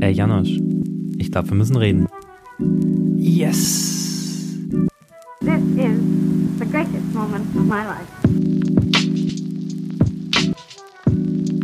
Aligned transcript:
Ey, 0.00 0.12
Janosch, 0.12 0.58
ich 1.18 1.30
glaube, 1.30 1.50
wir 1.50 1.56
müssen 1.56 1.76
reden. 1.76 2.08
Yes. 3.18 4.56
This 5.40 5.62
is 5.76 6.00
the 6.58 6.64
greatest 6.70 7.12
moment 7.14 7.44
of 7.56 7.64
my 7.64 7.82
life. 7.84 8.06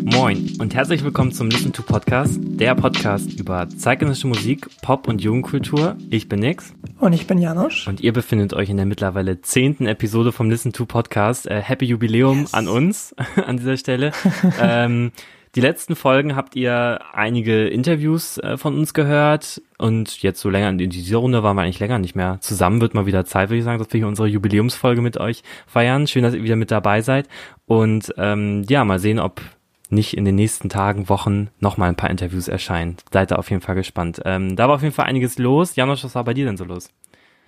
Moin 0.02 0.50
und 0.60 0.74
herzlich 0.74 1.02
willkommen 1.04 1.32
zum 1.32 1.48
Listen 1.50 1.72
to 1.72 1.82
Podcast, 1.82 2.38
der 2.42 2.74
Podcast 2.74 3.38
über 3.38 3.68
zeitgenössische 3.68 4.28
Musik, 4.28 4.68
Pop- 4.82 5.08
und 5.08 5.22
Jugendkultur. 5.22 5.96
Ich 6.10 6.28
bin 6.28 6.40
Nix. 6.40 6.72
Und 7.00 7.12
ich 7.12 7.26
bin 7.26 7.38
Janosch. 7.38 7.86
Und 7.88 8.00
ihr 8.00 8.12
befindet 8.12 8.54
euch 8.54 8.70
in 8.70 8.76
der 8.78 8.86
mittlerweile 8.86 9.40
zehnten 9.42 9.86
Episode 9.86 10.32
vom 10.32 10.48
Listen 10.50 10.72
to 10.72 10.86
Podcast. 10.86 11.46
Äh, 11.46 11.60
Happy 11.60 11.84
Jubiläum 11.86 12.40
Yes. 12.42 12.54
an 12.54 12.68
uns 12.68 13.14
an 13.46 13.56
dieser 13.58 13.76
Stelle. 13.76 14.12
ähm, 14.60 15.12
die 15.56 15.62
letzten 15.62 15.96
Folgen 15.96 16.36
habt 16.36 16.54
ihr 16.54 17.00
einige 17.14 17.66
Interviews 17.66 18.36
äh, 18.36 18.58
von 18.58 18.76
uns 18.76 18.92
gehört 18.92 19.62
und 19.78 20.22
jetzt 20.22 20.40
so 20.40 20.50
länger 20.50 20.68
in 20.68 20.90
dieser 20.90 21.16
Runde 21.16 21.42
waren 21.42 21.56
wir 21.56 21.62
eigentlich 21.62 21.80
länger 21.80 21.98
nicht 21.98 22.14
mehr 22.14 22.36
zusammen. 22.40 22.82
Wird 22.82 22.92
mal 22.92 23.06
wieder 23.06 23.24
Zeit, 23.24 23.48
würde 23.48 23.58
ich 23.58 23.64
sagen, 23.64 23.78
dass 23.78 23.90
wir 23.90 23.98
hier 23.98 24.06
unsere 24.06 24.28
Jubiläumsfolge 24.28 25.00
mit 25.00 25.16
euch 25.16 25.42
feiern. 25.66 26.06
Schön, 26.06 26.24
dass 26.24 26.34
ihr 26.34 26.42
wieder 26.42 26.56
mit 26.56 26.70
dabei 26.70 27.00
seid 27.00 27.26
und 27.64 28.12
ähm, 28.18 28.64
ja, 28.68 28.84
mal 28.84 28.98
sehen, 28.98 29.18
ob 29.18 29.40
nicht 29.88 30.14
in 30.16 30.26
den 30.26 30.34
nächsten 30.34 30.68
Tagen, 30.68 31.08
Wochen 31.08 31.48
noch 31.58 31.78
mal 31.78 31.88
ein 31.88 31.96
paar 31.96 32.10
Interviews 32.10 32.48
erscheinen. 32.48 32.96
Seid 33.10 33.30
da 33.30 33.36
auf 33.36 33.48
jeden 33.48 33.62
Fall 33.62 33.76
gespannt. 33.76 34.20
Ähm, 34.26 34.56
da 34.56 34.68
war 34.68 34.74
auf 34.74 34.82
jeden 34.82 34.94
Fall 34.94 35.06
einiges 35.06 35.38
los. 35.38 35.74
Janosch, 35.74 36.04
was 36.04 36.14
war 36.14 36.24
bei 36.24 36.34
dir 36.34 36.44
denn 36.44 36.58
so 36.58 36.64
los? 36.64 36.90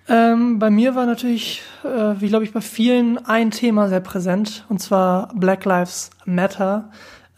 Ähm, 0.07 0.57
bei 0.57 0.71
mir 0.71 0.95
war 0.95 1.05
natürlich, 1.05 1.61
äh, 1.83 2.19
wie 2.19 2.29
glaube 2.29 2.43
ich 2.43 2.53
bei 2.53 2.61
vielen, 2.61 3.23
ein 3.23 3.51
Thema 3.51 3.87
sehr 3.89 3.99
präsent, 3.99 4.65
und 4.67 4.79
zwar 4.79 5.31
Black 5.35 5.65
Lives 5.65 6.09
Matter, 6.25 6.89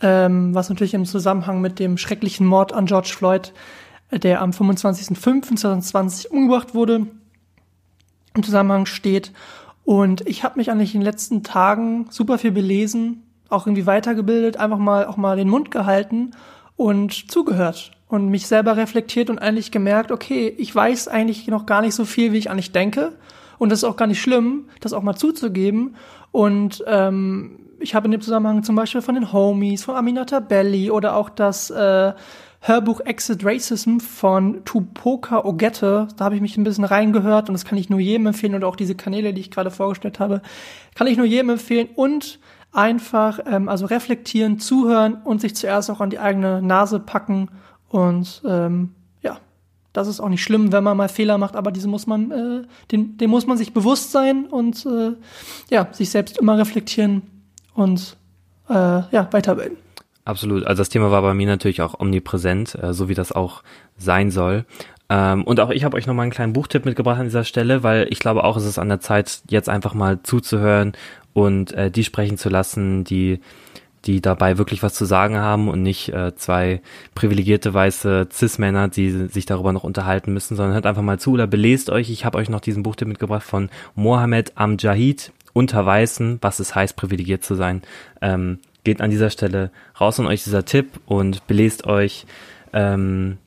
ähm, 0.01 0.53
was 0.53 0.69
natürlich 0.69 0.93
im 0.93 1.05
Zusammenhang 1.05 1.61
mit 1.61 1.79
dem 1.79 1.97
schrecklichen 1.97 2.45
Mord 2.45 2.73
an 2.73 2.85
George 2.85 3.13
Floyd, 3.15 3.53
äh, 4.09 4.19
der 4.19 4.41
am 4.41 4.51
25.05.2020 4.51 6.27
umgebracht 6.27 6.73
wurde, 6.73 7.07
im 8.33 8.43
Zusammenhang 8.43 8.85
steht. 8.85 9.31
Und 9.83 10.27
ich 10.27 10.43
habe 10.43 10.57
mich 10.57 10.71
eigentlich 10.71 10.93
in 10.95 11.01
den 11.01 11.05
letzten 11.05 11.43
Tagen 11.43 12.07
super 12.09 12.37
viel 12.37 12.51
belesen, 12.51 13.23
auch 13.49 13.67
irgendwie 13.67 13.85
weitergebildet, 13.85 14.57
einfach 14.57 14.77
mal 14.77 15.05
auch 15.05 15.17
mal 15.17 15.35
den 15.35 15.49
Mund 15.49 15.71
gehalten 15.71 16.31
und 16.77 17.31
zugehört 17.31 17.91
und 18.07 18.29
mich 18.29 18.47
selber 18.47 18.77
reflektiert 18.77 19.29
und 19.29 19.39
eigentlich 19.39 19.71
gemerkt, 19.71 20.11
okay, 20.11 20.53
ich 20.57 20.73
weiß 20.73 21.07
eigentlich 21.07 21.47
noch 21.47 21.65
gar 21.65 21.81
nicht 21.81 21.95
so 21.95 22.05
viel, 22.05 22.31
wie 22.31 22.37
ich 22.37 22.49
eigentlich 22.49 22.71
denke. 22.71 23.13
Und 23.57 23.69
das 23.69 23.79
ist 23.79 23.83
auch 23.83 23.95
gar 23.95 24.07
nicht 24.07 24.21
schlimm, 24.21 24.65
das 24.79 24.91
auch 24.91 25.03
mal 25.03 25.15
zuzugeben. 25.15 25.95
Und 26.31 26.83
ähm, 26.87 27.59
ich 27.81 27.95
habe 27.95 28.05
in 28.05 28.11
dem 28.11 28.21
Zusammenhang 28.21 28.63
zum 28.63 28.75
Beispiel 28.75 29.01
von 29.01 29.15
den 29.15 29.33
Homies, 29.33 29.83
von 29.83 29.95
Aminata 29.95 30.39
Belli 30.39 30.91
oder 30.91 31.15
auch 31.15 31.29
das 31.29 31.69
äh, 31.69 32.13
Hörbuch 32.61 33.01
Exit 33.01 33.43
Racism 33.43 33.97
von 33.97 34.63
Tupoka 34.65 35.43
Ogette. 35.43 36.07
Da 36.15 36.25
habe 36.25 36.35
ich 36.35 36.41
mich 36.41 36.57
ein 36.57 36.63
bisschen 36.63 36.83
reingehört 36.83 37.49
und 37.49 37.53
das 37.53 37.65
kann 37.65 37.77
ich 37.77 37.89
nur 37.89 37.99
jedem 37.99 38.27
empfehlen. 38.27 38.53
Und 38.53 38.63
auch 38.63 38.75
diese 38.75 38.93
Kanäle, 38.93 39.33
die 39.33 39.41
ich 39.41 39.51
gerade 39.51 39.71
vorgestellt 39.71 40.19
habe, 40.19 40.41
kann 40.93 41.07
ich 41.07 41.17
nur 41.17 41.25
jedem 41.25 41.49
empfehlen. 41.49 41.89
Und 41.95 42.39
einfach, 42.71 43.39
ähm, 43.47 43.67
also 43.67 43.87
reflektieren, 43.87 44.59
zuhören 44.59 45.15
und 45.23 45.41
sich 45.41 45.55
zuerst 45.55 45.89
auch 45.89 46.01
an 46.01 46.11
die 46.11 46.19
eigene 46.19 46.61
Nase 46.61 46.99
packen. 46.99 47.49
Und 47.89 48.43
ähm, 48.45 48.93
ja, 49.23 49.39
das 49.91 50.07
ist 50.07 50.19
auch 50.19 50.29
nicht 50.29 50.43
schlimm, 50.43 50.71
wenn 50.71 50.83
man 50.83 50.95
mal 50.95 51.09
Fehler 51.09 51.39
macht, 51.39 51.55
aber 51.55 51.71
diese 51.71 51.87
muss 51.87 52.05
man, 52.05 52.31
äh, 52.31 52.61
den, 52.91 53.17
dem 53.17 53.31
muss 53.31 53.47
man 53.47 53.57
sich 53.57 53.73
bewusst 53.73 54.11
sein 54.11 54.45
und 54.45 54.85
äh, 54.85 55.13
ja, 55.71 55.87
sich 55.91 56.11
selbst 56.11 56.37
immer 56.37 56.59
reflektieren 56.59 57.23
und 57.73 58.17
äh, 58.69 58.73
ja, 58.73 59.27
weiterbilden. 59.31 59.77
Absolut. 60.23 60.65
Also 60.65 60.81
das 60.81 60.89
Thema 60.89 61.11
war 61.11 61.21
bei 61.21 61.33
mir 61.33 61.47
natürlich 61.47 61.81
auch 61.81 61.99
omnipräsent, 61.99 62.75
äh, 62.75 62.93
so 62.93 63.09
wie 63.09 63.15
das 63.15 63.31
auch 63.31 63.63
sein 63.97 64.31
soll. 64.31 64.65
Ähm, 65.09 65.43
und 65.43 65.59
auch 65.59 65.71
ich 65.71 65.83
habe 65.83 65.97
euch 65.97 66.07
nochmal 66.07 66.23
einen 66.23 66.31
kleinen 66.31 66.53
Buchtipp 66.53 66.85
mitgebracht 66.85 67.19
an 67.19 67.25
dieser 67.25 67.43
Stelle, 67.43 67.83
weil 67.83 68.07
ich 68.11 68.19
glaube 68.19 68.43
auch, 68.43 68.55
es 68.55 68.65
ist 68.65 68.79
an 68.79 68.89
der 68.89 68.99
Zeit, 68.99 69.41
jetzt 69.49 69.67
einfach 69.67 69.93
mal 69.93 70.21
zuzuhören 70.23 70.93
und 71.33 71.73
äh, 71.73 71.91
die 71.91 72.03
sprechen 72.03 72.37
zu 72.37 72.49
lassen, 72.49 73.03
die 73.03 73.39
die 74.05 74.21
dabei 74.21 74.57
wirklich 74.57 74.81
was 74.81 74.93
zu 74.93 75.05
sagen 75.05 75.37
haben 75.37 75.67
und 75.67 75.83
nicht 75.83 76.09
äh, 76.09 76.35
zwei 76.35 76.81
privilegierte 77.13 77.73
weiße 77.73 78.29
Cis-Männer, 78.31 78.87
die 78.87 79.27
sich 79.27 79.45
darüber 79.45 79.73
noch 79.73 79.83
unterhalten 79.83 80.33
müssen, 80.33 80.55
sondern 80.55 80.73
hört 80.73 80.87
einfach 80.87 81.03
mal 81.03 81.19
zu 81.19 81.33
oder 81.33 81.45
belest 81.45 81.89
euch. 81.89 82.09
Ich 82.09 82.25
habe 82.25 82.37
euch 82.39 82.49
noch 82.49 82.61
diesen 82.61 82.83
Buchtipp 82.83 83.07
mitgebracht 83.07 83.43
von 83.43 83.69
Mohammed 83.93 84.53
Amjahid, 84.55 85.31
unter 85.53 85.85
Weißen, 85.85 86.39
was 86.41 86.59
es 86.59 86.75
heißt, 86.75 86.95
privilegiert 86.95 87.43
zu 87.43 87.55
sein. 87.55 87.81
Ähm, 88.21 88.59
geht 88.83 89.01
an 89.01 89.11
dieser 89.11 89.29
Stelle 89.29 89.71
raus 89.99 90.19
an 90.19 90.27
euch 90.27 90.43
dieser 90.43 90.65
Tipp 90.65 90.99
und 91.05 91.45
belest 91.47 91.85
euch, 91.85 92.25
ähm, 92.73 93.37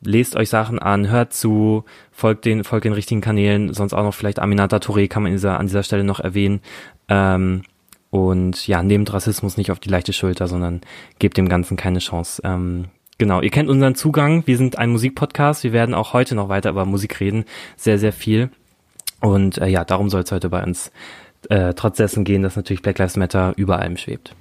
lest 0.00 0.36
euch 0.36 0.48
Sachen 0.48 0.78
an, 0.78 1.10
hört 1.10 1.32
zu, 1.32 1.84
folgt 2.12 2.44
den, 2.44 2.64
folgt 2.64 2.84
den 2.84 2.92
richtigen 2.92 3.20
Kanälen, 3.20 3.72
sonst 3.74 3.92
auch 3.92 4.02
noch 4.02 4.14
vielleicht 4.14 4.38
Aminata 4.38 4.78
Touré 4.78 5.08
kann 5.08 5.22
man 5.22 5.32
dieser, 5.32 5.58
an 5.58 5.66
dieser 5.66 5.82
Stelle 5.82 6.04
noch 6.04 6.20
erwähnen. 6.20 6.60
Ähm, 7.08 7.62
und 8.10 8.66
ja, 8.66 8.82
nehmt 8.82 9.12
Rassismus 9.12 9.56
nicht 9.56 9.70
auf 9.70 9.80
die 9.80 9.90
leichte 9.90 10.12
Schulter, 10.12 10.46
sondern 10.46 10.80
gebt 11.18 11.36
dem 11.36 11.48
Ganzen 11.48 11.76
keine 11.76 11.98
Chance. 11.98 12.40
Ähm, 12.44 12.86
genau, 13.18 13.42
ihr 13.42 13.50
kennt 13.50 13.68
unseren 13.68 13.94
Zugang. 13.94 14.46
Wir 14.46 14.56
sind 14.56 14.78
ein 14.78 14.90
Musikpodcast. 14.90 15.64
Wir 15.64 15.72
werden 15.72 15.94
auch 15.94 16.12
heute 16.12 16.34
noch 16.34 16.48
weiter 16.48 16.70
über 16.70 16.86
Musik 16.86 17.20
reden. 17.20 17.44
Sehr, 17.76 17.98
sehr 17.98 18.12
viel. 18.12 18.50
Und 19.26 19.58
äh, 19.58 19.66
ja, 19.66 19.84
darum 19.84 20.08
soll 20.08 20.22
es 20.22 20.30
heute 20.30 20.48
bei 20.48 20.62
uns 20.62 20.92
äh, 21.48 21.74
trotz 21.74 21.96
dessen 21.96 22.24
gehen, 22.24 22.42
dass 22.42 22.54
natürlich 22.54 22.82
Black 22.82 22.98
Lives 22.98 23.16
Matter 23.16 23.54
über 23.56 23.80
allem 23.80 23.96
schwebt. 23.96 24.34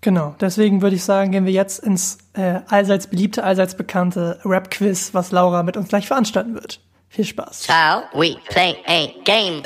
Genau, 0.00 0.36
deswegen 0.40 0.80
würde 0.80 0.94
ich 0.94 1.02
sagen, 1.02 1.32
gehen 1.32 1.44
wir 1.44 1.52
jetzt 1.52 1.80
ins 1.80 2.18
äh, 2.34 2.60
allseits 2.68 3.08
beliebte, 3.08 3.42
allseits 3.42 3.76
bekannte 3.76 4.38
Rap-Quiz, 4.44 5.12
was 5.12 5.32
Laura 5.32 5.64
mit 5.64 5.76
uns 5.76 5.88
gleich 5.88 6.06
veranstalten 6.06 6.54
wird. 6.54 6.80
Viel 7.08 7.24
Spaß. 7.24 7.66
Shall 7.66 8.04
we 8.12 8.36
play 8.48 8.76
a 8.86 9.08
game? 9.24 9.62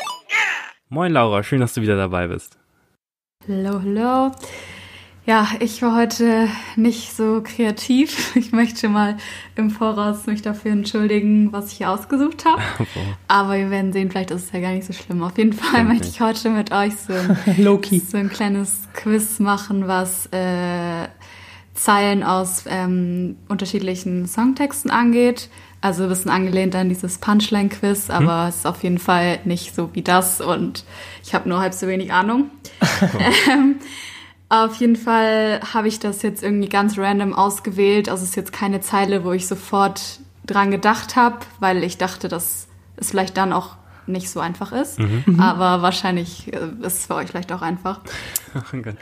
Moin 0.88 1.12
Laura, 1.12 1.42
schön, 1.42 1.60
dass 1.60 1.74
du 1.74 1.82
wieder 1.82 1.96
dabei 1.96 2.28
bist. 2.28 2.56
Hallo, 3.46 3.82
hallo. 3.82 4.32
Ja, 5.24 5.46
ich 5.60 5.80
war 5.82 5.94
heute 5.94 6.48
nicht 6.74 7.16
so 7.16 7.42
kreativ. 7.44 8.34
Ich 8.42 8.50
möchte 8.50 8.88
mal 8.88 9.16
im 9.56 9.70
Voraus 9.70 10.26
mich 10.26 10.42
dafür 10.42 10.72
entschuldigen, 10.72 11.52
was 11.52 11.70
ich 11.70 11.78
hier 11.78 11.90
ausgesucht 11.90 12.44
habe. 12.44 12.60
Aber 13.28 13.56
wir 13.56 13.70
werden 13.70 13.92
sehen, 13.92 14.10
vielleicht 14.10 14.32
ist 14.32 14.46
es 14.46 14.52
ja 14.52 14.60
gar 14.60 14.72
nicht 14.72 14.86
so 14.86 14.92
schlimm. 14.92 15.22
Auf 15.22 15.38
jeden 15.38 15.52
Fall 15.52 15.84
möchte 15.84 16.08
ich 16.08 16.20
heute 16.20 16.50
mit 16.50 16.72
euch 16.72 16.94
so 16.96 17.12
ein, 17.12 17.36
so 18.10 18.16
ein 18.16 18.30
kleines 18.30 18.88
Quiz 18.94 19.38
machen, 19.38 19.86
was 19.86 20.26
äh, 20.32 21.06
Zeilen 21.74 22.24
aus 22.24 22.64
ähm, 22.68 23.36
unterschiedlichen 23.48 24.26
Songtexten 24.26 24.90
angeht. 24.90 25.48
Also 25.80 26.04
ein 26.04 26.08
bisschen 26.08 26.30
angelehnt 26.30 26.74
an 26.74 26.88
dieses 26.88 27.18
Punchline-Quiz, 27.18 28.10
aber 28.10 28.48
es 28.48 28.58
ist 28.58 28.66
auf 28.66 28.82
jeden 28.82 28.98
Fall 28.98 29.40
nicht 29.44 29.74
so 29.74 29.90
wie 29.94 30.02
das 30.02 30.40
und 30.40 30.84
ich 31.24 31.34
habe 31.34 31.48
nur 31.48 31.60
halb 31.60 31.74
so 31.74 31.86
wenig 31.88 32.12
Ahnung. 32.12 32.50
ähm, 33.50 33.76
auf 34.52 34.74
jeden 34.76 34.96
Fall 34.96 35.60
habe 35.72 35.88
ich 35.88 35.98
das 35.98 36.20
jetzt 36.22 36.42
irgendwie 36.42 36.68
ganz 36.68 36.98
random 36.98 37.32
ausgewählt. 37.32 38.08
Also 38.10 38.22
es 38.24 38.30
ist 38.30 38.36
jetzt 38.36 38.52
keine 38.52 38.80
Zeile, 38.82 39.24
wo 39.24 39.32
ich 39.32 39.46
sofort 39.46 40.20
dran 40.46 40.70
gedacht 40.70 41.16
habe, 41.16 41.38
weil 41.58 41.82
ich 41.82 41.96
dachte, 41.96 42.28
dass 42.28 42.68
es 42.96 43.10
vielleicht 43.10 43.36
dann 43.38 43.52
auch 43.54 43.76
nicht 44.06 44.28
so 44.30 44.40
einfach 44.40 44.72
ist. 44.72 44.98
Aber 45.38 45.80
wahrscheinlich 45.80 46.52
äh, 46.52 46.58
ist 46.84 46.98
es 46.98 47.06
für 47.06 47.14
euch 47.14 47.28
vielleicht 47.28 47.52
auch 47.52 47.62
einfach. 47.62 48.00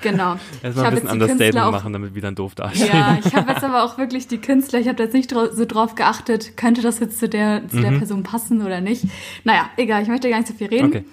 Genau. 0.02 0.36
Erstmal 0.62 0.96
Ich 0.96 1.08
ein 1.08 1.18
bisschen 1.18 1.58
auch- 1.58 1.72
machen, 1.72 1.92
damit 1.92 2.14
wir 2.14 2.22
dann 2.22 2.36
doof 2.36 2.54
dastehen. 2.54 2.86
Ja, 2.86 3.18
ich 3.24 3.34
habe 3.34 3.50
jetzt 3.50 3.64
aber 3.68 3.82
auch 3.82 3.98
wirklich 3.98 4.28
die 4.28 4.38
Künstler, 4.38 4.78
ich 4.78 4.86
habe 4.86 5.02
jetzt 5.02 5.12
nicht 5.12 5.30
so 5.30 5.64
drauf 5.64 5.96
geachtet, 5.96 6.56
könnte 6.56 6.82
das 6.82 7.00
jetzt 7.00 7.18
zu 7.18 7.28
der, 7.28 7.66
zu 7.66 7.80
der 7.80 7.90
Person 7.98 8.22
passen 8.22 8.64
oder 8.64 8.80
nicht. 8.80 9.06
Naja, 9.42 9.68
egal, 9.76 10.02
ich 10.04 10.08
möchte 10.08 10.30
gar 10.30 10.36
nicht 10.36 10.46
so 10.46 10.54
viel 10.54 10.68
reden. 10.68 10.86
Okay. 10.86 11.04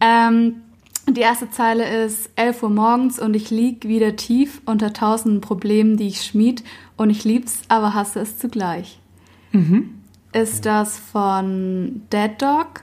Ähm, 0.00 0.62
die 1.08 1.20
erste 1.20 1.50
Zeile 1.50 2.04
ist 2.04 2.30
11 2.36 2.62
Uhr 2.62 2.70
morgens 2.70 3.18
und 3.18 3.34
ich 3.34 3.50
lieg 3.50 3.86
wieder 3.86 4.16
tief 4.16 4.60
unter 4.66 4.92
tausenden 4.92 5.40
Problemen, 5.40 5.96
die 5.96 6.08
ich 6.08 6.22
schmied 6.22 6.64
und 6.96 7.10
ich 7.10 7.24
lieb's, 7.24 7.62
aber 7.68 7.94
hasse 7.94 8.20
es 8.20 8.38
zugleich. 8.38 9.00
Ist 10.32 10.66
das 10.66 10.98
von 10.98 12.02
Dead 12.12 12.30
Dog, 12.40 12.82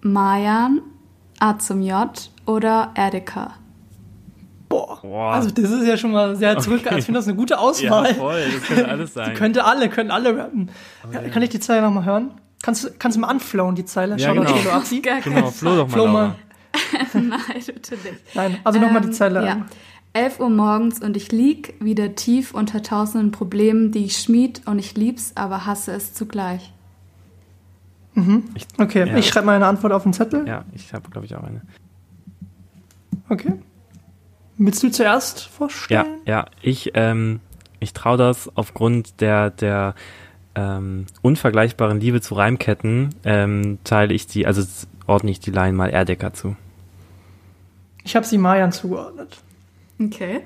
Mayan, 0.00 0.80
A 1.38 1.58
zum 1.58 1.82
J 1.82 2.30
oder 2.46 2.92
Erdeka? 2.94 3.54
Boah. 4.70 5.00
Boah. 5.02 5.32
Also 5.32 5.50
das 5.50 5.70
ist 5.70 5.86
ja 5.86 5.96
schon 5.96 6.12
mal 6.12 6.36
sehr 6.36 6.58
zurück. 6.58 6.82
Okay. 6.86 6.98
Ich 6.98 7.04
finde 7.06 7.18
das 7.20 7.26
eine 7.28 7.36
gute 7.36 7.58
Auswahl. 7.58 8.14
voll, 8.14 8.42
das 8.52 8.62
könnte 8.68 8.88
alles 8.88 9.14
sein. 9.14 9.30
Die 9.30 9.34
könnte 9.36 9.64
alle, 9.64 9.88
können 9.88 10.10
alle 10.10 10.36
rappen. 10.36 10.70
Kann 11.32 11.42
ich 11.42 11.50
die 11.50 11.60
Zeile 11.60 11.82
nochmal 11.82 12.04
hören? 12.04 12.30
Kannst, 12.62 12.84
du- 12.84 12.88
kannst 12.98 13.16
du 13.16 13.20
mal 13.20 13.28
anflowen, 13.28 13.74
die 13.74 13.84
Zeile? 13.84 14.16
Ja, 14.16 14.34
Shoutout 14.34 14.54
genau. 14.54 14.70
Absi. 14.70 15.00
Gar 15.00 15.20
kein 15.20 15.34
Genau, 15.34 15.50
Flo 15.50 15.76
doch 15.76 15.88
mal. 15.88 15.92
Flo 15.92 16.06
mal. 16.06 16.34
Nein, 17.14 17.40
bitte 17.66 17.94
nicht. 17.94 18.34
Nein, 18.34 18.56
also 18.64 18.78
nochmal 18.80 19.00
die 19.02 19.08
Ähm, 19.08 19.12
Zeile 19.12 19.44
ja. 19.44 19.52
an. 19.52 19.66
11 20.14 20.40
Uhr 20.40 20.50
morgens 20.50 21.00
und 21.00 21.16
ich 21.16 21.30
lieg 21.32 21.74
wieder 21.80 22.14
tief 22.14 22.54
unter 22.54 22.82
tausenden 22.82 23.30
Problemen, 23.30 23.92
die 23.92 24.04
ich 24.06 24.16
schmied 24.18 24.62
und 24.66 24.78
ich 24.78 24.96
lieb's, 24.96 25.32
aber 25.36 25.66
hasse 25.66 25.92
es 25.92 26.14
zugleich. 26.14 26.72
Okay, 28.78 29.06
Ja. 29.06 29.16
ich 29.16 29.28
schreibe 29.28 29.46
meine 29.46 29.66
Antwort 29.66 29.92
auf 29.92 30.02
den 30.02 30.12
Zettel. 30.12 30.46
Ja, 30.48 30.64
ich 30.72 30.92
habe, 30.92 31.08
glaube 31.08 31.26
ich, 31.26 31.36
auch 31.36 31.44
eine. 31.44 31.62
Okay. 33.28 33.52
Willst 34.56 34.82
du 34.82 34.90
zuerst 34.90 35.42
Ja, 35.44 35.48
vorstellen? 35.50 36.06
ja, 36.24 36.46
ich, 36.60 36.90
ähm, 36.94 37.38
ich 37.78 37.92
traue 37.92 38.16
das 38.16 38.50
aufgrund 38.56 39.20
der, 39.20 39.50
der 39.50 39.94
ähm, 40.56 41.06
unvergleichbaren 41.22 42.00
Liebe 42.00 42.20
zu 42.20 42.34
Reimketten 42.34 43.14
ähm, 43.24 43.78
teile 43.84 44.14
ich 44.14 44.26
die, 44.26 44.46
also 44.46 44.62
ordne 45.06 45.30
ich 45.30 45.38
die 45.38 45.52
Line 45.52 45.74
mal 45.76 45.90
Erdecker 45.90 46.32
zu. 46.32 46.56
Ich 48.08 48.16
habe 48.16 48.24
sie 48.24 48.38
Mayan 48.38 48.72
zugeordnet. 48.72 49.36
Okay. 50.00 50.40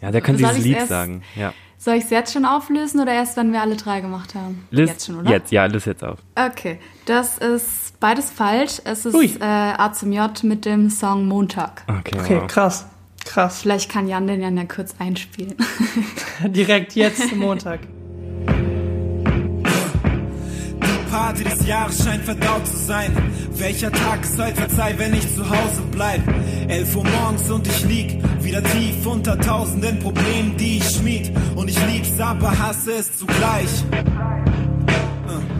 Ja, 0.00 0.12
der 0.12 0.20
kann 0.20 0.38
Soll 0.38 0.48
dieses 0.50 0.64
Lied 0.64 0.76
erst- 0.76 0.88
sagen. 0.90 1.22
Ja. 1.34 1.52
Soll 1.76 1.94
ich 1.96 2.04
es 2.04 2.10
jetzt 2.10 2.32
schon 2.32 2.44
auflösen 2.44 3.00
oder 3.00 3.12
erst, 3.12 3.36
wenn 3.36 3.52
wir 3.52 3.60
alle 3.60 3.74
drei 3.74 4.00
gemacht 4.00 4.36
haben? 4.36 4.64
Liz, 4.70 4.88
jetzt 4.90 5.06
schon, 5.06 5.18
oder? 5.18 5.28
Jetzt, 5.30 5.50
ja, 5.50 5.66
löst 5.66 5.86
jetzt 5.86 6.04
auf. 6.04 6.18
Okay, 6.36 6.78
das 7.04 7.38
ist 7.38 7.98
beides 7.98 8.30
falsch. 8.30 8.80
Es 8.84 9.06
ist 9.06 9.14
Ui. 9.16 9.26
äh, 9.40 9.44
A 9.44 9.92
zum 9.92 10.12
J 10.12 10.44
mit 10.44 10.64
dem 10.64 10.88
Song 10.88 11.26
Montag. 11.26 11.82
Okay, 11.88 12.16
Okay, 12.20 12.36
wow. 12.42 12.46
krass. 12.46 12.86
Krass. 13.24 13.60
Vielleicht 13.62 13.90
kann 13.90 14.06
Jan 14.06 14.28
den 14.28 14.40
ja 14.56 14.64
kurz 14.64 14.94
einspielen. 15.00 15.56
Direkt 16.44 16.94
jetzt 16.94 17.32
Montag. 17.36 17.80
Party 21.10 21.42
des 21.42 21.66
Jahres 21.66 22.04
scheint 22.04 22.22
verdaut 22.24 22.66
zu 22.66 22.76
sein. 22.76 23.14
Welcher 23.56 23.90
Tag 23.90 24.22
ist 24.22 24.38
heute? 24.38 24.56
Verzeih, 24.56 24.94
wenn 24.98 25.14
ich 25.14 25.34
zu 25.34 25.48
Hause 25.48 25.82
bleib. 25.90 26.20
11 26.68 26.96
Uhr 26.96 27.04
morgens 27.04 27.50
und 27.50 27.66
ich 27.66 27.84
lieg 27.86 28.22
wieder 28.42 28.62
tief 28.62 29.06
unter 29.06 29.38
tausenden 29.38 29.98
Problemen, 30.00 30.56
die 30.58 30.78
ich 30.78 30.84
schmied. 30.84 31.32
Und 31.56 31.68
ich 31.68 31.86
lieb's, 31.86 32.20
aber 32.20 32.58
hasse 32.58 32.92
es 32.92 33.16
zugleich. 33.16 33.84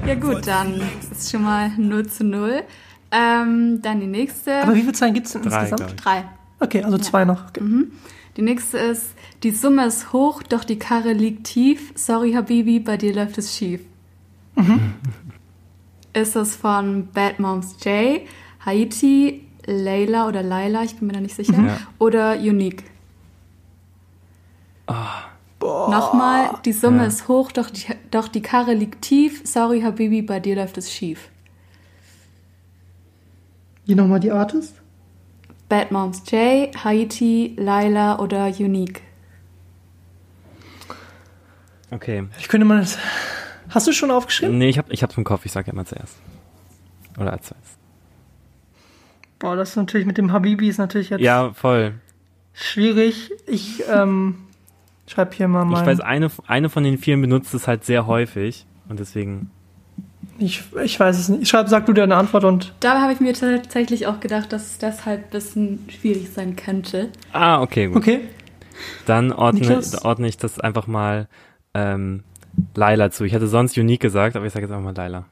ja 0.07 0.15
gut, 0.17 0.47
dann 0.47 0.83
ist 1.11 1.31
schon 1.31 1.43
mal 1.43 1.71
0 1.77 2.07
zu 2.09 2.25
0. 2.25 2.63
Ähm, 3.11 3.81
dann 3.81 4.01
die 4.01 4.07
nächste. 4.07 4.63
Aber 4.63 4.75
wie 4.75 4.81
viele 4.81 4.93
Zeilen 4.93 5.15
gibt's 5.15 5.33
denn 5.33 5.43
Drei, 5.43 5.63
insgesamt? 5.63 6.05
Drei. 6.05 6.25
Okay, 6.61 6.83
also 6.83 6.99
zwei 6.99 7.25
noch. 7.25 7.49
Okay. 7.49 7.63
Die 8.37 8.43
nächste 8.43 8.77
ist, 8.77 9.15
die 9.43 9.51
Summe 9.51 9.87
ist 9.87 10.13
hoch, 10.13 10.43
doch 10.43 10.65
die 10.65 10.79
Karre 10.79 11.15
liegt 11.15 11.45
tief. 11.45 11.93
Sorry, 11.95 12.33
Habibi, 12.33 12.81
bei 12.81 12.99
dir 12.99 13.15
läuft 13.15 13.39
es 13.39 13.57
schief. 13.57 13.81
Ist 16.13 16.37
es 16.37 16.57
von 16.57 17.09
Bad 17.13 17.39
Moms 17.39 17.77
J, 17.85 18.23
Haiti, 18.65 19.47
Layla 19.67 20.27
oder 20.29 20.43
Laila, 20.43 20.83
ich 20.83 20.97
bin 20.97 21.07
mir 21.09 21.13
da 21.15 21.21
nicht 21.21 21.37
sicher, 21.37 21.53
Ja. 21.63 21.79
oder 21.99 22.37
Unique? 22.39 22.85
Nochmal, 25.61 26.59
die 26.65 26.73
Summe 26.73 26.99
Ja. 27.03 27.07
ist 27.07 27.29
hoch, 27.29 27.53
doch 27.53 27.69
die, 27.71 27.87
doch 28.11 28.29
die 28.29 28.41
Karre 28.43 28.75
liegt 28.75 29.03
tief. 29.03 29.43
Sorry, 29.45 29.83
Habibi, 29.83 30.23
bei 30.23 30.41
dir 30.41 30.57
läuft 30.57 30.79
es 30.79 30.93
schief. 30.93 31.29
Wie 33.85 33.95
nochmal 33.95 34.21
die 34.21 34.31
Artist? 34.33 34.75
Bad 35.69 35.91
Moms 35.91 36.23
J, 36.31 36.71
Haiti, 36.85 37.55
Laila 37.59 38.19
oder 38.21 38.47
Unique? 38.47 39.03
Okay. 41.91 42.25
Ich 42.39 42.49
könnte 42.49 42.65
mal 42.67 42.81
das. 42.81 42.99
Hast 43.71 43.87
du 43.87 43.93
schon 43.93 44.11
aufgeschrieben? 44.11 44.57
Nee, 44.59 44.69
ich 44.69 44.79
hab, 44.79 44.91
ich 44.93 45.03
hab's 45.03 45.17
im 45.17 45.25
Kopf, 45.25 45.45
ich 45.45 45.53
sag 45.53 45.67
ja 45.67 45.75
mal 45.75 45.85
zuerst. 45.87 46.17
Oder 47.19 47.33
als 47.33 47.47
zweites. 47.47 47.77
Boah, 49.39 49.57
das 49.57 49.71
ist 49.71 49.77
natürlich 49.77 50.07
mit 50.07 50.19
dem 50.19 50.33
Habibi 50.33 50.69
ist 50.69 50.79
natürlich 50.79 51.11
jetzt 51.11 51.21
Ja, 51.21 51.53
voll. 51.53 51.95
schwierig. 52.53 53.31
Ich 53.47 53.83
ähm, 53.93 54.37
schreibe 55.07 55.35
hier 55.37 55.49
mal 55.49 55.65
Ich 55.65 55.71
mein. 55.71 55.87
weiß, 55.87 56.01
eine, 56.01 56.31
eine 56.47 56.69
von 56.71 56.83
den 56.85 56.99
vielen 56.99 57.21
benutzt 57.21 57.55
es 57.55 57.69
halt 57.69 57.85
sehr 57.85 58.07
häufig. 58.07 58.67
Und 58.89 58.99
deswegen. 59.01 59.51
Ich, 60.39 60.63
ich 60.83 60.99
weiß 60.99 61.19
es 61.19 61.29
nicht. 61.29 61.43
Ich 61.43 61.49
schreibe, 61.49 61.69
sag 61.69 61.87
du 61.87 61.93
dir 61.93 62.05
eine 62.05 62.17
Antwort 62.17 62.45
und 62.45 62.73
Da 62.81 63.01
habe 63.01 63.13
ich 63.13 63.21
mir 63.21 63.33
tatsächlich 63.35 64.07
auch 64.07 64.21
gedacht, 64.21 64.53
dass 64.53 64.63
es 64.73 64.79
deshalb 64.79 65.25
ein 65.27 65.31
bisschen 65.31 65.89
schwierig 65.91 66.31
sein 66.31 66.57
könnte. 66.57 67.11
Ah, 67.33 67.61
okay, 67.61 67.87
gut. 67.89 67.97
okay. 67.97 68.21
Dann 69.07 69.33
ordne, 69.33 69.81
ordne 70.03 70.29
ich 70.29 70.37
das 70.37 70.61
einfach 70.61 70.87
mal 70.87 71.29
ähm, 71.75 72.23
Laila 72.75 73.11
zu. 73.11 73.25
Ich 73.25 73.33
hätte 73.33 73.47
sonst 73.49 73.77
Unique 73.79 74.01
gesagt, 74.01 74.37
aber 74.37 74.47
ich 74.47 74.53
sage 74.53 74.67
jetzt 74.67 74.73
einfach 74.73 74.85
mal 74.85 74.95
Laila. 74.97 75.25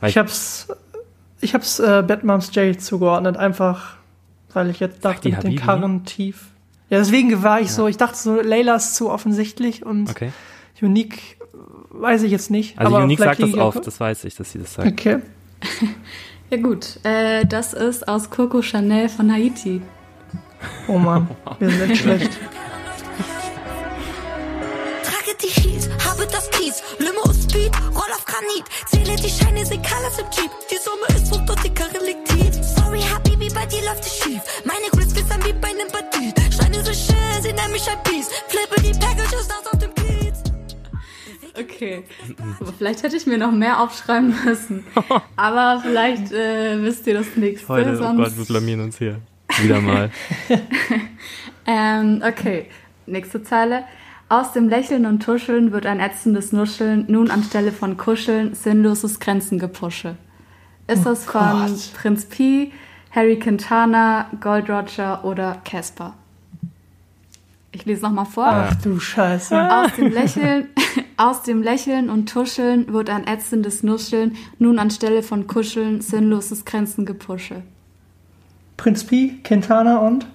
Weil 0.00 0.10
Ich 0.10 0.18
hab's, 0.18 0.68
ich 1.40 1.54
hab's 1.54 1.78
äh, 1.78 2.02
Batmoms 2.06 2.54
J 2.54 2.80
zugeordnet, 2.80 3.36
einfach 3.36 3.96
weil 4.52 4.70
ich 4.70 4.80
jetzt 4.80 5.04
dachte 5.04 5.28
die 5.28 5.34
mit 5.34 5.42
den? 5.42 5.56
Karren 5.56 6.04
tief. 6.04 6.46
Ja, 6.90 6.98
deswegen 6.98 7.42
war 7.42 7.60
ich 7.60 7.72
so, 7.72 7.88
ich 7.88 7.96
dachte 7.96 8.16
so, 8.16 8.40
Layla 8.40 8.76
ist 8.76 8.94
zu 8.94 9.10
offensichtlich 9.10 9.84
und 9.84 10.08
Okay. 10.10 10.30
Unique 10.80 11.38
äh, 11.40 11.56
weiß 11.90 12.22
ich 12.22 12.30
jetzt 12.30 12.50
nicht. 12.50 12.78
Also 12.78 12.94
aber 12.94 13.04
Unique 13.04 13.18
sagt 13.18 13.42
das 13.42 13.48
ich 13.48 13.56
oft, 13.56 13.78
auch- 13.78 13.82
das 13.82 13.98
weiß 13.98 14.24
ich, 14.24 14.34
dass 14.36 14.52
sie 14.52 14.58
das 14.58 14.74
sagt. 14.74 14.88
Okay. 14.92 15.18
Ja 16.50 16.58
gut, 16.60 17.00
äh, 17.04 17.46
das 17.46 17.72
ist 17.72 18.06
aus 18.06 18.28
Coco 18.30 18.60
Chanel 18.62 19.08
von 19.08 19.32
Haiti. 19.32 19.80
Oh 20.86 20.98
Mann, 20.98 21.26
wir 21.58 21.70
sind 21.70 21.90
echt 21.90 21.96
schlecht. 22.02 22.30
Speed, 27.64 27.76
roll 27.94 28.12
auf 28.12 28.24
Granit, 28.24 28.64
zähle 28.86 29.16
die 29.16 29.28
Scheine, 29.28 29.64
seh 29.64 29.78
alles 29.78 30.18
im 30.18 30.26
Jeep. 30.36 30.50
Die 30.70 30.76
Summe 30.76 31.06
ist 31.16 31.32
hoch, 31.32 31.44
doch 31.46 31.60
die 31.62 31.72
Karre 31.72 32.04
liegt 32.04 32.28
tief. 32.28 32.62
Sorry, 32.62 33.00
Habibi, 33.00 33.48
bei 33.54 33.66
dir 33.66 33.82
läuft 33.84 34.04
es 34.04 34.18
schief. 34.18 34.42
Meine 34.64 34.90
Grips 34.90 35.14
glitzern 35.14 35.42
wie 35.44 35.52
bei 35.52 35.72
nem 35.72 35.88
Bandit. 35.88 36.52
Steine 36.52 36.84
so 36.84 36.92
schön, 36.92 37.42
sie 37.42 37.52
nennen 37.52 37.72
mich 37.72 37.88
ein 37.88 37.98
Biest. 38.04 38.32
Flippe 38.48 38.80
die 38.82 38.98
Packages 38.98 39.48
aus 39.50 39.72
auf 39.72 39.78
dem 39.78 39.94
Kiez. 39.94 40.42
Okay. 41.58 42.04
Aber 42.60 42.72
vielleicht 42.76 43.02
hätte 43.02 43.16
ich 43.16 43.26
mir 43.26 43.38
noch 43.38 43.52
mehr 43.52 43.80
aufschreiben 43.80 44.34
müssen. 44.44 44.84
Aber 45.36 45.80
vielleicht 45.80 46.32
äh, 46.32 46.82
wisst 46.82 47.06
ihr 47.06 47.14
das 47.14 47.36
nächste. 47.36 47.68
Heute, 47.68 47.92
oh 47.92 47.96
sonst... 47.96 48.18
Gott, 48.18 48.36
wir 48.36 48.44
blamieren 48.44 48.80
uns 48.80 48.98
hier. 48.98 49.20
Wieder 49.60 49.80
mal. 49.80 50.10
Ähm, 51.66 52.22
okay, 52.22 52.66
nächste 53.06 53.42
Zeile. 53.42 53.84
Aus 54.28 54.52
dem 54.52 54.68
Lächeln 54.68 55.06
und 55.06 55.22
Tuscheln 55.22 55.70
wird 55.72 55.86
ein 55.86 56.00
ätzendes 56.00 56.52
Nuscheln, 56.52 57.04
nun 57.08 57.30
anstelle 57.30 57.72
von 57.72 57.96
Kuscheln 57.96 58.54
sinnloses 58.54 59.20
Grenzengepusche. 59.20 60.16
Ist 60.86 61.04
das 61.04 61.24
von 61.24 61.40
Oh 61.42 61.66
Gott. 61.66 61.92
Prinz 61.94 62.24
P, 62.26 62.72
Harry 63.10 63.38
Quintana, 63.38 64.26
Gold 64.40 64.68
Roger 64.68 65.24
oder 65.24 65.60
Casper? 65.64 66.14
Ich 67.72 67.84
lese 67.84 68.02
nochmal 68.02 68.26
vor. 68.26 68.46
Ach 68.46 68.74
du 68.76 68.98
Scheiße. 68.98 69.56
Aus 69.70 69.94
dem 69.96 70.12
Lächeln, 70.12 70.68
aus 71.16 71.42
dem 71.42 71.62
Lächeln 71.62 72.08
und 72.08 72.26
Tuscheln 72.32 72.92
wird 72.92 73.10
ein 73.10 73.26
ätzendes 73.26 73.82
Nuscheln, 73.82 74.36
nun 74.58 74.78
anstelle 74.78 75.22
von 75.22 75.46
Kuscheln 75.46 76.00
sinnloses 76.00 76.64
Grenzengepusche. 76.64 77.62
Prinz 78.76 79.04
Pi, 79.04 79.40
Quintana 79.44 79.98
und 79.98 80.26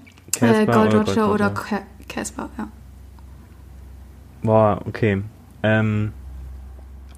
Äh, 0.42 0.66
Gold 0.66 0.94
oder 0.94 1.00
Roger 1.00 1.34
oder 1.34 1.54
Casper, 2.08 2.50
ja. 2.58 2.68
Boah, 4.42 4.82
okay. 4.88 5.22
Ähm, 5.64 6.14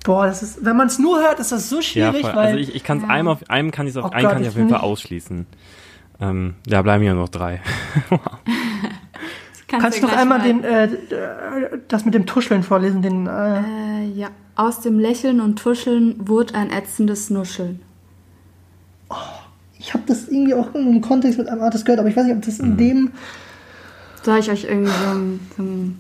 boah, 0.04 0.26
das 0.26 0.42
ist, 0.44 0.66
wenn 0.66 0.76
man 0.76 0.88
es 0.88 0.98
nur 1.00 1.20
hört, 1.20 1.40
ist 1.40 1.52
das 1.52 1.70
so 1.70 1.78
ja, 1.78 1.82
schwierig, 1.82 2.22
voll. 2.22 2.36
weil 2.36 2.48
Also 2.48 2.58
ich, 2.60 2.76
ich 2.76 2.84
kann 2.84 3.00
es 3.00 3.04
einem 3.10 3.28
auf 3.28 3.50
einem 3.50 3.72
kann 3.72 3.88
ich 3.88 3.98
auf 3.98 4.06
Oh 4.06 4.10
einen 4.10 4.24
Gott, 4.24 4.34
kann 4.34 4.42
ich 4.42 4.48
auf 4.50 4.56
jeden 4.56 4.70
Fall 4.70 4.80
nicht- 4.80 4.86
ausschließen. 4.88 5.46
Ähm, 6.20 6.56
ja, 6.68 6.82
bleiben 6.82 7.04
ja 7.04 7.14
noch 7.14 7.30
drei. 7.30 7.62
kannst 9.68 9.98
du 9.98 10.02
ja 10.02 10.08
noch 10.12 10.18
einmal 10.18 10.40
mal- 10.40 10.48
den 10.48 10.64
äh, 10.64 10.90
das 11.88 12.06
mit 12.06 12.14
dem 12.14 12.26
Tuscheln 12.26 12.64
vorlesen, 12.64 13.02
den 13.02 13.28
äh, 13.28 13.60
Äh, 13.60 14.10
ja. 14.16 14.30
Aus 14.56 14.82
dem 14.82 15.00
Lächeln 15.00 15.40
und 15.40 15.58
Tuscheln 15.58 16.16
wurde 16.28 16.56
ein 16.56 16.70
ätzendes 16.72 17.30
Nuscheln. 17.30 17.82
ich 19.80 19.94
habe 19.94 20.04
das 20.08 20.28
irgendwie 20.28 20.54
auch 20.54 20.76
in 20.76 20.82
einem 20.88 21.02
Kontext 21.02 21.38
mit 21.40 21.48
einem 21.48 21.62
Artist 21.62 21.86
gehört, 21.86 22.00
aber 22.00 22.10
ich 22.10 22.16
weiß 22.18 22.26
nicht, 22.26 22.36
ob 22.36 22.42
das 22.44 22.60
in 22.60 22.78
dem 22.78 23.12
Soll 24.24 24.38
ich 24.40 24.52
euch 24.52 24.66
irgendwie 24.66 24.92
so 24.92 25.10
einen, 25.10 25.40
so 25.58 25.64
einen 25.64 26.00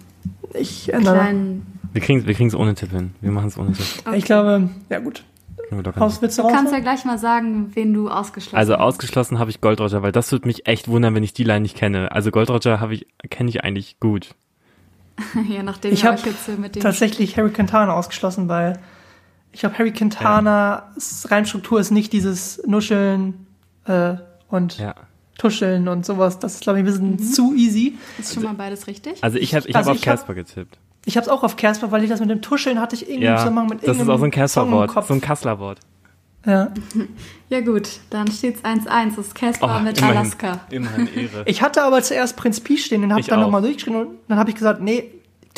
ich 0.53 0.93
ändere. 0.93 1.15
kleinen... 1.15 1.79
Wir 1.93 2.01
kriegen 2.01 2.25
wir 2.25 2.33
kriegen's 2.33 2.55
ohne 2.55 2.73
Tipp 2.73 2.91
hin. 2.91 3.13
Wir 3.21 3.31
machen 3.31 3.47
es 3.47 3.57
ohne 3.57 3.73
Tipp. 3.73 3.85
Ich 4.13 4.23
glaube, 4.23 4.69
ja 4.89 4.99
gut. 4.99 5.23
Kriegen 5.57 5.77
wir 5.77 5.83
locker 5.83 5.99
Haus 5.99 6.13
hin. 6.13 6.21
willst 6.23 6.37
du 6.37 6.43
Du 6.43 6.47
kannst 6.49 6.71
ja 6.71 6.77
raus? 6.77 6.83
gleich 6.83 7.05
mal 7.05 7.17
sagen, 7.17 7.71
wen 7.75 7.93
du 7.93 8.09
ausgeschlossen 8.09 8.55
Also 8.57 8.73
hast. 8.73 8.79
ausgeschlossen 8.81 9.39
habe 9.39 9.49
ich 9.51 9.59
Gold 9.61 9.81
Roger, 9.81 10.01
weil 10.01 10.11
das 10.13 10.31
würde 10.31 10.47
mich 10.47 10.67
echt 10.67 10.87
wundern, 10.87 11.15
wenn 11.15 11.23
ich 11.23 11.33
die 11.33 11.43
Line 11.43 11.61
nicht 11.61 11.75
kenne. 11.75 12.11
Also 12.11 12.31
Gold 12.31 12.49
Roger 12.49 12.79
habe 12.79 12.93
ich 12.93 13.07
kenne 13.29 13.49
ich 13.49 13.63
eigentlich 13.63 13.99
gut. 13.99 14.35
ja, 15.49 15.63
nachdem 15.63 15.91
Ich 15.93 16.05
habe 16.05 16.17
dem... 16.21 16.71
tatsächlich 16.81 17.37
Harry 17.37 17.49
Quintana 17.51 17.93
ausgeschlossen, 17.93 18.47
weil 18.47 18.79
ich 19.51 19.59
glaube, 19.59 19.77
Harry 19.77 19.91
Quintanas 19.91 21.29
Reimstruktur 21.29 21.79
ist 21.79 21.91
nicht 21.91 22.13
dieses 22.13 22.61
Nuscheln 22.65 23.45
äh, 23.85 24.13
und 24.47 24.77
Ja. 24.77 24.95
Tuscheln 25.41 25.87
und 25.87 26.05
sowas. 26.05 26.37
Das 26.39 26.55
ist, 26.55 26.61
glaube 26.61 26.79
ich, 26.79 26.83
ein 26.83 26.85
bisschen 26.85 27.19
zu 27.19 27.55
easy. 27.55 27.97
Ist 28.19 28.35
schon 28.35 28.43
mal 28.43 28.53
beides 28.53 28.85
richtig? 28.85 29.23
Also 29.23 29.39
ich 29.39 29.55
habe 29.55 29.67
ich 29.67 29.75
Also 29.75 29.89
hab 29.89 29.97
auf 29.97 30.03
Casper 30.03 30.35
getippt. 30.35 30.77
Ich 31.05 31.17
habe 31.17 31.25
es 31.25 31.29
auch 31.29 31.43
auf 31.43 31.55
Casper, 31.55 31.91
weil 31.91 32.03
ich 32.03 32.09
das 32.09 32.19
mit 32.19 32.29
dem 32.29 32.43
Tuscheln 32.43 32.79
hatte 32.79 32.95
ich 32.95 33.09
irgendwie 33.09 33.25
Ja, 33.25 33.37
Zusammenhang 33.37 33.67
mit 33.67 33.87
das 33.87 33.97
ist 33.97 34.07
auch 34.07 34.19
so 34.19 34.25
ein 34.25 34.31
Casper-Wort, 34.31 35.07
so 35.07 35.13
ein 35.15 35.21
Kassler-Wort. 35.21 35.79
Ja. 36.45 36.71
Ja 37.49 37.61
gut, 37.61 37.89
dann 38.11 38.31
steht's 38.31 38.63
1-1. 38.63 39.15
Das 39.15 39.27
ist 39.27 39.35
Casper 39.35 39.77
Oh, 39.79 39.83
mit 39.83 39.97
immerhin. 39.97 40.17
Alaska. 40.17 40.59
Immerhin 40.69 41.07
Ehre. 41.07 41.43
Ich 41.45 41.61
hatte 41.61 41.83
aber 41.83 42.01
zuerst 42.03 42.37
Prinz 42.37 42.59
Pi 42.59 42.77
stehen, 42.77 43.01
den 43.01 43.11
habe 43.11 43.21
ich 43.21 43.27
dann 43.27 43.39
nochmal 43.39 43.61
durchgeschrieben 43.61 44.01
und 44.01 44.17
dann 44.27 44.37
habe 44.37 44.49
ich 44.51 44.55
gesagt, 44.55 44.81
nee, 44.81 45.11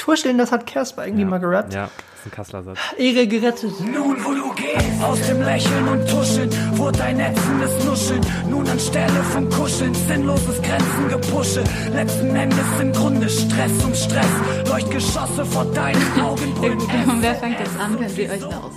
Tuscheln, 0.04 0.38
das 0.38 0.52
hat 0.52 0.68
Casper 0.68 1.06
irgendwie 1.06 1.24
ja. 1.24 1.30
mal 1.30 1.40
gerappt. 1.40 1.74
Ja, 1.74 1.84
das 1.84 2.20
ist 2.20 2.26
ein 2.26 2.32
Kassler 2.32 2.64
Satz. 2.64 2.78
Ehre 2.98 3.26
gerettet. 3.26 3.72
Nun, 3.80 4.18
wo 4.26 4.34
du 4.34 4.54
gehst, 4.54 5.02
aus 5.02 5.22
dem 5.28 5.42
Lächeln 5.42 5.88
und 5.88 6.10
Tuscheln, 6.10 6.50
wurde 6.78 7.02
ein 7.04 7.22
ätzendes 7.22 7.86
Nuscheln. 7.86 8.22
Nun 8.50 8.68
anstelle 8.68 9.24
vom 9.32 9.50
Kuscheln, 9.50 9.94
sinnloses 9.94 10.62
Grenzen 10.62 11.08
gepusche. 11.08 11.64
Letzten 11.94 12.36
Endes 12.36 12.66
im 12.82 12.92
Grunde 12.92 13.30
Stress 13.30 13.84
und 13.86 13.96
Stress. 13.96 14.28
Leuchtgeschosse 14.68 15.46
vor 15.46 15.66
deinen 15.72 16.20
Augen 16.20 16.54
wer 17.22 17.36
fängt 17.36 17.60
jetzt 17.60 17.80
an? 17.80 17.98
Könnt 17.98 18.18
ihr 18.18 18.30
euch 18.30 18.40
da 18.42 18.58
aus? 18.58 18.74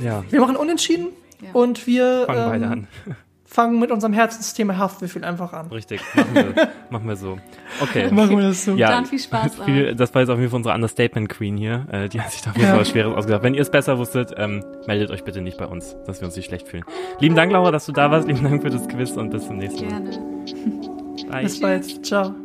Ja, 0.00 0.24
Wir 0.30 0.40
machen 0.40 0.56
unentschieden 0.56 1.10
und 1.52 1.86
wir 1.86 2.24
fangen 2.26 2.50
beide 2.50 2.64
ähm, 2.64 2.72
an. 2.72 2.88
Fangen 3.54 3.78
mit 3.78 3.92
unserem 3.92 4.12
Herzensthema 4.12 4.76
Haftbefehl 4.76 5.22
einfach 5.24 5.52
an. 5.52 5.68
Richtig, 5.68 6.00
machen 6.16 6.34
wir, 6.34 6.68
machen 6.90 7.06
wir 7.06 7.14
so. 7.14 7.38
Okay. 7.80 8.10
Machen 8.10 8.36
wir 8.36 8.48
das 8.48 8.64
so. 8.64 8.74
Ja, 8.74 8.88
Dann 8.88 9.06
viel 9.06 9.18
Spaß 9.18 9.60
viel, 9.64 9.94
das 9.94 10.12
war 10.12 10.22
jetzt 10.22 10.30
auf 10.30 10.38
jeden 10.38 10.50
Fall 10.50 10.56
unsere 10.56 10.74
Understatement 10.74 11.28
Queen 11.28 11.56
hier. 11.56 11.86
Äh, 11.90 12.08
die 12.08 12.20
hat 12.20 12.32
sich 12.32 12.42
da 12.42 12.50
auf 12.50 12.56
jeden 12.56 12.68
Fall 12.68 12.80
was 12.80 12.90
Schweres 12.90 13.14
ausgedacht. 13.14 13.42
Wenn 13.42 13.54
ihr 13.54 13.62
es 13.62 13.70
besser 13.70 13.98
wusstet, 13.98 14.34
ähm, 14.36 14.64
meldet 14.86 15.10
euch 15.10 15.22
bitte 15.24 15.40
nicht 15.40 15.56
bei 15.56 15.66
uns, 15.66 15.96
dass 16.06 16.20
wir 16.20 16.26
uns 16.26 16.36
nicht 16.36 16.46
schlecht 16.46 16.68
fühlen. 16.68 16.84
Lieben 17.20 17.36
Dank, 17.36 17.52
Laura, 17.52 17.70
dass 17.70 17.86
du 17.86 17.92
da 17.92 18.10
warst. 18.10 18.26
Lieben 18.26 18.42
Dank 18.42 18.62
für 18.62 18.70
das 18.70 18.88
Quiz 18.88 19.12
und 19.12 19.30
bis 19.30 19.46
zum 19.46 19.58
nächsten 19.58 19.88
Mal. 19.88 20.02
Gerne. 20.02 20.18
Bye. 21.30 21.42
Bis 21.44 21.60
bald. 21.60 22.04
Ciao. 22.04 22.43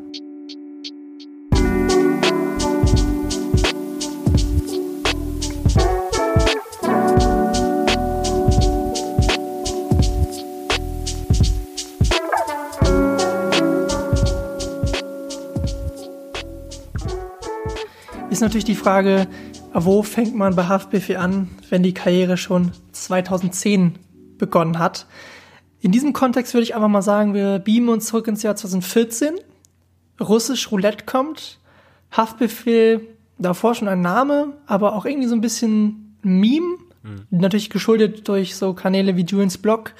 Ist 18.39 18.43
natürlich 18.43 18.63
die 18.63 18.75
Frage, 18.75 19.27
wo 19.73 20.01
fängt 20.01 20.33
man 20.33 20.55
bei 20.55 20.63
Haftbefehl 20.63 21.17
an, 21.17 21.49
wenn 21.69 21.83
die 21.83 21.93
Karriere 21.93 22.37
schon 22.37 22.71
2010 22.93 23.99
begonnen 24.37 24.79
hat? 24.79 25.07
In 25.81 25.91
diesem 25.91 26.13
Kontext 26.13 26.53
würde 26.53 26.63
ich 26.63 26.73
einfach 26.73 26.87
mal 26.87 27.01
sagen, 27.01 27.33
wir 27.33 27.59
beamen 27.59 27.89
uns 27.89 28.05
zurück 28.05 28.29
ins 28.29 28.41
Jahr 28.41 28.55
2014. 28.55 29.33
Russisch 30.21 30.71
Roulette 30.71 31.03
kommt. 31.05 31.59
Haftbefehl, 32.13 33.01
davor 33.37 33.75
schon 33.75 33.89
ein 33.89 33.99
Name, 33.99 34.53
aber 34.67 34.95
auch 34.95 35.03
irgendwie 35.03 35.27
so 35.27 35.35
ein 35.35 35.41
bisschen 35.41 36.17
Meme. 36.21 36.77
Natürlich 37.31 37.69
geschuldet 37.69 38.29
durch 38.29 38.55
so 38.55 38.73
Kanäle 38.73 39.17
wie 39.17 39.25
Julians 39.25 39.57
Blog. 39.57 39.93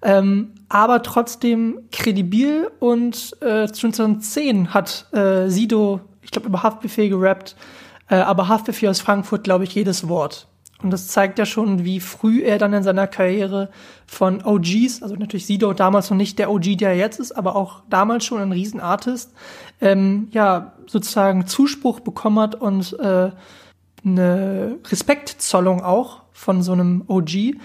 Ähm, 0.00 0.52
aber 0.68 1.02
trotzdem 1.02 1.80
kredibil 1.90 2.70
und 2.78 3.36
äh, 3.40 3.66
2010 3.66 4.72
hat 4.72 5.06
äh, 5.12 5.48
Sido, 5.48 6.02
ich 6.24 6.30
glaube, 6.30 6.48
über 6.48 6.62
Haftbefehl 6.62 7.08
gerappt, 7.08 7.56
äh, 8.08 8.16
aber 8.16 8.48
Haftbefehl 8.48 8.88
aus 8.88 9.00
Frankfurt, 9.00 9.44
glaube 9.44 9.64
ich, 9.64 9.74
jedes 9.74 10.08
Wort. 10.08 10.48
Und 10.82 10.90
das 10.90 11.08
zeigt 11.08 11.38
ja 11.38 11.46
schon, 11.46 11.84
wie 11.84 11.98
früh 11.98 12.42
er 12.42 12.58
dann 12.58 12.74
in 12.74 12.82
seiner 12.82 13.06
Karriere 13.06 13.70
von 14.06 14.44
OGs, 14.44 15.02
also 15.02 15.14
natürlich 15.16 15.46
Sido 15.46 15.72
damals 15.72 16.10
noch 16.10 16.16
nicht 16.16 16.38
der 16.38 16.50
OG, 16.50 16.76
der 16.76 16.90
er 16.90 16.96
jetzt 16.96 17.20
ist, 17.20 17.32
aber 17.32 17.56
auch 17.56 17.82
damals 17.88 18.26
schon 18.26 18.40
ein 18.40 18.52
Riesenartist, 18.52 19.32
ähm, 19.80 20.28
ja, 20.32 20.72
sozusagen 20.86 21.46
Zuspruch 21.46 22.00
bekommen 22.00 22.38
hat 22.38 22.54
und 22.54 22.98
äh, 22.98 23.30
eine 24.04 24.78
Respektzollung 24.86 25.82
auch 25.82 26.22
von 26.32 26.62
so 26.62 26.72
einem 26.72 27.04
OG. 27.06 27.56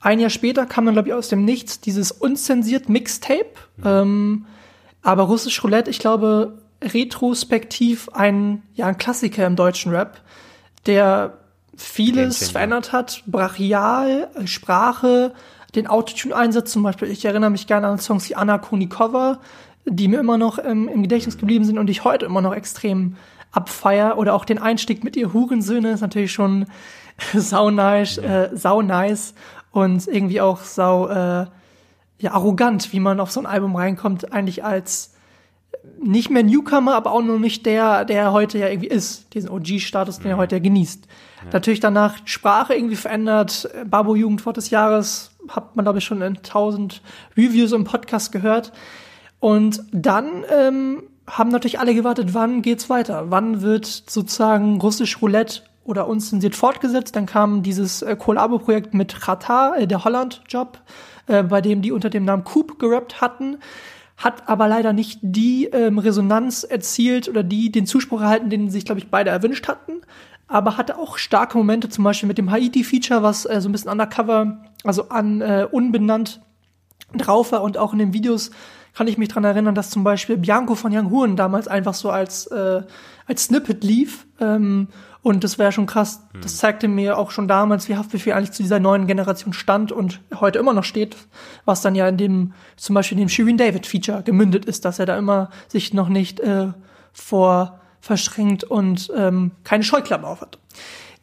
Ein 0.00 0.20
Jahr 0.20 0.30
später 0.30 0.66
kam 0.66 0.84
dann, 0.84 0.94
glaube 0.94 1.08
ich, 1.08 1.14
aus 1.14 1.28
dem 1.28 1.44
Nichts 1.44 1.80
dieses 1.80 2.12
unzensiert 2.12 2.88
Mixtape. 2.88 3.54
Ähm, 3.82 4.44
aber 5.02 5.22
Russisch 5.22 5.62
Roulette, 5.64 5.90
ich 5.90 5.98
glaube, 5.98 6.58
retrospektiv 6.82 8.08
ein, 8.10 8.62
ja, 8.74 8.86
ein 8.86 8.98
Klassiker 8.98 9.46
im 9.46 9.56
deutschen 9.56 9.92
Rap, 9.92 10.20
der 10.86 11.38
vieles 11.76 12.50
verändert 12.50 12.92
hat. 12.92 13.22
Brachial, 13.26 14.28
äh, 14.34 14.46
Sprache, 14.46 15.32
den 15.74 15.86
Autotune-Einsatz 15.86 16.72
zum 16.72 16.82
Beispiel. 16.82 17.08
Ich 17.08 17.24
erinnere 17.24 17.50
mich 17.50 17.66
gerne 17.66 17.88
an 17.88 17.98
Songs 17.98 18.28
wie 18.28 18.34
Anna 18.34 18.58
Konikova, 18.58 19.38
die 19.86 20.08
mir 20.08 20.20
immer 20.20 20.38
noch 20.38 20.58
ähm, 20.58 20.88
im 20.88 21.02
Gedächtnis 21.02 21.38
geblieben 21.38 21.64
sind 21.64 21.78
und 21.78 21.86
die 21.86 21.92
ich 21.92 22.04
heute 22.04 22.26
immer 22.26 22.40
noch 22.40 22.54
extrem 22.54 23.16
abfeier. 23.52 24.18
Oder 24.18 24.34
auch 24.34 24.44
den 24.44 24.58
Einstieg 24.58 25.04
mit 25.04 25.16
ihr 25.16 25.32
Hurensöhne 25.32 25.92
ist 25.92 26.00
natürlich 26.00 26.32
schon 26.32 26.66
sau 27.34 27.70
nice, 27.70 28.18
äh, 28.18 28.50
sau 28.54 28.82
nice 28.82 29.34
und 29.70 30.06
irgendwie 30.06 30.40
auch 30.40 30.62
sau 30.62 31.08
äh, 31.08 31.46
ja, 32.20 32.32
arrogant, 32.32 32.92
wie 32.92 33.00
man 33.00 33.20
auf 33.20 33.30
so 33.30 33.40
ein 33.40 33.46
Album 33.46 33.76
reinkommt, 33.76 34.32
eigentlich 34.32 34.64
als 34.64 35.14
nicht 36.00 36.30
mehr 36.30 36.42
Newcomer, 36.42 36.94
aber 36.94 37.12
auch 37.12 37.22
noch 37.22 37.38
nicht 37.38 37.66
der, 37.66 38.04
der 38.04 38.22
er 38.22 38.32
heute 38.32 38.58
ja 38.58 38.68
irgendwie 38.68 38.88
ist, 38.88 39.34
diesen 39.34 39.50
OG-Status, 39.50 40.20
den 40.20 40.30
er 40.30 40.36
heute 40.36 40.56
ja 40.56 40.62
genießt. 40.62 41.06
Natürlich 41.52 41.80
danach 41.80 42.16
Sprache 42.24 42.74
irgendwie 42.74 42.96
verändert, 42.96 43.68
Babo 43.86 44.14
Jugendwort 44.14 44.56
des 44.56 44.70
Jahres, 44.70 45.30
hat 45.48 45.76
man 45.76 45.84
glaube 45.84 45.98
ich 45.98 46.04
schon 46.04 46.22
in 46.22 46.42
tausend 46.42 47.02
Reviews 47.36 47.72
im 47.72 47.84
Podcast 47.84 48.32
gehört. 48.32 48.72
Und 49.40 49.84
dann 49.92 50.44
ähm, 50.50 51.02
haben 51.26 51.50
natürlich 51.50 51.78
alle 51.78 51.94
gewartet, 51.94 52.34
wann 52.34 52.62
geht's 52.62 52.90
weiter? 52.90 53.30
Wann 53.30 53.62
wird 53.62 53.86
sozusagen 53.86 54.80
russisch 54.80 55.22
Roulette 55.22 55.62
oder 55.84 56.08
unzensiert 56.08 56.56
fortgesetzt? 56.56 57.14
Dann 57.14 57.26
kam 57.26 57.62
dieses 57.62 58.02
äh, 58.02 58.16
Kollabo-Projekt 58.16 58.94
mit 58.94 59.20
Qatar, 59.20 59.78
äh, 59.78 59.86
der 59.86 60.04
Holland-Job, 60.04 60.80
äh, 61.28 61.44
bei 61.44 61.60
dem 61.60 61.82
die 61.82 61.92
unter 61.92 62.10
dem 62.10 62.24
Namen 62.24 62.44
Coop 62.44 62.78
gerappt 62.78 63.20
hatten 63.20 63.58
hat 64.18 64.48
aber 64.48 64.66
leider 64.66 64.92
nicht 64.92 65.20
die 65.22 65.66
ähm, 65.66 65.98
Resonanz 65.98 66.64
erzielt 66.64 67.28
oder 67.28 67.44
die 67.44 67.70
den 67.70 67.86
Zuspruch 67.86 68.20
erhalten, 68.20 68.50
den 68.50 68.68
sich, 68.68 68.84
glaube 68.84 68.98
ich, 69.00 69.08
beide 69.08 69.30
erwünscht 69.30 69.68
hatten. 69.68 70.00
Aber 70.48 70.76
hatte 70.76 70.98
auch 70.98 71.18
starke 71.18 71.56
Momente, 71.56 71.88
zum 71.88 72.04
Beispiel 72.04 72.26
mit 72.26 72.36
dem 72.36 72.50
Haiti-Feature, 72.50 73.22
was 73.22 73.46
äh, 73.46 73.60
so 73.60 73.68
ein 73.68 73.72
bisschen 73.72 73.90
undercover, 73.90 74.64
also 74.82 75.08
an 75.10 75.40
äh, 75.40 75.68
unbenannt 75.70 76.40
drauf 77.14 77.52
war 77.52 77.62
und 77.62 77.78
auch 77.78 77.92
in 77.92 78.00
den 78.00 78.12
Videos 78.12 78.50
kann 78.94 79.06
ich 79.06 79.18
mich 79.18 79.28
dran 79.28 79.44
erinnern, 79.44 79.76
dass 79.76 79.90
zum 79.90 80.02
Beispiel 80.02 80.36
Bianco 80.36 80.74
von 80.74 80.92
Young 80.92 81.10
Huren 81.10 81.36
damals 81.36 81.68
einfach 81.68 81.94
so 81.94 82.10
als, 82.10 82.48
äh, 82.48 82.82
als 83.28 83.44
Snippet 83.44 83.84
lief. 83.84 84.26
Ähm, 84.40 84.88
und 85.22 85.44
das 85.44 85.58
wäre 85.58 85.72
schon 85.72 85.86
krass. 85.86 86.22
Das 86.40 86.56
zeigte 86.56 86.88
mir 86.88 87.18
auch 87.18 87.30
schon 87.30 87.48
damals, 87.48 87.88
wie 87.88 87.96
Haftbefehl 87.96 88.32
eigentlich 88.32 88.52
zu 88.52 88.62
dieser 88.62 88.80
neuen 88.80 89.06
Generation 89.06 89.52
stand 89.52 89.92
und 89.92 90.20
heute 90.34 90.58
immer 90.58 90.72
noch 90.72 90.84
steht, 90.84 91.16
was 91.64 91.82
dann 91.82 91.94
ja 91.94 92.08
in 92.08 92.16
dem, 92.16 92.52
zum 92.76 92.94
Beispiel 92.94 93.18
in 93.18 93.24
dem 93.24 93.28
Shirin 93.28 93.58
David 93.58 93.86
Feature 93.86 94.22
gemündet 94.22 94.64
ist, 94.64 94.84
dass 94.84 94.98
er 94.98 95.06
da 95.06 95.18
immer 95.18 95.50
sich 95.68 95.92
noch 95.92 96.08
nicht 96.08 96.40
äh, 96.40 96.68
vor 97.12 97.80
verschränkt 98.00 98.64
und 98.64 99.12
ähm, 99.14 99.50
keine 99.64 99.82
Scheuklappen 99.82 100.24
auf 100.24 100.40
hat. 100.40 100.58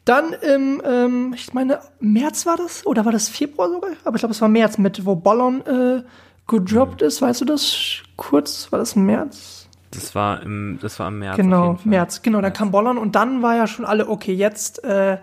Dann 0.04 0.34
im, 0.34 0.80
ähm, 0.84 1.34
ich 1.34 1.52
meine, 1.52 1.80
März 1.98 2.46
war 2.46 2.56
das? 2.56 2.86
Oder 2.86 3.04
war 3.04 3.12
das 3.12 3.28
Februar 3.28 3.68
sogar? 3.68 3.90
Aber 4.04 4.14
ich 4.14 4.20
glaube, 4.20 4.34
es 4.34 4.40
war 4.40 4.48
März 4.48 4.78
mit, 4.78 5.04
wo 5.04 5.16
Bollon 5.16 5.66
äh, 5.66 6.02
gedroppt 6.46 7.02
ist. 7.02 7.22
Weißt 7.22 7.40
du 7.40 7.44
das 7.44 8.02
kurz? 8.16 8.70
War 8.70 8.78
das 8.78 8.94
März? 8.94 9.55
Das 9.96 10.14
war 10.14 10.42
im, 10.42 10.78
das 10.80 10.98
war 10.98 11.08
im 11.08 11.18
März. 11.18 11.36
Genau. 11.36 11.78
März. 11.84 12.22
Genau, 12.22 12.40
dann 12.40 12.52
kam 12.52 12.70
Bollon 12.70 12.98
und 12.98 13.16
dann 13.16 13.42
war 13.42 13.56
ja 13.56 13.66
schon 13.66 13.84
alle, 13.84 14.08
okay, 14.08 14.32
jetzt 14.32 14.84
äh, 14.84 15.18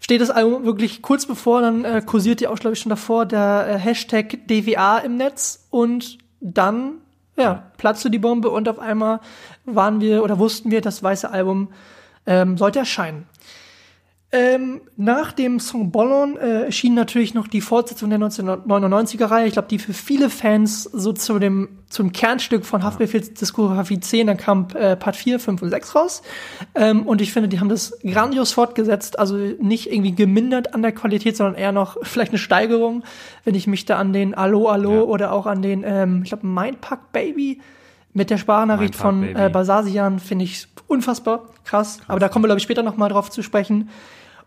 steht 0.00 0.20
das 0.20 0.30
Album 0.30 0.64
wirklich 0.64 1.02
kurz 1.02 1.26
bevor, 1.26 1.60
dann 1.62 1.84
äh, 1.84 2.02
kursiert 2.04 2.40
ja 2.40 2.50
auch, 2.50 2.58
glaube 2.58 2.74
ich, 2.74 2.80
schon 2.80 2.90
davor 2.90 3.26
der 3.26 3.66
äh, 3.68 3.78
Hashtag 3.78 4.46
DWA 4.48 4.98
im 4.98 5.16
Netz 5.16 5.66
und 5.70 6.18
dann, 6.40 6.94
ja, 7.36 7.64
platzte 7.78 8.10
die 8.10 8.18
Bombe 8.18 8.50
und 8.50 8.68
auf 8.68 8.78
einmal 8.78 9.20
waren 9.64 10.00
wir 10.00 10.22
oder 10.22 10.38
wussten 10.38 10.70
wir, 10.70 10.80
das 10.80 11.02
weiße 11.02 11.30
Album 11.30 11.68
ähm, 12.26 12.58
sollte 12.58 12.80
erscheinen. 12.80 13.26
Ähm, 14.34 14.80
nach 14.96 15.32
dem 15.32 15.60
Song 15.60 15.90
Bollon 15.90 16.38
äh, 16.38 16.62
erschien 16.64 16.94
natürlich 16.94 17.34
noch 17.34 17.48
die 17.48 17.60
Fortsetzung 17.60 18.08
der 18.08 18.18
1999er 18.18 19.30
Reihe. 19.30 19.46
Ich 19.46 19.52
glaube, 19.52 19.68
die 19.68 19.78
für 19.78 19.92
viele 19.92 20.30
Fans 20.30 20.84
so 20.84 21.12
zu 21.12 21.38
dem 21.38 21.68
zum 21.90 22.12
Kernstück 22.12 22.64
von 22.64 22.82
Haftbefehls 22.82 23.34
Diskografie 23.34 24.00
10, 24.00 24.28
dann 24.28 24.38
kam 24.38 24.68
äh, 24.74 24.96
Part 24.96 25.16
4, 25.16 25.38
5 25.38 25.60
und 25.60 25.68
6 25.68 25.94
raus. 25.94 26.22
Ähm, 26.74 27.06
und 27.06 27.20
ich 27.20 27.30
finde, 27.34 27.50
die 27.50 27.60
haben 27.60 27.68
das 27.68 27.98
grandios 28.02 28.52
fortgesetzt, 28.52 29.18
also 29.18 29.36
nicht 29.36 29.92
irgendwie 29.92 30.14
gemindert 30.14 30.72
an 30.72 30.80
der 30.80 30.92
Qualität, 30.92 31.36
sondern 31.36 31.54
eher 31.56 31.72
noch 31.72 31.98
vielleicht 32.02 32.30
eine 32.32 32.38
Steigerung, 32.38 33.02
wenn 33.44 33.54
ich 33.54 33.66
mich 33.66 33.84
da 33.84 33.98
an 33.98 34.14
den 34.14 34.32
Allo 34.32 34.68
Allo 34.68 34.94
Ja. 34.94 35.00
oder 35.02 35.32
auch 35.32 35.44
an 35.44 35.60
den, 35.60 35.84
ähm, 35.84 36.22
ich 36.22 36.30
glaube, 36.30 36.46
Mindpack 36.46 37.12
Baby 37.12 37.60
mit 38.14 38.30
der 38.30 38.38
Sprachnachricht 38.38 38.94
von 38.96 39.20
Baby. 39.20 39.38
äh, 39.38 39.50
Basasian 39.50 40.20
finde 40.20 40.46
ich 40.46 40.68
unfassbar 40.86 41.50
krass. 41.64 41.98
Aber 42.08 42.18
da 42.18 42.30
kommen 42.30 42.44
wir, 42.44 42.48
glaube 42.48 42.58
ich, 42.58 42.64
später 42.64 42.82
noch 42.82 42.96
mal 42.96 43.10
drauf 43.10 43.30
zu 43.30 43.42
sprechen. 43.42 43.90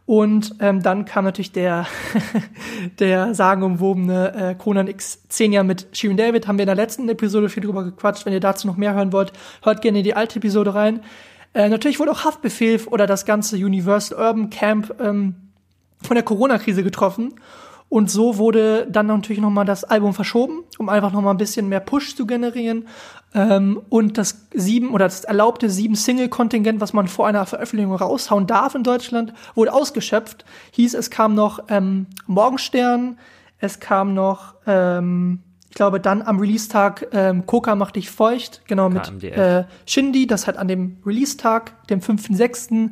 Und 0.05 0.55
ähm, 0.59 0.83
dann 0.83 1.05
kam 1.05 1.25
natürlich 1.25 1.51
der, 1.51 1.88
der 3.00 3.33
sagenumwobene 3.33 4.33
äh, 4.35 4.55
Conan 4.55 4.88
X10 4.88 5.51
Jahre 5.51 5.65
mit 5.65 5.88
Shirin 5.93 6.17
David. 6.17 6.47
Haben 6.47 6.59
wir 6.59 6.63
in 6.63 6.67
der 6.67 6.75
letzten 6.75 7.09
Episode 7.09 7.50
viel 7.50 7.63
drüber 7.63 7.83
gequatscht. 7.83 8.25
Wenn 8.25 8.33
ihr 8.33 8.39
dazu 8.39 8.67
noch 8.67 8.77
mehr 8.77 8.93
hören 8.93 9.12
wollt, 9.12 9.33
hört 9.63 9.81
gerne 9.81 10.00
in 10.00 10.03
die 10.03 10.15
alte 10.15 10.38
Episode 10.38 10.75
rein. 10.75 11.01
Äh, 11.53 11.69
natürlich 11.69 12.00
wurde 12.00 12.12
auch 12.12 12.24
Haftbefehl 12.24 12.81
oder 12.88 13.07
das 13.07 13.25
ganze 13.25 13.55
Universal 13.55 14.19
Urban 14.19 14.50
Camp 14.51 14.93
ähm, 15.00 15.35
von 16.03 16.15
der 16.15 16.24
Corona-Krise 16.24 16.83
getroffen. 16.83 17.33
Und 17.95 18.11
so 18.11 18.37
wurde 18.37 18.87
dann 18.91 19.07
natürlich 19.07 19.41
noch 19.41 19.49
mal 19.49 19.63
das 19.63 19.85
Album 19.85 20.13
verschoben, 20.13 20.65
um 20.77 20.89
einfach 20.89 21.13
noch 21.13 21.21
mal 21.21 21.31
ein 21.31 21.37
bisschen 21.37 21.69
mehr 21.69 21.79
Push 21.79 22.17
zu 22.17 22.27
generieren. 22.27 22.89
Ähm, 23.33 23.81
und 23.87 24.17
das 24.17 24.47
sieben 24.53 24.91
oder 24.91 25.05
das 25.05 25.23
erlaubte 25.23 25.69
sieben 25.69 25.95
Single-Kontingent, 25.95 26.81
was 26.81 26.91
man 26.91 27.07
vor 27.07 27.25
einer 27.25 27.45
Veröffentlichung 27.45 27.95
raushauen 27.95 28.47
darf 28.47 28.75
in 28.75 28.83
Deutschland, 28.83 29.33
wurde 29.53 29.71
ausgeschöpft. 29.71 30.43
Hieß, 30.71 30.93
es 30.93 31.09
kam 31.09 31.35
noch 31.35 31.63
ähm, 31.69 32.07
Morgenstern, 32.27 33.17
es 33.59 33.79
kam 33.79 34.13
noch, 34.13 34.55
ähm, 34.67 35.39
ich 35.69 35.75
glaube, 35.75 36.01
dann 36.01 36.21
am 36.21 36.37
Release-Tag 36.41 37.07
ähm, 37.13 37.45
Coca 37.45 37.75
macht 37.75 37.95
dich 37.95 38.09
feucht, 38.09 38.63
genau 38.67 38.89
mit 38.89 39.03
KMDF. 39.03 39.37
äh, 39.37 39.63
Shindy, 39.85 40.27
das 40.27 40.47
halt 40.47 40.57
an 40.57 40.67
dem 40.67 40.97
Release-Tag, 41.05 41.87
dem 41.87 42.01
5.6. 42.01 42.89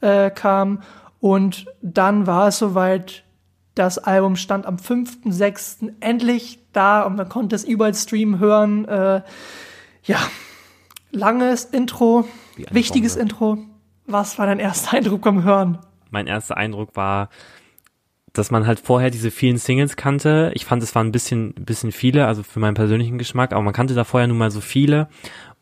Äh, 0.00 0.32
kam. 0.32 0.82
Und 1.20 1.66
dann 1.82 2.26
war 2.26 2.48
es 2.48 2.58
soweit, 2.58 3.22
das 3.80 3.98
Album 3.98 4.36
stand 4.36 4.66
am 4.66 4.76
5.6. 4.76 5.92
endlich 6.00 6.58
da 6.72 7.02
und 7.02 7.16
man 7.16 7.28
konnte 7.28 7.56
es 7.56 7.64
überall 7.64 7.94
streamen 7.94 8.38
hören. 8.38 8.84
Äh, 8.86 9.22
ja, 10.04 10.18
langes 11.10 11.64
Intro, 11.64 12.26
wichtiges 12.70 13.14
Bombe. 13.14 13.22
Intro. 13.22 13.58
Was 14.06 14.38
war 14.38 14.46
dein 14.46 14.58
erster 14.58 14.96
Eindruck 14.96 15.22
beim 15.22 15.44
Hören? 15.44 15.78
mein 16.10 16.26
erster 16.26 16.56
Eindruck 16.56 16.96
war, 16.96 17.30
dass 18.32 18.50
man 18.50 18.66
halt 18.66 18.78
vorher 18.78 19.10
diese 19.10 19.30
vielen 19.30 19.58
Singles 19.58 19.96
kannte. 19.96 20.52
Ich 20.54 20.64
fand, 20.64 20.82
es 20.82 20.94
waren 20.94 21.08
ein 21.08 21.12
bisschen, 21.12 21.54
bisschen 21.54 21.92
viele, 21.92 22.26
also 22.26 22.42
für 22.42 22.60
meinen 22.60 22.74
persönlichen 22.74 23.18
Geschmack, 23.18 23.52
aber 23.52 23.62
man 23.62 23.72
kannte 23.72 23.94
da 23.94 24.04
vorher 24.04 24.28
nun 24.28 24.38
mal 24.38 24.50
so 24.50 24.60
viele. 24.60 25.08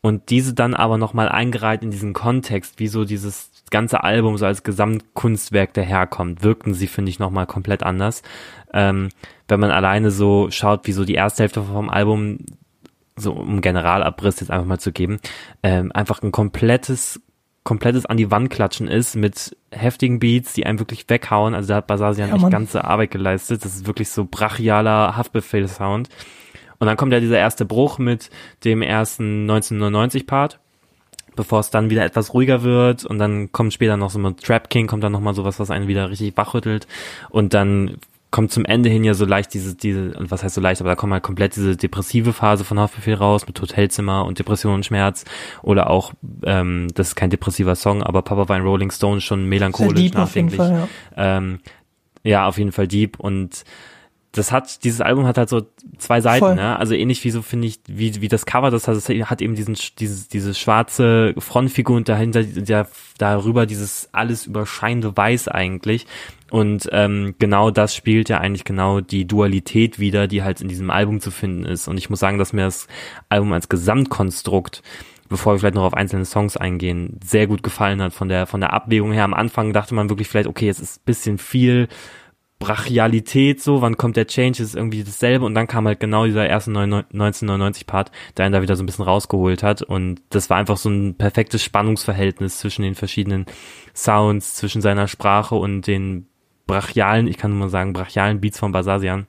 Und 0.01 0.31
diese 0.31 0.55
dann 0.55 0.75
aber 0.75 0.97
nochmal 0.99 1.29
eingereiht 1.29 1.83
in 1.83 1.91
diesen 1.91 2.13
Kontext, 2.13 2.79
wie 2.79 2.89
so 2.89 3.05
dieses 3.05 3.51
ganze 3.71 4.03
Album 4.05 4.37
so 4.37 4.47
als 4.47 4.63
Gesamtkunstwerk 4.63 5.75
daherkommt, 5.75 6.43
wirkten 6.43 6.75
sie, 6.75 6.87
finde 6.87 7.11
ich, 7.11 7.19
nochmal 7.19 7.47
komplett 7.47 7.83
anders. 7.83 8.23
Ähm, 8.73 9.09
wenn 9.49 9.61
man 9.61 9.71
alleine 9.71 10.11
so 10.11 10.51
schaut, 10.51 10.87
wie 10.87 10.93
so 10.93 11.05
die 11.05 11.15
erste 11.15 11.43
Hälfte 11.43 11.63
vom 11.63 11.91
Album, 11.91 12.39
so 13.17 13.33
um 13.33 13.61
Generalabriss 13.61 14.41
jetzt 14.41 14.51
einfach 14.51 14.67
mal 14.67 14.79
zu 14.79 14.93
geben, 14.93 15.19
ähm, 15.63 15.91
einfach 15.93 16.23
ein 16.23 16.33
komplettes 16.33 17.21
komplettes 17.69 18.07
an 18.07 18.17
die 18.17 18.31
Wand 18.31 18.49
klatschen 18.49 18.89
ist 18.89 19.15
mit 19.15 19.55
heftigen 19.71 20.21
Beats, 20.21 20.55
die 20.55 20.65
einem 20.65 20.79
wirklich 20.79 21.05
weghauen. 21.09 21.55
Also 21.55 21.69
da 21.69 21.77
hat 21.77 21.87
Basasian 21.87 22.31
Ja, 22.31 22.37
echt 22.37 22.51
ganze 22.51 22.85
Arbeit 22.85 23.11
geleistet. 23.11 23.63
Das 23.63 23.75
ist 23.75 23.87
wirklich 23.87 24.09
so 24.09 24.25
brachialer 24.25 25.19
Haftbefehl-Sound. 25.19 26.09
Und 26.79 26.87
dann 26.87 26.97
kommt 26.97 27.13
ja 27.13 27.21
dieser 27.21 27.39
erste 27.39 27.67
Bruch 27.67 27.99
mit 27.99 28.31
dem 28.65 28.81
ersten 28.81 29.51
1999-Part, 29.51 30.61
bevor 31.39 31.61
es 31.61 31.71
dann 31.71 31.89
wieder 31.89 32.05
etwas 32.05 32.35
ruhiger 32.35 32.63
wird 32.63 33.05
und 33.05 33.19
dann 33.19 33.53
kommt 33.53 33.73
später 33.73 33.97
noch 33.97 34.11
so 34.11 34.19
mit 34.19 34.43
Trap 34.43 34.69
King, 34.69 34.89
kommt 34.89 35.05
dann 35.05 35.13
nochmal 35.13 35.35
sowas, 35.35 35.59
was 35.61 35.71
einen 35.71 35.87
wieder 35.89 36.11
richtig 36.11 36.37
wachrüttelt 36.37 36.87
und 37.31 37.55
dann 37.55 37.97
kommt 38.31 38.53
zum 38.53 38.65
Ende 38.65 38.91
hin 38.91 39.05
ja 39.05 39.15
so 39.15 39.25
leicht 39.25 39.55
diese, 39.55 39.75
diese, 39.75 40.13
und 40.19 40.31
was 40.31 40.43
heißt 40.43 40.55
so 40.55 40.61
leicht, 40.61 40.81
aber 40.81 40.91
da 40.91 40.97
kommt 40.97 41.13
halt 41.13 41.23
komplett 41.23 41.57
diese 41.57 41.77
depressive 41.77 42.33
Phase 42.33 42.65
von 42.65 42.79
Haftbefehl 42.79 43.15
raus 43.15 43.47
mit 43.47 43.59
Hotelzimmer 43.61 44.27
und 44.27 44.39
Depression 44.39 44.75
und 44.75 44.85
Schmerz 44.85 45.25
oder 45.63 45.89
auch, 45.89 46.13
ähm, 46.45 46.89
das 46.95 47.09
ist 47.09 47.15
kein 47.15 47.31
depressiver 47.31 47.77
Song, 47.77 48.03
aber 48.03 48.23
Papa 48.23 48.49
war 48.49 48.57
ein 48.57 48.63
Rolling 48.63 48.91
Stone 48.91 49.21
schon 49.21 49.47
melancholisch, 49.47 49.95
deep 49.95 50.17
auf 50.17 50.35
jeden 50.35 50.49
nachdenklich. 50.49 50.59
Fall, 50.59 50.89
ja. 51.17 51.37
Ähm, 51.39 51.61
ja, 52.25 52.47
auf 52.47 52.59
jeden 52.59 52.73
Fall 52.73 52.89
deep 52.89 53.19
und 53.19 53.65
das 54.39 54.53
hat, 54.53 54.85
dieses 54.85 55.01
Album 55.01 55.27
hat 55.27 55.37
halt 55.37 55.49
so 55.49 55.67
zwei 55.99 56.21
Seiten, 56.21 56.45
Voll. 56.45 56.55
ne? 56.55 56.79
Also 56.79 56.95
ähnlich 56.95 57.23
wie 57.25 57.31
so 57.31 57.43
finde 57.43 57.67
ich, 57.67 57.81
wie, 57.87 58.21
wie 58.21 58.29
das 58.29 58.47
Cover 58.47 58.71
das 58.71 58.89
hat, 58.89 58.97
es 58.97 59.09
hat 59.09 59.43
eben 59.43 59.55
diesen, 59.55 59.77
dieses, 59.99 60.29
diese 60.29 60.55
schwarze 60.55 61.35
Frontfigur 61.39 61.97
und 61.97 62.09
dahinter, 62.09 62.43
der, 62.43 62.89
darüber 63.19 63.67
dieses 63.67 64.09
alles 64.13 64.47
überscheinende 64.47 65.17
Weiß 65.17 65.49
eigentlich. 65.49 66.07
Und 66.51 66.89
ähm, 66.93 67.35
genau 67.39 67.71
das 67.71 67.95
spielt 67.95 68.31
ja 68.31 68.39
eigentlich 68.39 68.65
genau 68.65 69.01
die 69.01 69.27
Dualität 69.27 69.99
wieder, 69.99 70.27
die 70.29 70.43
halt 70.43 70.63
in 70.63 70.69
diesem 70.69 70.91
Album 70.91 71.21
zu 71.21 71.31
finden 71.31 71.65
ist. 71.65 71.89
Und 71.89 71.99
ich 71.99 72.09
muss 72.09 72.21
sagen, 72.21 72.39
dass 72.39 72.55
mir 72.55 72.65
das 72.65 72.89
Album 73.29 73.53
als 73.53 73.69
Gesamtkonstrukt 73.69 74.83
bevor 75.29 75.53
wir 75.53 75.59
vielleicht 75.59 75.75
noch 75.75 75.85
auf 75.85 75.95
einzelne 75.95 76.25
Songs 76.25 76.57
eingehen, 76.57 77.21
sehr 77.23 77.47
gut 77.47 77.63
gefallen 77.63 78.01
hat 78.01 78.15
von 78.15 78.29
der 78.31 78.47
von 78.47 78.61
der 78.61 78.73
Abwägung 78.73 79.13
her. 79.13 79.25
Am 79.25 79.35
Anfang 79.35 79.73
dachte 79.73 79.95
man 79.95 80.09
wirklich 80.09 80.29
vielleicht, 80.29 80.49
okay, 80.49 80.69
es 80.69 80.81
ist 80.81 81.01
ein 81.01 81.05
bisschen 81.05 81.39
viel 81.39 81.89
Brachialität 82.59 83.63
so, 83.63 83.83
wann 83.83 83.97
kommt 83.97 84.17
der 84.17 84.27
Change, 84.27 84.63
ist 84.63 84.75
irgendwie 84.75 85.05
dasselbe 85.05 85.45
und 85.45 85.55
dann 85.55 85.69
kam 85.69 85.87
halt 85.87 86.01
genau 86.01 86.25
dieser 86.27 86.49
erste 86.49 86.71
1999 86.71 87.87
Part, 87.87 88.11
der 88.37 88.47
einen 88.47 88.53
da 88.53 88.63
wieder 88.63 88.75
so 88.75 88.83
ein 88.83 88.87
bisschen 88.87 89.05
rausgeholt 89.05 89.63
hat 89.63 89.83
und 89.83 90.21
das 90.31 90.51
war 90.51 90.57
einfach 90.57 90.77
so 90.77 90.89
ein 90.89 91.15
perfektes 91.15 91.63
Spannungsverhältnis 91.63 92.59
zwischen 92.59 92.83
den 92.83 92.97
verschiedenen 92.97 93.47
Sounds, 93.95 94.57
zwischen 94.57 94.83
seiner 94.83 95.07
Sprache 95.07 95.55
und 95.55 95.87
den 95.87 96.27
brachialen, 96.67 97.29
ich 97.29 97.39
kann 97.39 97.53
nur 97.53 97.61
mal 97.61 97.71
sagen, 97.71 97.93
brachialen 97.93 98.41
Beats 98.41 98.59
von 98.59 98.73
Basasian. 98.73 99.27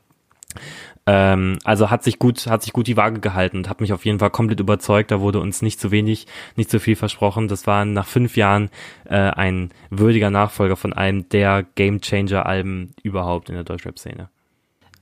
Ähm, 1.11 1.57
also 1.63 1.89
hat 1.89 2.03
sich 2.03 2.19
gut, 2.19 2.45
hat 2.45 2.61
sich 2.61 2.71
gut 2.71 2.85
die 2.85 2.95
Waage 2.95 3.19
gehalten 3.19 3.57
und 3.57 3.69
hat 3.69 3.81
mich 3.81 3.93
auf 3.93 4.05
jeden 4.05 4.19
Fall 4.19 4.29
komplett 4.29 4.59
überzeugt. 4.59 5.09
Da 5.09 5.19
wurde 5.19 5.39
uns 5.39 5.63
nicht 5.63 5.79
zu 5.79 5.89
wenig, 5.89 6.27
nicht 6.55 6.69
zu 6.69 6.79
viel 6.79 6.95
versprochen. 6.95 7.47
Das 7.47 7.65
war 7.65 7.83
nach 7.83 8.05
fünf 8.05 8.37
Jahren 8.37 8.69
äh, 9.05 9.15
ein 9.15 9.71
würdiger 9.89 10.29
Nachfolger 10.29 10.75
von 10.75 10.93
einem 10.93 11.27
der 11.29 11.65
Game 11.73 11.99
Changer 12.01 12.45
Alben 12.45 12.91
überhaupt 13.01 13.49
in 13.49 13.55
der 13.55 13.63
Deutschrap-Szene. 13.63 14.29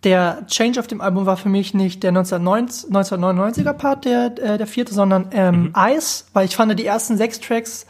Der 0.05 0.47
Change 0.47 0.79
auf 0.79 0.87
dem 0.87 1.01
Album 1.01 1.25
war 1.25 1.35
für 1.35 1.49
mich 1.49 1.73
nicht 1.73 2.03
der 2.03 2.09
1990, 2.09 2.89
1999er 2.91 3.73
Part, 3.73 4.05
der, 4.05 4.27
äh, 4.37 4.57
der 4.57 4.67
vierte, 4.67 4.93
sondern 4.93 5.27
ähm, 5.31 5.73
Ice, 5.75 6.23
weil 6.31 6.45
ich 6.45 6.55
fand 6.55 6.79
die 6.79 6.85
ersten 6.85 7.17
sechs 7.17 7.41
Tracks, 7.41 7.85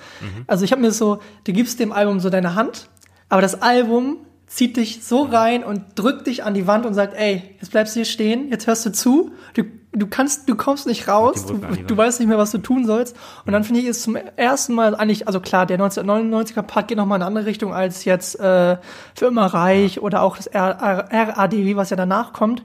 also 0.47 0.65
ich 0.65 0.71
habe 0.71 0.81
mir 0.81 0.91
so, 0.91 1.19
du 1.43 1.53
gibst 1.53 1.79
dem 1.79 1.91
Album 1.91 2.19
so 2.19 2.29
deine 2.29 2.55
Hand, 2.55 2.89
aber 3.29 3.41
das 3.41 3.61
Album 3.61 4.17
zieht 4.47 4.77
dich 4.77 5.03
so 5.03 5.23
rein 5.23 5.63
und 5.63 5.83
drückt 5.95 6.25
dich 6.27 6.43
an 6.43 6.53
die 6.53 6.67
Wand 6.67 6.85
und 6.85 6.93
sagt, 6.93 7.13
ey, 7.15 7.43
jetzt 7.59 7.71
bleibst 7.71 7.95
du 7.95 7.99
hier 7.99 8.05
stehen, 8.05 8.49
jetzt 8.49 8.65
hörst 8.65 8.85
du 8.85 8.91
zu, 8.93 9.31
du, 9.53 9.63
du 9.91 10.07
kannst, 10.07 10.47
du 10.47 10.55
kommst 10.55 10.87
nicht 10.87 11.09
raus, 11.09 11.45
du, 11.45 11.57
du 11.57 11.97
weißt 11.97 12.21
nicht 12.21 12.29
mehr, 12.29 12.37
was 12.37 12.51
du 12.51 12.57
tun 12.57 12.85
sollst. 12.85 13.15
Und 13.45 13.51
dann 13.51 13.65
finde 13.65 13.81
ich 13.81 13.87
es 13.87 14.01
zum 14.01 14.15
ersten 14.15 14.73
Mal 14.73 14.95
eigentlich, 14.95 15.27
also 15.27 15.41
klar, 15.41 15.65
der 15.65 15.77
1999er 15.79 16.61
Part 16.61 16.87
geht 16.87 16.97
nochmal 16.97 17.17
in 17.17 17.23
eine 17.23 17.27
andere 17.27 17.45
Richtung 17.45 17.73
als 17.73 18.05
jetzt 18.05 18.39
äh, 18.39 18.77
für 19.15 19.25
immer 19.25 19.47
reich 19.47 20.01
oder 20.01 20.21
auch 20.21 20.37
das 20.37 20.49
RADW, 20.53 21.75
was 21.75 21.89
ja 21.89 21.97
danach 21.97 22.31
kommt. 22.31 22.63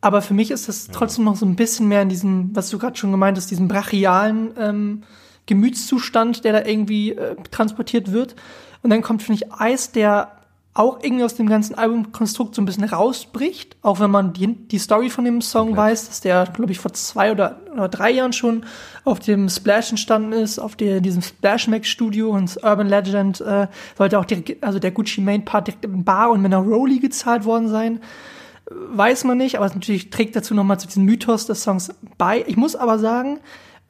Aber 0.00 0.20
für 0.20 0.34
mich 0.34 0.50
ist 0.50 0.68
das 0.68 0.88
trotzdem 0.88 1.24
noch 1.24 1.36
so 1.36 1.46
ein 1.46 1.56
bisschen 1.56 1.88
mehr 1.88 2.02
in 2.02 2.08
diesem, 2.08 2.50
was 2.54 2.68
du 2.70 2.78
gerade 2.78 2.96
schon 2.96 3.12
gemeint 3.12 3.38
hast, 3.38 3.50
diesem 3.50 3.68
brachialen 3.68 4.50
ähm, 4.58 5.02
Gemütszustand, 5.46 6.44
der 6.44 6.52
da 6.52 6.68
irgendwie 6.68 7.12
äh, 7.12 7.36
transportiert 7.50 8.12
wird. 8.12 8.34
Und 8.82 8.90
dann 8.90 9.00
kommt, 9.00 9.22
finde 9.22 9.42
ich, 9.42 9.52
Eis, 9.52 9.92
der 9.92 10.43
auch 10.76 10.98
irgendwie 11.02 11.22
aus 11.22 11.36
dem 11.36 11.48
ganzen 11.48 11.76
Albumkonstrukt 11.76 12.56
so 12.56 12.60
ein 12.60 12.64
bisschen 12.64 12.82
rausbricht, 12.82 13.76
auch 13.82 14.00
wenn 14.00 14.10
man 14.10 14.32
die, 14.32 14.48
die 14.54 14.78
Story 14.78 15.08
von 15.08 15.24
dem 15.24 15.40
Song 15.40 15.68
Komplett. 15.68 15.92
weiß, 15.92 16.08
dass 16.08 16.20
der, 16.20 16.46
glaube 16.52 16.72
ich, 16.72 16.80
vor 16.80 16.92
zwei 16.92 17.30
oder, 17.30 17.60
oder 17.72 17.88
drei 17.88 18.10
Jahren 18.10 18.32
schon 18.32 18.66
auf 19.04 19.20
dem 19.20 19.48
Splash 19.48 19.90
entstanden 19.90 20.32
ist, 20.32 20.58
auf 20.58 20.74
der, 20.74 21.00
diesem 21.00 21.22
Splash 21.22 21.68
Max 21.68 21.88
Studio 21.88 22.30
und 22.30 22.58
Urban 22.64 22.88
Legend 22.88 23.40
äh, 23.40 23.68
sollte 23.96 24.18
auch 24.18 24.24
direkt, 24.24 24.64
also 24.64 24.80
der 24.80 24.90
Gucci 24.90 25.20
Main 25.20 25.44
Part 25.44 25.68
direkt 25.68 25.84
in 25.84 26.02
Bar 26.02 26.30
und 26.30 26.42
mit 26.42 26.52
einer 26.52 26.62
Rolli 26.62 26.98
gezahlt 26.98 27.44
worden 27.44 27.68
sein. 27.68 28.00
Weiß 28.68 29.22
man 29.22 29.38
nicht, 29.38 29.56
aber 29.56 29.66
es 29.66 29.74
natürlich 29.74 30.10
trägt 30.10 30.34
dazu 30.34 30.54
nochmal 30.54 30.80
zu 30.80 30.88
diesem 30.88 31.04
Mythos 31.04 31.46
des 31.46 31.62
Songs 31.62 31.94
bei. 32.18 32.42
Ich 32.48 32.56
muss 32.56 32.74
aber 32.74 32.98
sagen, 32.98 33.38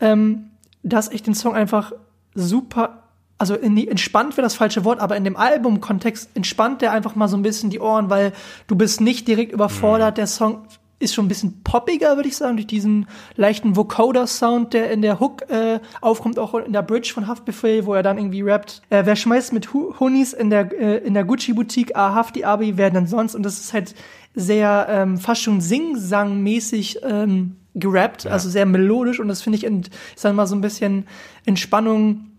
ähm, 0.01 0.51
dass 0.83 1.09
ich 1.09 1.23
den 1.23 1.35
Song 1.35 1.55
einfach 1.55 1.92
super, 2.35 3.04
also 3.38 3.55
in 3.55 3.75
die, 3.77 3.88
entspannt 3.88 4.37
wäre 4.37 4.44
das 4.44 4.55
falsche 4.55 4.85
Wort, 4.85 5.01
aber 5.01 5.16
in 5.16 5.25
dem 5.25 5.37
Albumkontext 5.37 6.31
entspannt 6.35 6.83
der 6.83 6.92
einfach 6.92 7.14
mal 7.14 7.29
so 7.29 7.37
ein 7.37 7.42
bisschen 7.42 7.70
die 7.70 7.81
Ohren, 7.81 8.11
weil 8.11 8.33
du 8.66 8.77
bist 8.77 9.01
nicht 9.01 9.27
direkt 9.27 9.53
überfordert. 9.53 10.18
Der 10.18 10.27
Song 10.27 10.66
ist 11.01 11.14
schon 11.14 11.27
ein 11.27 11.29
bisschen 11.29 11.62
poppiger, 11.62 12.16
würde 12.16 12.29
ich 12.29 12.37
sagen, 12.37 12.57
durch 12.57 12.66
diesen 12.66 13.07
leichten 13.37 13.77
Vocoder-Sound, 13.77 14.73
der 14.73 14.90
in 14.90 15.03
der 15.03 15.20
Hook 15.20 15.51
äh, 15.51 15.81
aufkommt, 16.01 16.38
auch 16.38 16.55
in 16.55 16.73
der 16.73 16.83
Bridge 16.83 17.12
von 17.12 17.27
Haftbefehl, 17.27 17.85
wo 17.87 17.94
er 17.94 18.03
dann 18.03 18.18
irgendwie 18.18 18.42
rappt. 18.42 18.83
Äh, 18.90 19.03
wer 19.05 19.16
schmeißt 19.16 19.53
mit 19.53 19.73
Honis 19.73 20.33
in 20.33 20.51
der, 20.51 20.73
äh, 20.73 20.99
in 20.99 21.14
der 21.14 21.25
Gucci-Boutique, 21.25 21.97
ah, 21.97 22.14
Hafti 22.14 22.44
Abi, 22.44 22.77
wer 22.77 22.90
denn 22.90 23.07
sonst? 23.07 23.35
Und 23.35 23.42
das 23.42 23.59
ist 23.59 23.73
halt 23.73 23.94
sehr 24.35 24.87
ähm, 24.88 25.18
fast 25.18 25.42
schon 25.42 25.61
Sing-Sang-mäßig 25.61 27.01
ähm, 27.03 27.57
gerappt, 27.75 28.27
also 28.27 28.49
sehr 28.49 28.66
melodisch 28.66 29.18
und 29.18 29.29
das 29.29 29.42
finde 29.42 29.59
ich, 29.59 29.64
in, 29.64 29.81
ich 29.81 29.90
sag 30.16 30.35
mal, 30.35 30.47
so 30.47 30.55
ein 30.55 30.61
bisschen 30.61 31.07
Entspannung 31.44 32.34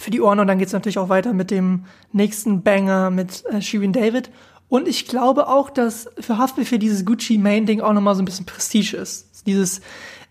für 0.00 0.10
die 0.10 0.20
Ohren 0.20 0.40
und 0.40 0.46
dann 0.46 0.58
geht's 0.58 0.72
natürlich 0.72 0.98
auch 0.98 1.08
weiter 1.10 1.32
mit 1.32 1.50
dem 1.50 1.84
nächsten 2.12 2.62
Banger 2.62 3.10
mit 3.10 3.44
äh, 3.50 3.60
Shirin 3.60 3.92
David. 3.92 4.30
Und 4.68 4.88
ich 4.88 5.06
glaube 5.06 5.48
auch, 5.48 5.68
dass 5.68 6.08
für 6.18 6.38
Haftbefehl 6.38 6.78
dieses 6.78 7.04
Gucci 7.04 7.38
Main 7.38 7.66
Ding 7.66 7.80
auch 7.80 7.92
nochmal 7.92 8.14
so 8.14 8.22
ein 8.22 8.24
bisschen 8.24 8.46
Prestige 8.46 8.96
ist. 8.96 9.46
Dieses, 9.46 9.80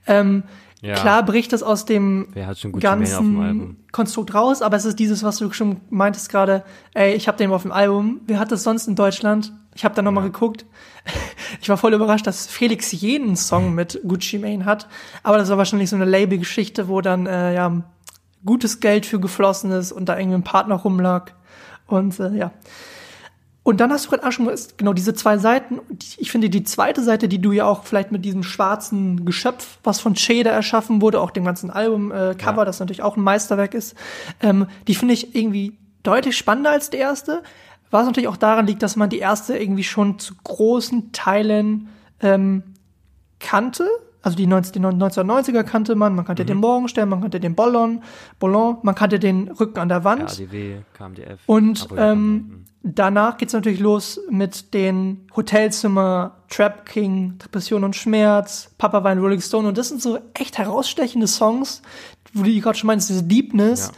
ähm, 0.07 0.43
Ja. 0.81 0.95
klar 0.95 1.23
bricht 1.23 1.51
das 1.51 1.61
aus 1.61 1.83
dem 1.85 2.29
ganzen 2.79 3.77
Konstrukt 3.91 4.33
raus, 4.33 4.61
aber 4.61 4.77
es 4.77 4.85
ist 4.85 4.97
dieses, 4.97 5.23
was 5.23 5.37
du 5.37 5.51
schon 5.51 5.81
meintest 5.89 6.29
gerade, 6.29 6.63
ey, 6.93 7.13
ich 7.15 7.27
habe 7.27 7.37
den 7.37 7.51
auf 7.51 7.63
dem 7.63 7.73
Album, 7.73 8.21
wer 8.27 8.39
hat 8.39 8.51
das 8.51 8.63
sonst 8.63 8.87
in 8.87 8.95
Deutschland? 8.95 9.51
Ich 9.75 9.83
habe 9.85 9.93
da 9.93 10.01
nochmal 10.01 10.23
geguckt. 10.23 10.65
Ich 11.61 11.67
war 11.67 11.77
voll 11.77 11.93
überrascht, 11.95 12.27
dass 12.27 12.45
Felix 12.47 12.91
jeden 12.91 13.35
Song 13.35 13.73
mit 13.79 13.99
Gucci 14.07 14.37
Mane 14.37 14.63
hat, 14.65 14.87
aber 15.23 15.37
das 15.39 15.49
war 15.49 15.57
wahrscheinlich 15.57 15.89
so 15.89 15.95
eine 15.95 16.05
Label-Geschichte, 16.05 16.87
wo 16.87 17.01
dann 17.01 17.25
äh, 17.25 17.55
ja 17.55 17.81
gutes 18.45 18.79
Geld 18.79 19.05
für 19.05 19.19
geflossen 19.19 19.71
ist 19.71 19.91
und 19.91 20.07
da 20.07 20.17
irgendwie 20.17 20.37
ein 20.37 20.43
Partner 20.43 20.75
rumlag 20.75 21.31
und 21.87 22.19
äh, 22.19 22.35
ja. 22.35 22.51
Und 23.63 23.81
dann 23.81 23.91
hast 23.91 24.05
du 24.05 24.09
gerade 24.09 24.25
auch 24.25 24.31
schon 24.31 24.49
genau 24.77 24.93
diese 24.93 25.13
zwei 25.13 25.37
Seiten. 25.37 25.79
Ich 26.17 26.31
finde 26.31 26.49
die 26.49 26.63
zweite 26.63 27.03
Seite, 27.03 27.27
die 27.27 27.39
du 27.39 27.51
ja 27.51 27.65
auch 27.65 27.83
vielleicht 27.83 28.11
mit 28.11 28.25
diesem 28.25 28.41
schwarzen 28.41 29.25
Geschöpf, 29.25 29.77
was 29.83 29.99
von 29.99 30.15
Shader 30.15 30.49
erschaffen 30.49 31.01
wurde, 31.01 31.21
auch 31.21 31.29
dem 31.29 31.45
ganzen 31.45 31.69
Album-Cover, 31.69 32.33
äh, 32.33 32.57
ja. 32.57 32.65
das 32.65 32.79
natürlich 32.79 33.03
auch 33.03 33.15
ein 33.15 33.21
Meisterwerk 33.21 33.75
ist, 33.75 33.95
ähm, 34.41 34.65
die 34.87 34.95
finde 34.95 35.13
ich 35.13 35.35
irgendwie 35.35 35.77
deutlich 36.01 36.35
spannender 36.35 36.71
als 36.71 36.89
die 36.89 36.97
erste. 36.97 37.43
Was 37.91 38.05
natürlich 38.05 38.27
auch 38.27 38.37
daran 38.37 38.65
liegt, 38.65 38.81
dass 38.81 38.95
man 38.95 39.09
die 39.09 39.19
erste 39.19 39.57
irgendwie 39.57 39.83
schon 39.83 40.17
zu 40.19 40.33
großen 40.43 41.11
Teilen 41.11 41.89
ähm, 42.21 42.63
kannte. 43.39 43.87
Also 44.21 44.35
die, 44.35 44.47
19, 44.47 44.73
die 44.73 44.79
1990er 44.79 45.63
kannte 45.63 45.95
man, 45.95 46.13
man 46.15 46.25
kannte 46.25 46.43
mhm. 46.43 46.47
den 46.47 46.57
Morgenstern, 46.57 47.09
man 47.09 47.21
kannte 47.21 47.39
den 47.39 47.55
Ballon, 47.55 48.03
Ballon, 48.39 48.77
man 48.83 48.95
kannte 48.95 49.19
den 49.19 49.49
Rücken 49.49 49.79
an 49.79 49.89
der 49.89 50.03
Wand. 50.03 50.23
ADW, 50.23 50.79
KMDF. 50.93 51.39
Und 51.45 51.87
ähm, 51.95 52.65
danach 52.83 53.37
geht's 53.37 53.53
natürlich 53.53 53.79
los 53.79 54.19
mit 54.29 54.73
den 54.73 55.27
Hotelzimmer, 55.35 56.37
Trap 56.49 56.85
King, 56.85 57.37
Depression 57.37 57.83
und 57.83 57.95
Schmerz, 57.95 58.73
Papa 58.77 59.03
war 59.03 59.11
ein 59.11 59.19
Rolling 59.19 59.41
Stone. 59.41 59.67
Und 59.67 59.77
das 59.77 59.87
sind 59.87 60.01
so 60.01 60.19
echt 60.33 60.57
herausstechende 60.57 61.27
Songs, 61.27 61.81
wo 62.33 62.43
du 62.43 62.59
gerade 62.59 62.77
schon 62.77 62.87
meinst, 62.87 63.09
diese 63.09 63.23
Deepness. 63.23 63.87
Ja 63.87 63.93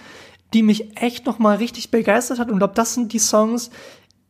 die 0.53 0.63
mich 0.63 0.97
echt 1.01 1.25
noch 1.25 1.39
mal 1.39 1.57
richtig 1.57 1.91
begeistert 1.91 2.39
hat. 2.39 2.47
Und 2.47 2.55
ich 2.55 2.60
glaube, 2.60 2.73
das 2.75 2.93
sind 2.93 3.13
die 3.13 3.19
Songs, 3.19 3.71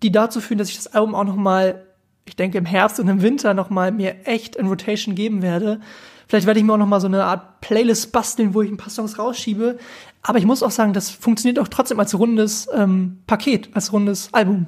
die 0.04 0.12
dazu 0.12 0.41
führen, 0.41 0.58
dass 0.58 0.69
ich 0.69 0.75
das 0.75 0.88
Album 0.93 1.15
auch 1.15 1.23
noch 1.23 1.36
mal, 1.36 1.88
ich 2.25 2.36
denke 2.36 2.57
im 2.57 2.65
Herbst 2.65 2.99
und 2.99 3.07
im 3.07 3.21
Winter 3.21 3.53
noch 3.53 3.69
mal 3.69 3.91
mir 3.91 4.27
echt 4.27 4.55
in 4.55 4.67
Rotation 4.67 5.15
geben 5.15 5.41
werde. 5.41 5.79
Vielleicht 6.27 6.47
werde 6.47 6.60
ich 6.60 6.65
mir 6.65 6.73
auch 6.73 6.77
noch 6.77 6.88
mal 6.88 7.01
so 7.01 7.07
eine 7.07 7.25
Art 7.25 7.60
Playlist 7.62 8.13
basteln, 8.13 8.53
wo 8.53 8.62
ich 8.62 8.71
ein 8.71 8.77
paar 8.77 8.89
Songs 8.89 9.19
rausschiebe. 9.19 9.77
Aber 10.21 10.38
ich 10.38 10.45
muss 10.45 10.63
auch 10.63 10.71
sagen, 10.71 10.93
das 10.93 11.10
funktioniert 11.10 11.60
auch 11.60 11.67
trotzdem 11.67 11.99
als 11.99 12.17
rundes 12.17 12.69
ähm, 12.73 13.19
Paket, 13.27 13.69
als 13.73 13.91
rundes 13.91 14.34
Album. 14.34 14.67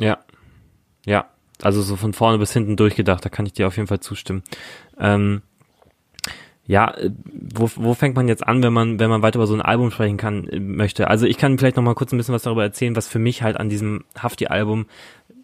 Ja, 0.00 0.18
ja. 1.04 1.26
Also 1.62 1.82
so 1.82 1.96
von 1.96 2.12
vorne 2.12 2.38
bis 2.38 2.52
hinten 2.52 2.76
durchgedacht, 2.76 3.24
da 3.24 3.28
kann 3.28 3.46
ich 3.46 3.54
dir 3.54 3.66
auf 3.66 3.76
jeden 3.76 3.88
Fall 3.88 4.00
zustimmen. 4.00 4.42
Ähm, 4.98 5.42
ja, 6.66 6.94
äh, 6.94 7.10
wo, 7.32 7.70
wo 7.76 7.94
fängt 7.94 8.16
man 8.16 8.28
jetzt 8.28 8.46
an, 8.46 8.62
wenn 8.62 8.72
man, 8.72 8.98
wenn 8.98 9.08
man 9.08 9.22
weiter 9.22 9.36
über 9.38 9.46
so 9.46 9.54
ein 9.54 9.62
Album 9.62 9.90
sprechen 9.90 10.16
kann, 10.16 10.48
äh, 10.48 10.58
möchte? 10.58 11.08
Also 11.08 11.26
ich 11.26 11.38
kann 11.38 11.58
vielleicht 11.58 11.76
noch 11.76 11.84
mal 11.84 11.94
kurz 11.94 12.12
ein 12.12 12.16
bisschen 12.18 12.34
was 12.34 12.42
darüber 12.42 12.62
erzählen, 12.62 12.96
was 12.96 13.08
für 13.08 13.18
mich 13.18 13.42
halt 13.42 13.56
an 13.56 13.68
diesem 13.68 14.04
Hafti-Album 14.18 14.86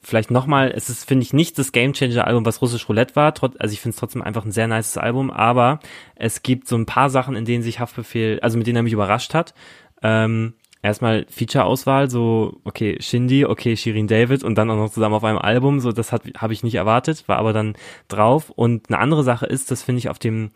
vielleicht 0.03 0.31
nochmal, 0.31 0.73
es 0.75 0.89
ist, 0.89 1.07
finde 1.07 1.23
ich, 1.23 1.33
nicht 1.33 1.59
das 1.59 1.73
Gamechanger-Album, 1.73 2.45
was 2.45 2.61
Russisch 2.61 2.89
Roulette 2.89 3.17
war. 3.17 3.35
Trot, 3.35 3.61
also 3.61 3.73
ich 3.73 3.81
finde 3.81 3.95
es 3.95 4.01
trotzdem 4.01 4.23
einfach 4.23 4.45
ein 4.45 4.53
sehr 4.53 4.69
nices 4.69 4.99
Album, 4.99 5.31
aber 5.31 5.81
es 6.17 6.43
gibt 6.43 6.69
so 6.69 6.77
ein 6.77 6.87
paar 6.87 7.11
Sachen, 7.11 7.37
in 7.37 7.45
denen 7.45 7.63
sich 7.63 7.81
Haftbefehl, 7.81 8.41
also 8.41 8.59
mit 8.59 8.67
denen 8.67 8.77
er 8.77 8.83
mich 8.83 8.93
überrascht 8.93 9.35
hat. 9.35 9.55
Ähm, 10.03 10.55
erstmal 10.83 11.27
Feature-Auswahl, 11.31 12.11
so, 12.11 12.61
okay, 12.65 12.97
Shindy, 13.01 13.45
okay, 13.45 13.77
Shirin 13.77 14.09
David 14.09 14.43
und 14.43 14.57
dann 14.57 14.71
auch 14.71 14.77
noch 14.77 14.91
zusammen 14.91 15.15
auf 15.15 15.25
einem 15.25 15.39
Album, 15.39 15.79
so, 15.79 15.93
das 15.93 16.13
habe 16.13 16.53
ich 16.53 16.65
nicht 16.65 16.75
erwartet, 16.75 17.29
war 17.29 17.39
aber 17.39 17.53
dann 17.53 17.77
drauf. 18.09 18.51
Und 18.51 18.91
eine 18.91 18.99
andere 18.99 19.23
Sache 19.23 19.47
ist, 19.47 19.71
das 19.71 19.83
finde 19.83 20.01
ich 20.01 20.09
auf 20.09 20.19
dem 20.19 20.51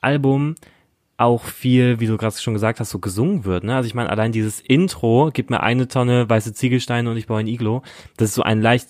Album 0.00 0.54
auch 1.16 1.44
viel, 1.44 2.00
wie 2.00 2.06
du 2.06 2.16
gerade 2.16 2.36
schon 2.36 2.54
gesagt 2.54 2.80
hast, 2.80 2.90
so 2.90 2.98
gesungen 2.98 3.44
wird. 3.44 3.64
Ne? 3.64 3.74
Also 3.74 3.86
ich 3.86 3.94
meine, 3.94 4.10
allein 4.10 4.32
dieses 4.32 4.60
Intro 4.60 5.30
gibt 5.32 5.50
mir 5.50 5.62
eine 5.62 5.86
Tonne 5.88 6.28
weiße 6.28 6.54
Ziegelsteine 6.54 7.10
und 7.10 7.16
ich 7.16 7.26
baue 7.26 7.40
ein 7.40 7.46
Iglo. 7.46 7.82
Das 8.16 8.30
ist 8.30 8.34
so 8.34 8.42
ein 8.42 8.60
leicht 8.60 8.88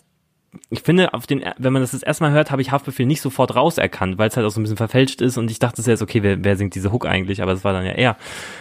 ich 0.70 0.82
finde, 0.82 1.14
auf 1.14 1.26
den, 1.26 1.44
wenn 1.58 1.72
man 1.72 1.82
das 1.82 1.90
das 1.90 2.02
erste 2.02 2.24
Mal 2.24 2.32
hört, 2.32 2.50
habe 2.50 2.62
ich 2.62 2.70
Haftbefehl 2.70 3.06
nicht 3.06 3.20
sofort 3.20 3.56
rauserkannt, 3.56 4.18
weil 4.18 4.28
es 4.28 4.36
halt 4.36 4.46
auch 4.46 4.50
so 4.50 4.60
ein 4.60 4.62
bisschen 4.62 4.76
verfälscht 4.76 5.20
ist 5.20 5.36
und 5.36 5.50
ich 5.50 5.58
dachte 5.58 5.82
zuerst, 5.82 6.02
okay, 6.02 6.22
wer, 6.22 6.44
wer 6.44 6.56
singt 6.56 6.74
diese 6.74 6.92
Hook 6.92 7.06
eigentlich? 7.06 7.42
Aber 7.42 7.52
das 7.52 7.64
war 7.64 7.72
dann 7.72 7.84
ja 7.84 7.92
er. 7.92 8.16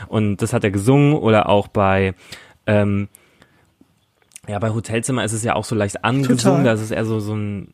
Und 0.07 0.37
das 0.37 0.53
hat 0.53 0.63
er 0.63 0.71
gesungen 0.71 1.13
oder 1.13 1.49
auch 1.49 1.67
bei, 1.67 2.15
ähm, 2.65 3.09
ja, 4.47 4.59
bei 4.59 4.71
Hotelzimmer 4.71 5.23
ist 5.23 5.33
es 5.33 5.43
ja 5.43 5.55
auch 5.55 5.65
so 5.65 5.75
leicht 5.75 6.03
angesungen, 6.03 6.37
Total. 6.37 6.63
da 6.63 6.73
ist 6.73 6.81
es 6.81 6.91
eher 6.91 7.05
so, 7.05 7.19
so 7.19 7.35
ein, 7.35 7.73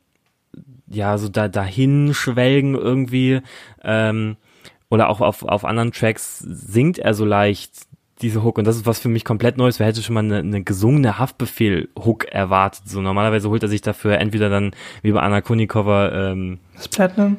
ja, 0.88 1.17
so 1.17 1.30
da, 1.30 1.47
dahin 1.47 2.13
schwelgen 2.13 2.75
irgendwie. 2.75 3.41
Ähm, 3.84 4.38
oder 4.89 5.10
auch 5.10 5.21
auf, 5.21 5.43
auf 5.43 5.65
anderen 5.65 5.91
Tracks 5.91 6.39
singt 6.39 6.99
er 6.99 7.13
so 7.13 7.25
leicht 7.25 7.71
diese 8.21 8.43
Hook 8.43 8.58
und 8.58 8.65
das 8.65 8.75
ist 8.75 8.86
was 8.86 8.99
für 8.99 9.08
mich 9.08 9.23
komplett 9.23 9.58
Neues. 9.58 9.80
Wer 9.80 9.88
hätte 9.88 10.02
schon 10.02 10.13
mal 10.13 10.23
eine, 10.23 10.39
eine 10.39 10.63
gesungene 10.63 11.19
Haftbefehl-Hook 11.19 12.25
erwartet? 12.25 12.84
So 12.86 13.02
normalerweise 13.02 13.49
holt 13.49 13.63
er 13.63 13.69
sich 13.69 13.82
dafür 13.82 14.17
entweder 14.17 14.49
dann 14.49 14.71
wie 15.02 15.12
bei 15.12 15.21
Anna 15.21 15.41
Kunikova 15.41 16.32
ähm, 16.32 16.60
Miss 16.75 16.89
Platinum. 16.89 17.38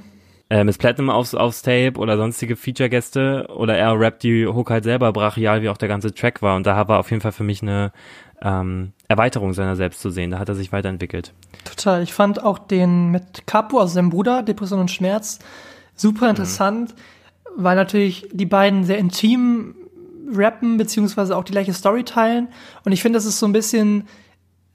Äh, 0.49 0.65
Miss 0.65 0.79
Platinum 0.79 1.11
aufs, 1.11 1.35
aufs 1.35 1.63
Tape 1.63 1.95
oder 1.97 2.17
sonstige 2.17 2.57
Feature-Gäste 2.57 3.49
oder 3.55 3.77
er 3.77 3.99
rappt 3.99 4.23
die 4.23 4.47
Hook 4.47 4.71
halt 4.71 4.85
selber 4.85 5.13
brachial, 5.13 5.63
wie 5.63 5.69
auch 5.69 5.77
der 5.77 5.89
ganze 5.89 6.15
Track 6.15 6.41
war. 6.41 6.57
Und 6.57 6.67
da 6.67 6.89
war 6.89 6.99
auf 6.99 7.11
jeden 7.11 7.21
Fall 7.21 7.33
für 7.33 7.45
mich 7.45 7.61
eine 7.61 7.93
ähm, 8.41 8.93
Erweiterung 9.07 9.53
seiner 9.53 9.77
selbst 9.77 10.01
zu 10.01 10.09
sehen. 10.09 10.31
Da 10.31 10.39
hat 10.39 10.49
er 10.49 10.55
sich 10.55 10.73
weiterentwickelt. 10.73 11.35
Total. 11.65 12.03
Ich 12.03 12.15
fand 12.15 12.43
auch 12.43 12.59
den 12.59 13.11
mit 13.11 13.47
Capo, 13.47 13.79
also 13.79 13.95
seinem 13.95 14.09
Bruder, 14.09 14.43
Depression 14.43 14.81
und 14.81 14.91
Schmerz, 14.91 15.41
super 15.95 16.31
interessant. 16.31 16.95
Mhm 16.97 17.20
weil 17.57 17.77
natürlich 17.77 18.29
die 18.33 18.47
beiden 18.47 18.85
sehr 18.85 18.99
intim 18.99 19.75
rappen, 20.33 20.77
beziehungsweise 20.77 21.37
auch 21.37 21.45
die 21.45 21.53
gleiche 21.53 21.73
Story 21.73 22.05
teilen. 22.05 22.49
Und 22.85 22.93
ich 22.93 23.03
finde, 23.03 23.17
das 23.17 23.27
ist 23.27 23.39
so 23.39 23.47
ein 23.47 23.53
bisschen 23.53 24.07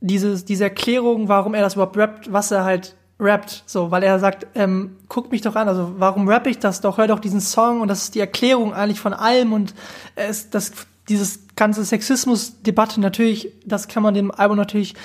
dieses, 0.02 0.46
diese 0.46 0.66
Erklärung, 0.66 1.28
warum 1.28 1.54
er 1.54 1.62
das 1.62 1.76
überhaupt 1.76 1.98
rappt, 1.98 2.32
was 2.32 2.52
er 2.52 2.64
halt 2.64 2.96
rappt. 3.20 3.64
So, 3.66 3.92
weil 3.92 4.04
er 4.04 4.20
sagt, 4.20 4.48
ähm, 4.56 4.98
guck 5.08 5.32
mich 5.32 5.42
doch 5.42 5.56
an, 5.56 5.68
also 5.68 5.94
warum 5.98 6.28
rapp 6.28 6.48
ich 6.48 6.60
das 6.60 6.82
doch? 6.82 6.98
Hör 6.98 7.08
doch 7.08 7.20
diesen 7.20 7.42
Song 7.42 7.82
und 7.82 7.88
das 7.88 8.04
ist 8.04 8.16
die 8.16 8.20
Erklärung 8.20 8.74
eigentlich 8.74 9.00
von 9.00 9.14
allem 9.14 9.54
und 9.54 9.74
es, 10.16 10.50
das, 10.50 10.74
dieses 11.08 11.48
ganze 11.56 11.86
Sexismus-Debatte 11.86 13.00
natürlich, 13.00 13.54
das 13.66 13.88
kann 13.88 14.04
man 14.04 14.14
dem 14.14 14.32
Album 14.32 14.58
natürlich 14.58 14.96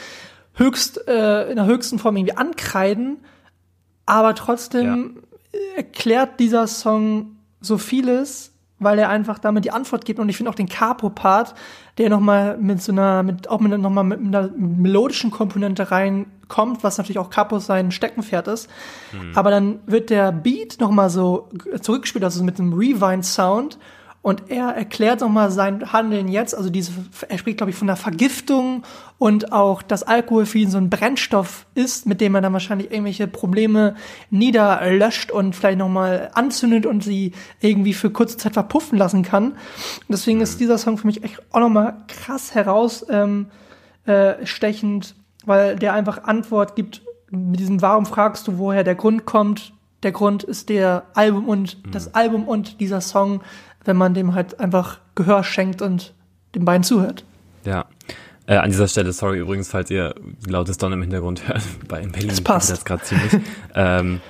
höchst, 0.54 1.06
äh, 1.08 1.48
in 1.50 1.56
der 1.56 1.66
höchsten 1.66 1.98
Form 1.98 2.16
irgendwie 2.16 2.36
ankreiden. 2.36 3.18
Aber 4.06 4.34
trotzdem 4.34 5.22
ja. 5.52 5.58
erklärt 5.76 6.40
dieser 6.40 6.66
Song 6.66 7.36
so 7.60 7.78
vieles, 7.78 8.52
weil 8.78 8.98
er 8.98 9.10
einfach 9.10 9.38
damit 9.38 9.64
die 9.64 9.70
Antwort 9.70 10.04
gibt. 10.04 10.18
Und 10.18 10.28
ich 10.28 10.36
finde 10.36 10.50
auch 10.50 10.54
den 10.54 10.68
Capo-Part, 10.68 11.54
der 11.98 12.08
nochmal 12.08 12.56
mit 12.56 12.82
so 12.82 12.92
einer, 12.92 13.22
mit, 13.22 13.48
auch 13.48 13.60
mit, 13.60 13.78
nochmal 13.78 14.04
mit 14.04 14.20
einer 14.20 14.48
melodischen 14.56 15.30
Komponente 15.30 15.90
reinkommt, 15.90 16.82
was 16.82 16.96
natürlich 16.96 17.18
auch 17.18 17.30
Capo 17.30 17.58
sein 17.58 17.92
Steckenpferd 17.92 18.48
ist. 18.48 18.70
Mhm. 19.12 19.32
Aber 19.34 19.50
dann 19.50 19.80
wird 19.86 20.10
der 20.10 20.32
Beat 20.32 20.80
nochmal 20.80 21.10
so 21.10 21.50
zurückgespielt, 21.80 22.24
also 22.24 22.42
mit 22.42 22.58
einem 22.58 22.72
Rewind-Sound. 22.72 23.78
Und 24.22 24.50
er 24.50 24.68
erklärt 24.68 25.22
nochmal 25.22 25.50
sein 25.50 25.94
Handeln 25.94 26.28
jetzt, 26.28 26.54
also 26.54 26.68
diese, 26.68 26.92
er 27.26 27.38
spricht, 27.38 27.56
glaube 27.56 27.70
ich, 27.70 27.76
von 27.76 27.86
der 27.86 27.96
Vergiftung 27.96 28.82
und 29.16 29.52
auch, 29.52 29.80
dass 29.80 30.02
Alkohol 30.02 30.44
für 30.44 30.58
ihn 30.58 30.70
so 30.70 30.76
ein 30.76 30.90
Brennstoff 30.90 31.64
ist, 31.74 32.06
mit 32.06 32.20
dem 32.20 32.34
er 32.34 32.42
dann 32.42 32.52
wahrscheinlich 32.52 32.90
irgendwelche 32.90 33.26
Probleme 33.26 33.94
niederlöscht 34.28 35.30
und 35.30 35.56
vielleicht 35.56 35.78
nochmal 35.78 36.30
anzündet 36.34 36.84
und 36.84 37.02
sie 37.02 37.32
irgendwie 37.60 37.94
für 37.94 38.10
kurze 38.10 38.36
Zeit 38.36 38.52
verpuffen 38.52 38.98
lassen 38.98 39.22
kann. 39.22 39.56
Deswegen 40.08 40.42
ist 40.42 40.60
dieser 40.60 40.76
Song 40.76 40.98
für 40.98 41.06
mich 41.06 41.24
echt 41.24 41.40
auch 41.50 41.60
nochmal 41.60 41.96
krass 42.08 42.54
herausstechend, 42.54 43.10
ähm, 43.10 43.46
äh, 44.04 44.44
stechend, 44.44 45.14
weil 45.46 45.76
der 45.76 45.94
einfach 45.94 46.24
Antwort 46.24 46.76
gibt 46.76 47.00
mit 47.30 47.60
diesem 47.60 47.80
Warum 47.80 48.04
fragst 48.04 48.48
du, 48.48 48.58
woher 48.58 48.84
der 48.84 48.96
Grund 48.96 49.24
kommt. 49.24 49.72
Der 50.02 50.12
Grund 50.12 50.42
ist 50.42 50.68
der 50.68 51.04
Album 51.14 51.48
und 51.48 51.86
mhm. 51.86 51.90
das 51.90 52.14
Album 52.14 52.48
und 52.48 52.80
dieser 52.80 53.00
Song 53.00 53.42
wenn 53.84 53.96
man 53.96 54.14
dem 54.14 54.34
halt 54.34 54.60
einfach 54.60 54.98
Gehör 55.14 55.44
schenkt 55.44 55.82
und 55.82 56.14
den 56.54 56.64
beiden 56.64 56.82
zuhört. 56.82 57.24
Ja. 57.64 57.86
Äh, 58.46 58.56
an 58.56 58.70
dieser 58.70 58.88
Stelle, 58.88 59.12
sorry 59.12 59.38
übrigens, 59.38 59.70
falls 59.70 59.90
ihr 59.90 60.14
lautes 60.46 60.78
Donner 60.78 60.94
im 60.94 61.02
Hintergrund 61.02 61.46
hört, 61.46 61.62
bei 61.88 62.00
in 62.00 62.12
Berlin 62.12 62.30
das 62.30 62.40
passt. 62.40 62.70
das 62.70 62.84
gerade 62.84 63.02
ziemlich. 63.02 63.32
ähm, 63.74 64.20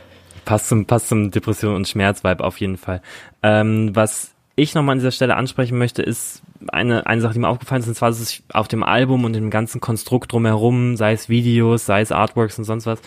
passt 0.45 0.69
zum, 0.69 0.85
passt 0.87 1.09
zum 1.09 1.31
Depression 1.31 1.75
und 1.75 1.89
Schmerzvibe 1.89 2.45
auf 2.45 2.59
jeden 2.59 2.77
Fall. 2.77 3.03
Ähm, 3.43 3.95
was 3.95 4.33
ich 4.57 4.75
nochmal 4.75 4.95
an 4.95 4.99
dieser 4.99 5.11
Stelle 5.11 5.37
ansprechen 5.37 5.79
möchte, 5.79 6.03
ist 6.03 6.43
eine, 6.69 7.07
eine 7.07 7.21
Sache, 7.23 7.35
die 7.35 7.39
mir 7.39 7.49
aufgefallen 7.49 7.81
ist, 7.81 7.89
und 7.89 7.95
zwar, 7.95 8.11
dass 8.11 8.21
es 8.21 8.43
auf 8.53 8.69
dem 8.69 8.83
Album 8.83 9.25
und 9.25 9.33
dem 9.33 9.49
ganzen 9.49 9.81
Konstrukt 9.81 10.33
drumherum, 10.33 10.97
sei 10.97 11.13
es 11.13 11.29
Videos, 11.29 11.87
sei 11.87 12.03
es 12.03 12.13
Artworks 12.13 12.59
und 12.59 12.65
sonst 12.65 12.87
was, 12.87 13.01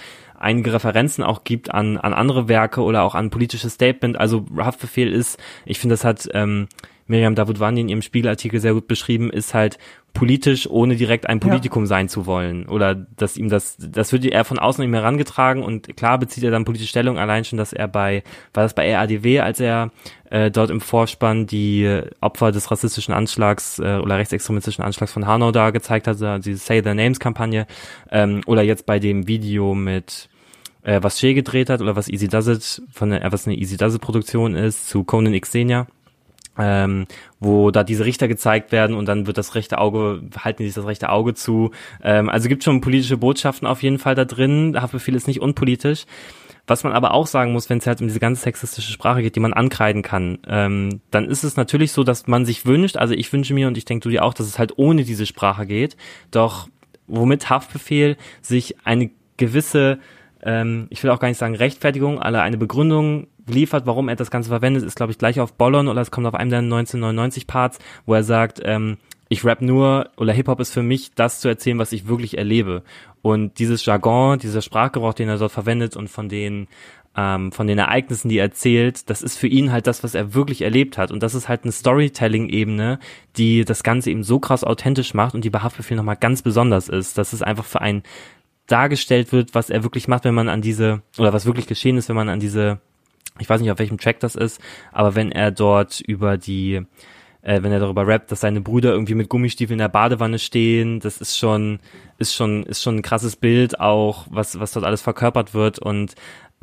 einige 0.43 0.73
Referenzen 0.73 1.23
auch 1.23 1.43
gibt 1.43 1.73
an, 1.73 1.97
an 1.97 2.13
andere 2.13 2.47
Werke 2.47 2.82
oder 2.82 3.03
auch 3.03 3.15
an 3.15 3.29
politische 3.29 3.69
Statement. 3.69 4.17
Also 4.17 4.45
Haftbefehl 4.58 5.12
ist, 5.12 5.39
ich 5.65 5.79
finde, 5.79 5.93
das 5.93 6.03
hat 6.03 6.29
ähm, 6.34 6.67
Miriam 7.08 7.36
Davutwani 7.36 7.82
in 7.82 7.89
ihrem 7.89 8.01
Spiegelartikel 8.01 8.60
sehr 8.60 8.73
gut 8.73 8.88
beschrieben, 8.88 9.29
ist 9.29 9.53
halt 9.53 9.77
politisch, 10.13 10.69
ohne 10.69 10.95
direkt 10.95 11.27
ein 11.27 11.39
Politikum 11.39 11.84
ja. 11.84 11.88
sein 11.88 12.08
zu 12.08 12.25
wollen. 12.25 12.67
Oder 12.67 12.93
dass 12.93 13.36
ihm 13.36 13.49
das, 13.49 13.77
das 13.77 14.12
wird 14.13 14.25
er 14.25 14.45
von 14.45 14.60
außen 14.60 14.88
mehr 14.88 15.01
herangetragen 15.01 15.63
und 15.63 15.97
klar 15.97 16.19
bezieht 16.19 16.43
er 16.43 16.51
dann 16.51 16.65
politische 16.65 16.89
Stellung, 16.89 17.17
allein 17.17 17.45
schon, 17.45 17.58
dass 17.58 17.73
er 17.73 17.88
bei, 17.88 18.23
war 18.53 18.63
das 18.63 18.75
bei 18.75 18.95
RADW, 18.95 19.39
als 19.39 19.60
er 19.60 19.91
äh, 20.29 20.51
dort 20.51 20.69
im 20.69 20.82
Vorspann 20.82 21.47
die 21.47 22.01
Opfer 22.21 22.51
des 22.51 22.69
rassistischen 22.69 23.13
Anschlags 23.13 23.79
äh, 23.79 23.97
oder 23.97 24.17
rechtsextremistischen 24.17 24.84
Anschlags 24.84 25.12
von 25.12 25.25
Hanau 25.25 25.51
da 25.51 25.71
gezeigt 25.71 26.08
hat, 26.08 26.21
also 26.21 26.38
diese 26.38 26.58
Say 26.58 26.82
Their 26.82 26.95
Names 26.95 27.19
Kampagne, 27.19 27.65
ähm, 28.12 28.41
oder 28.45 28.62
jetzt 28.62 28.86
bei 28.86 28.99
dem 28.99 29.27
Video 29.27 29.73
mit 29.73 30.29
äh, 30.84 31.00
was 31.02 31.19
Shea 31.19 31.34
gedreht 31.34 31.69
hat 31.69 31.82
oder 31.82 31.96
was 31.96 32.10
Easy 32.10 32.28
Does 32.28 32.48
It 32.48 32.84
von 32.91 33.10
der, 33.10 33.32
was 33.32 33.48
eine 33.48 33.58
Easy 33.58 33.78
Does 33.78 33.96
It 33.96 34.02
Produktion 34.02 34.56
ist, 34.56 34.89
zu 34.89 35.04
Conan 35.04 35.39
Xenia 35.39 35.88
ähm, 36.58 37.06
wo 37.39 37.72
da 37.72 37.84
diese 37.84 38.06
Richter 38.06 38.28
gezeigt 38.28 38.72
werden 38.72 38.96
und 38.96 39.08
dann 39.08 39.28
wird 39.28 39.38
das 39.38 39.56
rechte 39.56 39.80
Auge, 39.80 40.22
halten 40.38 40.63
die 40.63 40.67
sich 40.67 40.76
das 40.76 40.86
rechte 40.86 41.10
Auge 41.10 41.34
zu. 41.34 41.72
Ähm, 42.04 42.30
also 42.30 42.48
gibt 42.48 42.63
schon 42.63 42.82
politische 42.82 43.17
Botschaften 43.17 43.67
auf 43.67 43.82
jeden 43.82 44.00
Fall 44.00 44.15
da 44.15 44.26
drin. 44.26 44.78
Haftbefehl 44.80 45.15
ist 45.15 45.28
nicht 45.28 45.41
unpolitisch. 45.41 46.06
Was 46.65 46.86
man 46.86 46.93
aber 46.93 47.13
auch 47.13 47.28
sagen 47.28 47.52
muss, 47.52 47.69
wenn 47.69 47.80
es 47.80 47.88
halt 47.88 48.00
um 48.00 48.08
diese 48.08 48.22
ganze 48.22 48.43
sexistische 48.43 48.91
Sprache 48.93 49.22
geht, 49.22 49.36
die 49.36 49.41
man 49.41 49.52
ankreiden 49.52 50.02
kann, 50.02 50.39
ähm, 50.48 51.02
dann 51.12 51.26
ist 51.26 51.43
es 51.43 51.58
natürlich 51.58 51.91
so, 51.91 52.06
dass 52.06 52.28
man 52.28 52.46
sich 52.46 52.65
wünscht, 52.65 52.96
also 52.96 53.13
ich 53.13 53.34
wünsche 53.34 53.54
mir 53.54 53.67
und 53.67 53.78
ich 53.78 53.84
denke 53.84 54.04
du 54.04 54.10
dir 54.10 54.24
auch, 54.24 54.34
dass 54.34 54.48
es 54.48 54.60
halt 54.60 54.78
ohne 54.78 55.04
diese 55.04 55.26
Sprache 55.26 55.65
geht. 55.65 55.98
Doch 56.32 56.69
womit 57.08 57.50
Haftbefehl 57.50 58.15
sich 58.41 58.78
eine 58.86 59.10
gewisse, 59.36 60.00
ähm, 60.45 60.88
ich 60.89 61.03
will 61.03 61.12
auch 61.12 61.19
gar 61.19 61.27
nicht 61.27 61.38
sagen 61.38 61.56
Rechtfertigung, 61.56 62.19
aber 62.19 62.41
eine 62.41 62.58
Begründung 62.58 63.27
liefert, 63.47 63.86
warum 63.86 64.10
er 64.10 64.15
das 64.15 64.32
Ganze 64.32 64.49
verwendet, 64.49 64.84
ist 64.84 64.95
glaube 64.95 65.12
ich 65.12 65.17
gleich 65.17 65.39
auf 65.39 65.53
Bollon 65.53 65.88
oder 65.88 66.01
es 66.01 66.12
kommt 66.12 66.27
auf 66.27 66.36
einem 66.36 66.49
der 66.49 66.60
1999 66.60 67.47
Parts, 67.47 67.79
wo 68.06 68.13
er 68.13 68.23
sagt, 68.23 68.62
ähm, 68.63 68.97
ich 69.29 69.43
rap 69.43 69.62
nur 69.62 70.10
oder 70.17 70.34
Hip-Hop 70.34 70.60
ist 70.60 70.73
für 70.73 70.84
mich 70.84 71.13
das 71.15 71.39
zu 71.39 71.47
erzählen, 71.47 71.79
was 71.79 71.91
ich 71.91 72.08
wirklich 72.08 72.38
erlebe. 72.38 72.84
Und 73.21 73.58
dieses 73.58 73.86
Jargon, 73.86 74.38
dieser 74.38 74.62
Sprachgebrauch, 74.62 75.13
den 75.13 75.29
er 75.29 75.38
dort 75.38 75.51
verwendet 75.51 75.95
und 75.95 76.10
von 76.10 76.29
den 76.29 76.67
ähm, 77.15 77.51
von 77.51 77.67
den 77.67 77.77
Ereignissen, 77.77 78.29
die 78.29 78.38
er 78.38 78.45
erzählt, 78.45 79.10
das 79.10 79.21
ist 79.21 79.38
für 79.38 79.47
ihn 79.47 79.71
halt 79.71 79.88
das, 79.88 80.03
was 80.03 80.15
er 80.15 80.34
wirklich 80.34 80.62
erlebt 80.62 80.97
hat. 80.97 81.12
Und 81.12 81.21
das 81.21 81.36
ist 81.36 81.47
halt 81.47 81.63
eine 81.63 81.71
Storytelling-Ebene, 81.71 82.99
die 83.38 83.65
das 83.65 83.84
Ganze 83.84 84.10
eben 84.10 84.23
so 84.23 84.39
krass 84.39 84.63
authentisch 84.63 85.13
macht 85.13 85.36
und 85.36 85.45
die 85.45 85.51
bei 85.51 85.60
Haftbefehl 85.60 85.95
nochmal 85.97 86.17
ganz 86.17 86.41
besonders 86.41 86.89
ist, 86.89 87.17
dass 87.17 87.34
es 87.34 87.43
einfach 87.43 87.65
für 87.65 87.82
einen 87.82 88.03
dargestellt 88.67 89.32
wird, 89.32 89.56
was 89.56 89.69
er 89.69 89.84
wirklich 89.84 90.08
macht, 90.08 90.26
wenn 90.26 90.34
man 90.34 90.49
an 90.49 90.62
diese, 90.62 91.02
oder 91.17 91.34
was 91.34 91.45
wirklich 91.45 91.67
geschehen 91.67 91.97
ist, 91.97 92.10
wenn 92.10 92.15
man 92.15 92.30
an 92.30 92.39
diese, 92.39 92.80
ich 93.39 93.49
weiß 93.49 93.62
nicht, 93.62 93.71
auf 93.71 93.80
welchem 93.80 93.97
Track 93.97 94.19
das 94.19 94.36
ist, 94.36 94.62
aber 94.91 95.15
wenn 95.15 95.32
er 95.32 95.52
dort 95.52 95.99
über 95.99 96.38
die 96.38 96.86
äh, 97.43 97.62
wenn 97.62 97.71
er 97.71 97.79
darüber 97.79 98.08
rappt, 98.08 98.32
dass 98.32 98.41
seine 98.41 98.62
Brüder 98.62 98.91
irgendwie 98.91 99.15
mit 99.15 99.29
Gummistiefeln 99.29 99.75
in 99.75 99.84
der 99.84 99.89
Badewanne 99.89 100.39
stehen, 100.39 100.99
das 100.99 101.17
ist 101.17 101.38
schon, 101.38 101.79
ist 102.17 102.34
schon, 102.34 102.63
ist 102.63 102.82
schon 102.82 102.97
ein 102.97 103.01
krasses 103.01 103.36
Bild 103.36 103.79
auch, 103.79 104.25
was, 104.29 104.60
was 104.60 104.71
dort 104.71 104.86
alles 104.86 105.01
verkörpert 105.01 105.53
wird 105.53 105.79
und 105.79 106.15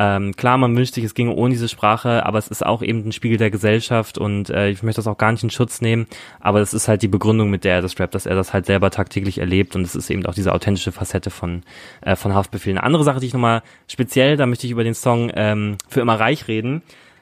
ähm, 0.02 0.34
klar, 0.34 0.56
man 0.56 0.74
wünscht 0.74 0.94
sich, 0.94 1.04
es 1.04 1.12
ginge 1.12 1.34
ohne 1.34 1.52
diese 1.52 1.68
Sprache, 1.68 2.24
aber 2.24 2.38
es 2.38 2.48
ist 2.48 2.64
auch 2.64 2.80
eben 2.80 3.06
ein 3.06 3.12
Spiegel 3.12 3.36
der 3.36 3.50
Gesellschaft 3.50 4.16
und 4.16 4.48
äh, 4.48 4.70
ich 4.70 4.82
möchte 4.82 5.00
das 5.00 5.06
auch 5.06 5.18
gar 5.18 5.30
nicht 5.30 5.44
in 5.44 5.50
Schutz 5.50 5.82
nehmen, 5.82 6.06
aber 6.40 6.58
das 6.58 6.72
ist 6.72 6.88
halt 6.88 7.02
die 7.02 7.08
Begründung, 7.08 7.50
mit 7.50 7.64
der 7.64 7.74
er 7.74 7.82
das 7.82 8.00
rappt, 8.00 8.14
dass 8.14 8.24
er 8.24 8.34
das 8.34 8.54
halt 8.54 8.64
selber 8.64 8.90
tagtäglich 8.90 9.36
erlebt 9.36 9.76
und 9.76 9.82
es 9.82 9.94
ist 9.94 10.08
eben 10.08 10.24
auch 10.24 10.32
diese 10.32 10.54
authentische 10.54 10.90
Facette 10.90 11.28
von, 11.28 11.64
äh, 12.00 12.16
von 12.16 12.34
Haftbefehl. 12.34 12.72
Eine 12.72 12.84
andere 12.84 13.04
Sache, 13.04 13.20
die 13.20 13.26
ich 13.26 13.34
nochmal 13.34 13.62
speziell, 13.88 14.38
da 14.38 14.46
möchte 14.46 14.66
ich 14.66 14.72
über 14.72 14.84
den 14.84 14.94
Song 14.94 15.30
ähm, 15.34 15.76
Für 15.86 16.00
immer 16.00 16.18
reich 16.18 16.48
reden, 16.48 16.80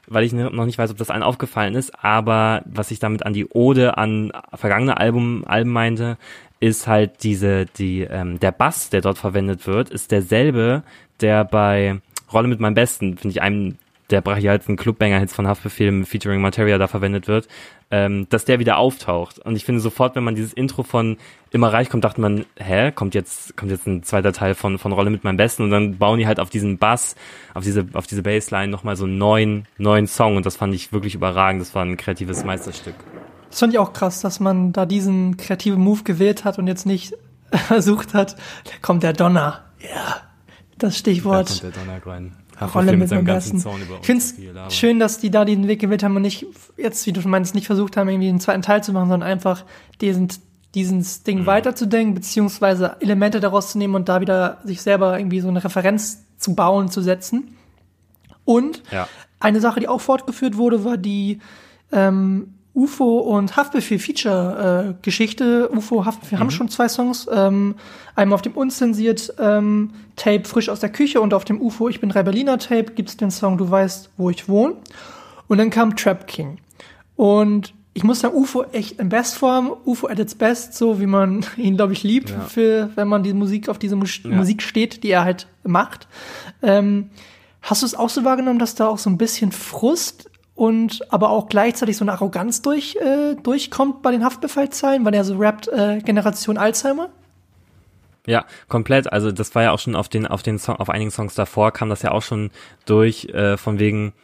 weil 0.09 0.25
ich 0.25 0.33
noch 0.33 0.65
nicht 0.65 0.79
weiß, 0.79 0.91
ob 0.91 0.97
das 0.97 1.11
allen 1.11 1.23
aufgefallen 1.23 1.75
ist, 1.75 2.03
aber 2.05 2.63
was 2.67 2.91
ich 2.91 2.99
damit 2.99 3.25
an 3.25 3.33
die 3.33 3.47
Ode 3.49 3.99
an 3.99 4.33
vergangene 4.55 4.97
Album, 4.97 5.45
Alben 5.47 5.71
meinte, 5.71 6.19
ist 6.61 6.87
halt 6.87 7.23
diese, 7.23 7.67
die, 7.67 8.03
ähm, 8.03 8.41
der 8.41 8.53
Bass, 8.53 8.91
der 8.91 9.01
dort 9.01 9.19
verwendet 9.19 9.67
wird, 9.67 9.91
ist 9.91 10.11
derselbe, 10.11 10.83
der 11.21 11.45
bei 11.45 12.01
Rolle 12.33 12.49
mit 12.49 12.61
meinem 12.61 12.75
Besten, 12.75 13.17
finde 13.17 13.31
ich 13.31 13.43
einem 13.43 13.77
der 14.11 14.21
brachialsten 14.21 14.77
Clubbanger-Hits 14.77 15.35
von 15.35 15.47
Haftbefehl 15.47 16.05
featuring 16.05 16.41
Materia 16.41 16.79
da 16.79 16.87
verwendet 16.87 17.29
wird, 17.29 17.47
ähm, 17.91 18.27
dass 18.31 18.45
der 18.45 18.59
wieder 18.59 18.79
auftaucht. 18.79 19.39
Und 19.39 19.57
ich 19.57 19.65
finde 19.65 19.81
sofort, 19.81 20.17
wenn 20.17 20.25
man 20.25 20.35
dieses 20.35 20.53
Intro 20.53 20.83
von 20.83 21.17
Immer 21.51 21.73
reich 21.73 21.89
kommt, 21.89 22.05
dachte 22.05 22.21
man, 22.21 22.45
hä, 22.59 22.93
kommt 22.93 23.15
jetzt, 23.15 23.57
kommt 23.57 23.71
jetzt 23.71 23.87
ein 23.87 24.03
zweiter 24.03 24.35
Teil 24.35 24.55
von, 24.55 24.79
von 24.79 24.93
Rolle 24.93 25.09
mit 25.09 25.25
meinem 25.25 25.39
Besten 25.39 25.63
und 25.63 25.71
dann 25.71 25.97
bauen 25.97 26.19
die 26.19 26.27
halt 26.27 26.41
auf 26.41 26.51
diesen 26.51 26.77
Bass, 26.77 27.17
auf 27.55 27.65
diese, 27.65 27.87
auf 27.95 28.07
diese 28.07 28.23
Bassline 28.23 28.69
nochmal 28.69 28.97
so 28.97 29.05
einen 29.05 29.17
neuen, 29.17 29.67
neuen 29.79 30.07
Song 30.07 30.37
und 30.37 30.45
das 30.45 30.57
fand 30.57 30.75
ich 30.75 30.93
wirklich 30.93 31.15
überragend. 31.15 31.63
Das 31.63 31.75
war 31.75 31.83
ein 31.83 31.97
kreatives 31.97 32.45
Meisterstück. 32.45 32.97
Das 33.49 33.61
fand 33.61 33.73
ich 33.73 33.79
auch 33.79 33.95
krass, 33.95 34.21
dass 34.21 34.41
man 34.41 34.73
da 34.73 34.85
diesen 34.85 35.39
kreativen 35.39 35.81
Move 35.81 36.03
gewählt 36.03 36.45
hat 36.45 36.59
und 36.59 36.67
jetzt 36.67 36.85
nicht 36.85 37.15
versucht 37.53 38.13
hat, 38.13 38.37
da 38.65 38.73
kommt 38.83 39.03
der 39.03 39.15
Donner. 39.15 39.65
Ja, 39.81 39.89
yeah. 39.89 40.21
das 40.77 40.99
Stichwort. 40.99 41.49
Da 41.49 41.69
kommt 41.69 41.77
der 41.77 41.83
Donner 41.83 42.07
rein. 42.07 42.37
Rolle 42.67 42.93
mit, 42.93 43.01
mit 43.01 43.09
seinem 43.09 43.25
ganzen 43.25 43.59
Zaun 43.59 43.81
über 43.83 43.99
Ich 44.01 44.07
finde 44.07 44.25
es 44.67 44.75
schön, 44.75 44.99
dass 44.99 45.19
die 45.19 45.31
da 45.31 45.45
den 45.45 45.69
Weg 45.69 45.81
gewählt 45.81 46.03
haben 46.03 46.17
und 46.17 46.23
nicht 46.23 46.47
jetzt, 46.77 47.07
wie 47.07 47.13
du 47.13 47.21
schon 47.21 47.31
meinst, 47.31 47.55
nicht 47.55 47.67
versucht 47.67 47.97
haben, 47.97 48.09
irgendwie 48.09 48.29
einen 48.29 48.41
zweiten 48.41 48.63
Teil 48.63 48.83
zu 48.83 48.93
machen, 48.93 49.09
sondern 49.09 49.29
einfach 49.29 49.65
diesen, 50.01 50.29
dieses 50.75 51.23
Ding 51.23 51.41
mhm. 51.41 51.47
weiterzudenken, 51.47 52.15
beziehungsweise 52.15 52.97
Elemente 53.01 53.41
daraus 53.41 53.73
zu 53.73 53.79
nehmen 53.79 53.95
und 53.95 54.09
da 54.09 54.21
wieder 54.21 54.59
sich 54.65 54.83
selber 54.83 55.19
irgendwie 55.19 55.41
so 55.41 55.49
eine 55.49 55.63
Referenz 55.63 56.25
zu 56.39 56.55
bauen, 56.55 56.89
zu 56.89 57.01
setzen. 57.03 57.57
Und 58.45 58.83
ja. 58.91 59.09
eine 59.41 59.61
Sache, 59.61 59.81
die 59.81 59.89
auch 59.89 60.01
fortgeführt 60.01 60.57
wurde, 60.57 60.85
war 60.85 60.97
die 60.97 61.41
ähm, 61.93 62.55
UFO 62.79 63.19
und 63.19 63.57
Haftbefehl 63.57 63.99
Feature 63.99 64.95
äh, 64.95 64.95
Geschichte. 65.03 65.69
UFO, 65.75 66.05
Haftbefehl 66.05 66.39
mhm. 66.39 66.43
haben 66.43 66.51
schon 66.51 66.69
zwei 66.69 66.89
Songs. 66.89 67.27
Ähm, 67.33 67.75
einmal 68.15 68.37
auf 68.37 68.43
dem 68.43 68.53
unzensiert 68.53 69.35
ähm, 69.39 69.91
Tape 70.17 70.45
Frisch 70.45 70.69
aus 70.69 70.81
der 70.81 70.91
Küche 70.91 71.21
und 71.21 71.35
auf 71.35 71.45
dem 71.45 71.61
UFO 71.61 71.89
Ich 71.89 72.01
bin 72.01 72.09
drei 72.09 72.23
Berliner 72.23 72.59
Tape 72.59 72.93
gibt's 72.93 73.17
den 73.17 73.31
Song 73.31 73.59
Du 73.59 73.69
weißt, 73.69 74.11
wo 74.17 74.31
ich 74.31 74.49
wohne. 74.49 74.77
Und 75.49 75.59
dann 75.59 75.71
kam 75.71 75.97
Trap 75.97 76.27
King. 76.29 76.59
Und 77.17 77.75
ich 77.95 78.05
muss 78.05 78.21
sagen, 78.21 78.37
UFO 78.37 78.63
echt 78.73 79.01
in 79.01 79.09
Bestform. 79.09 79.73
UFO 79.85 80.07
at 80.07 80.21
its 80.21 80.37
best, 80.37 80.75
so 80.75 81.01
wie 81.01 81.07
man 81.07 81.45
ihn, 81.57 81.77
glaube 81.77 81.95
ich, 81.95 82.05
liebt, 82.05 82.31
ja. 82.31 82.41
für, 82.43 82.91
wenn 82.95 83.09
man 83.09 83.25
die 83.25 83.33
Musik 83.33 83.69
auf 83.69 83.79
diese 83.79 83.97
Mus 83.97 84.21
ja. 84.23 84.31
Musik 84.31 84.63
steht, 84.63 85.03
die 85.03 85.11
er 85.11 85.25
halt 85.25 85.49
macht. 85.65 86.07
Ähm, 86.63 87.11
hast 87.61 87.83
du 87.83 87.87
es 87.87 87.97
auch 87.97 88.09
so 88.09 88.25
wahrgenommen, 88.25 88.61
dass 88.61 88.77
da 88.77 88.87
auch 88.87 88.99
so 88.99 89.11
ein 89.11 89.19
bisschen 89.19 89.51
Frust 89.51 90.31
und 90.59 91.13
aber 91.13 91.31
auch 91.31 91.49
gleichzeitig 91.49 91.97
so 91.97 92.05
eine 92.05 92.11
Arroganz 92.11 92.63
durch, 92.63 92.97
äh, 92.97 93.37
durchkommt 93.37 94.03
bei 94.03 94.11
den 94.11 94.25
Haftbefehlzeilen, 94.25 95.05
weil 95.05 95.15
er 95.15 95.23
so 95.23 95.37
rappt 95.37 95.69
äh, 95.69 96.01
Generation 96.05 96.59
Alzheimer? 96.59 97.11
Ja, 98.27 98.45
komplett. 98.67 99.13
Also 99.13 99.31
das 99.31 99.55
war 99.55 99.63
ja 99.63 99.71
auch 99.71 99.79
schon 99.79 99.95
auf 99.95 100.09
den 100.09 100.27
auf 100.27 100.43
den 100.43 100.59
Song, 100.59 100.75
auf 100.77 100.91
einigen 100.91 101.13
Songs 101.13 101.37
davor 101.37 101.71
kam 101.71 101.89
das 101.91 102.03
ja 102.03 102.11
auch 102.11 102.23
schon 102.23 102.51
durch 102.87 103.27
äh, 103.27 103.57
von 103.57 103.79
wegen 103.79 104.15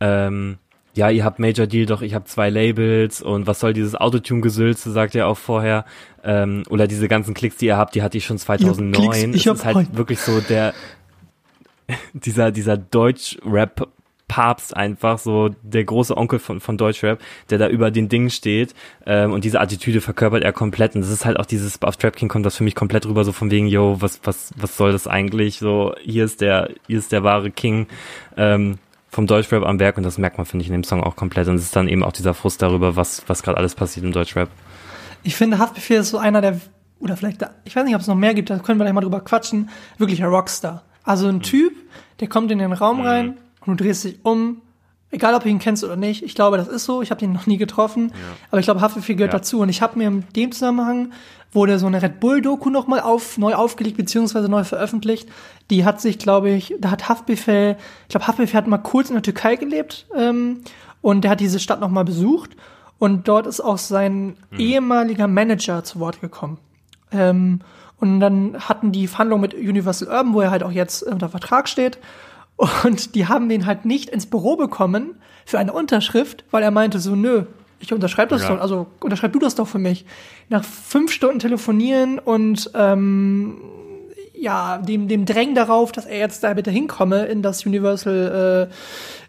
ähm, 0.00 0.58
ja, 0.94 1.08
ihr 1.08 1.24
habt 1.24 1.38
Major 1.38 1.68
Deal, 1.68 1.86
doch 1.86 2.02
ich 2.02 2.14
habe 2.14 2.24
zwei 2.24 2.50
Labels 2.50 3.22
und 3.22 3.46
was 3.46 3.60
soll 3.60 3.72
dieses 3.72 3.94
Autotune-Gesülze, 3.94 4.90
sagt 4.90 5.14
er 5.14 5.28
auch 5.28 5.38
vorher. 5.38 5.84
Ähm, 6.24 6.64
oder 6.68 6.88
diese 6.88 7.06
ganzen 7.06 7.32
Klicks, 7.32 7.58
die 7.58 7.66
ihr 7.66 7.76
habt, 7.76 7.94
die 7.94 8.02
hatte 8.02 8.18
ich 8.18 8.24
schon 8.24 8.38
2009. 8.38 9.04
Ja, 9.04 9.10
Klicks, 9.10 9.36
ich 9.36 9.46
es 9.46 9.58
ist 9.58 9.64
halt 9.64 9.96
wirklich 9.96 10.18
so 10.18 10.40
der 10.40 10.74
dieser 12.12 12.50
dieser 12.50 12.76
Deutsch-Rap 12.76 13.88
Papst 14.28 14.76
einfach, 14.76 15.18
so 15.18 15.50
der 15.62 15.84
große 15.84 16.16
Onkel 16.16 16.38
von, 16.38 16.60
von 16.60 16.76
Deutschrap, 16.76 17.20
der 17.48 17.58
da 17.58 17.68
über 17.68 17.90
den 17.90 18.08
Dingen 18.08 18.30
steht 18.30 18.74
ähm, 19.06 19.32
und 19.32 19.44
diese 19.44 19.60
Attitüde 19.60 20.00
verkörpert 20.00 20.42
er 20.42 20.52
komplett 20.52 20.94
und 20.94 21.02
das 21.02 21.10
ist 21.10 21.24
halt 21.24 21.38
auch 21.38 21.46
dieses, 21.46 21.80
auf 21.82 21.96
Trap 21.96 22.16
King 22.16 22.28
kommt 22.28 22.44
das 22.44 22.56
für 22.56 22.64
mich 22.64 22.74
komplett 22.74 23.06
rüber, 23.06 23.24
so 23.24 23.32
von 23.32 23.50
wegen, 23.50 23.68
yo, 23.68 23.96
was, 24.00 24.20
was, 24.24 24.52
was 24.56 24.76
soll 24.76 24.90
das 24.92 25.06
eigentlich, 25.06 25.58
so, 25.58 25.94
hier 26.02 26.24
ist 26.24 26.40
der, 26.40 26.70
hier 26.88 26.98
ist 26.98 27.12
der 27.12 27.22
wahre 27.22 27.50
King 27.52 27.86
ähm, 28.36 28.78
vom 29.10 29.28
Deutschrap 29.28 29.64
am 29.64 29.78
Werk 29.78 29.96
und 29.96 30.02
das 30.02 30.18
merkt 30.18 30.38
man, 30.38 30.46
finde 30.46 30.64
ich, 30.64 30.68
in 30.68 30.74
dem 30.74 30.84
Song 30.84 31.04
auch 31.04 31.14
komplett 31.14 31.46
und 31.46 31.54
es 31.54 31.62
ist 31.62 31.76
dann 31.76 31.88
eben 31.88 32.02
auch 32.02 32.12
dieser 32.12 32.34
Frust 32.34 32.62
darüber, 32.62 32.96
was, 32.96 33.22
was 33.28 33.44
gerade 33.44 33.58
alles 33.58 33.76
passiert 33.76 34.04
im 34.04 34.12
Deutschrap. 34.12 34.48
Ich 35.22 35.36
finde, 35.36 35.58
Haftbefehl 35.58 36.00
ist 36.00 36.10
so 36.10 36.18
einer 36.18 36.40
der, 36.40 36.60
oder 36.98 37.16
vielleicht, 37.16 37.46
ich 37.64 37.76
weiß 37.76 37.84
nicht, 37.84 37.94
ob 37.94 38.00
es 38.00 38.08
noch 38.08 38.16
mehr 38.16 38.34
gibt, 38.34 38.50
da 38.50 38.58
können 38.58 38.80
wir 38.80 38.84
gleich 38.84 38.94
mal 38.94 39.02
drüber 39.02 39.20
quatschen, 39.20 39.70
wirklich 39.98 40.22
ein 40.22 40.28
Rockstar. 40.28 40.82
Also 41.04 41.28
ein 41.28 41.36
mhm. 41.36 41.42
Typ, 41.42 41.72
der 42.18 42.28
kommt 42.28 42.50
in 42.50 42.58
den 42.58 42.72
Raum 42.72 42.98
mhm. 42.98 43.06
rein, 43.06 43.38
und 43.66 43.80
du 43.80 43.84
drehst 43.84 44.04
dich 44.04 44.18
um, 44.22 44.62
egal 45.10 45.34
ob 45.34 45.42
du 45.42 45.48
ihn 45.48 45.58
kennst 45.58 45.84
oder 45.84 45.96
nicht. 45.96 46.22
Ich 46.22 46.34
glaube, 46.34 46.56
das 46.56 46.68
ist 46.68 46.84
so. 46.84 47.02
Ich 47.02 47.10
habe 47.10 47.24
ihn 47.24 47.32
noch 47.32 47.46
nie 47.46 47.56
getroffen, 47.56 48.08
ja. 48.08 48.14
aber 48.50 48.60
ich 48.60 48.66
glaube, 48.66 48.80
Haftbefehl 48.80 49.16
gehört 49.16 49.32
ja. 49.32 49.38
dazu. 49.38 49.60
Und 49.60 49.68
ich 49.68 49.82
habe 49.82 49.98
mir 49.98 50.08
in 50.08 50.24
dem 50.34 50.52
Zusammenhang 50.52 51.12
wurde 51.52 51.78
so 51.78 51.86
eine 51.86 52.02
Red 52.02 52.20
Bull 52.20 52.42
Doku 52.42 52.70
noch 52.70 52.86
mal 52.86 53.00
auf 53.00 53.38
neu 53.38 53.54
aufgelegt 53.54 53.96
beziehungsweise 53.96 54.48
neu 54.48 54.64
veröffentlicht. 54.64 55.28
Die 55.70 55.84
hat 55.84 56.00
sich, 56.00 56.18
glaube 56.18 56.50
ich, 56.50 56.74
da 56.80 56.90
hat 56.90 57.08
Haftbefehl, 57.08 57.76
ich 58.02 58.08
glaube, 58.08 58.26
Haftbefehl 58.26 58.58
hat 58.58 58.66
mal 58.66 58.78
kurz 58.78 59.08
in 59.08 59.14
der 59.14 59.22
Türkei 59.22 59.56
gelebt 59.56 60.06
ähm, 60.14 60.60
und 61.00 61.22
der 61.22 61.30
hat 61.30 61.40
diese 61.40 61.58
Stadt 61.58 61.80
noch 61.80 61.88
mal 61.88 62.04
besucht 62.04 62.50
und 62.98 63.28
dort 63.28 63.46
ist 63.46 63.60
auch 63.60 63.78
sein 63.78 64.36
mhm. 64.50 64.58
ehemaliger 64.58 65.28
Manager 65.28 65.82
zu 65.84 66.00
Wort 66.00 66.20
gekommen. 66.20 66.58
Ähm, 67.12 67.60
und 67.98 68.20
dann 68.20 68.56
hatten 68.60 68.92
die 68.92 69.06
Verhandlungen 69.06 69.40
mit 69.40 69.54
Universal 69.54 70.08
Urban, 70.08 70.34
wo 70.34 70.40
er 70.42 70.50
halt 70.50 70.62
auch 70.62 70.72
jetzt 70.72 71.02
unter 71.02 71.28
Vertrag 71.28 71.68
steht. 71.68 71.98
Und 72.56 73.14
die 73.14 73.26
haben 73.26 73.48
den 73.48 73.66
halt 73.66 73.84
nicht 73.84 74.08
ins 74.10 74.26
Büro 74.26 74.56
bekommen 74.56 75.16
für 75.44 75.58
eine 75.58 75.72
Unterschrift, 75.72 76.44
weil 76.50 76.62
er 76.62 76.70
meinte 76.70 76.98
so, 76.98 77.14
nö, 77.14 77.44
ich 77.80 77.92
unterschreibe 77.92 78.30
das 78.30 78.42
ja. 78.42 78.54
doch, 78.54 78.60
also 78.60 78.86
unterschreib 79.00 79.32
du 79.32 79.38
das 79.38 79.54
doch 79.54 79.68
für 79.68 79.78
mich. 79.78 80.06
Nach 80.48 80.64
fünf 80.64 81.12
Stunden 81.12 81.38
telefonieren 81.38 82.18
und 82.18 82.70
ähm, 82.74 83.60
ja, 84.34 84.78
dem, 84.78 85.08
dem 85.08 85.24
Drängen 85.24 85.54
darauf, 85.54 85.92
dass 85.92 86.06
er 86.06 86.18
jetzt 86.18 86.44
da 86.44 86.52
bitte 86.54 86.70
hinkomme 86.70 87.26
in 87.26 87.42
das 87.42 87.64
Universal 87.64 88.70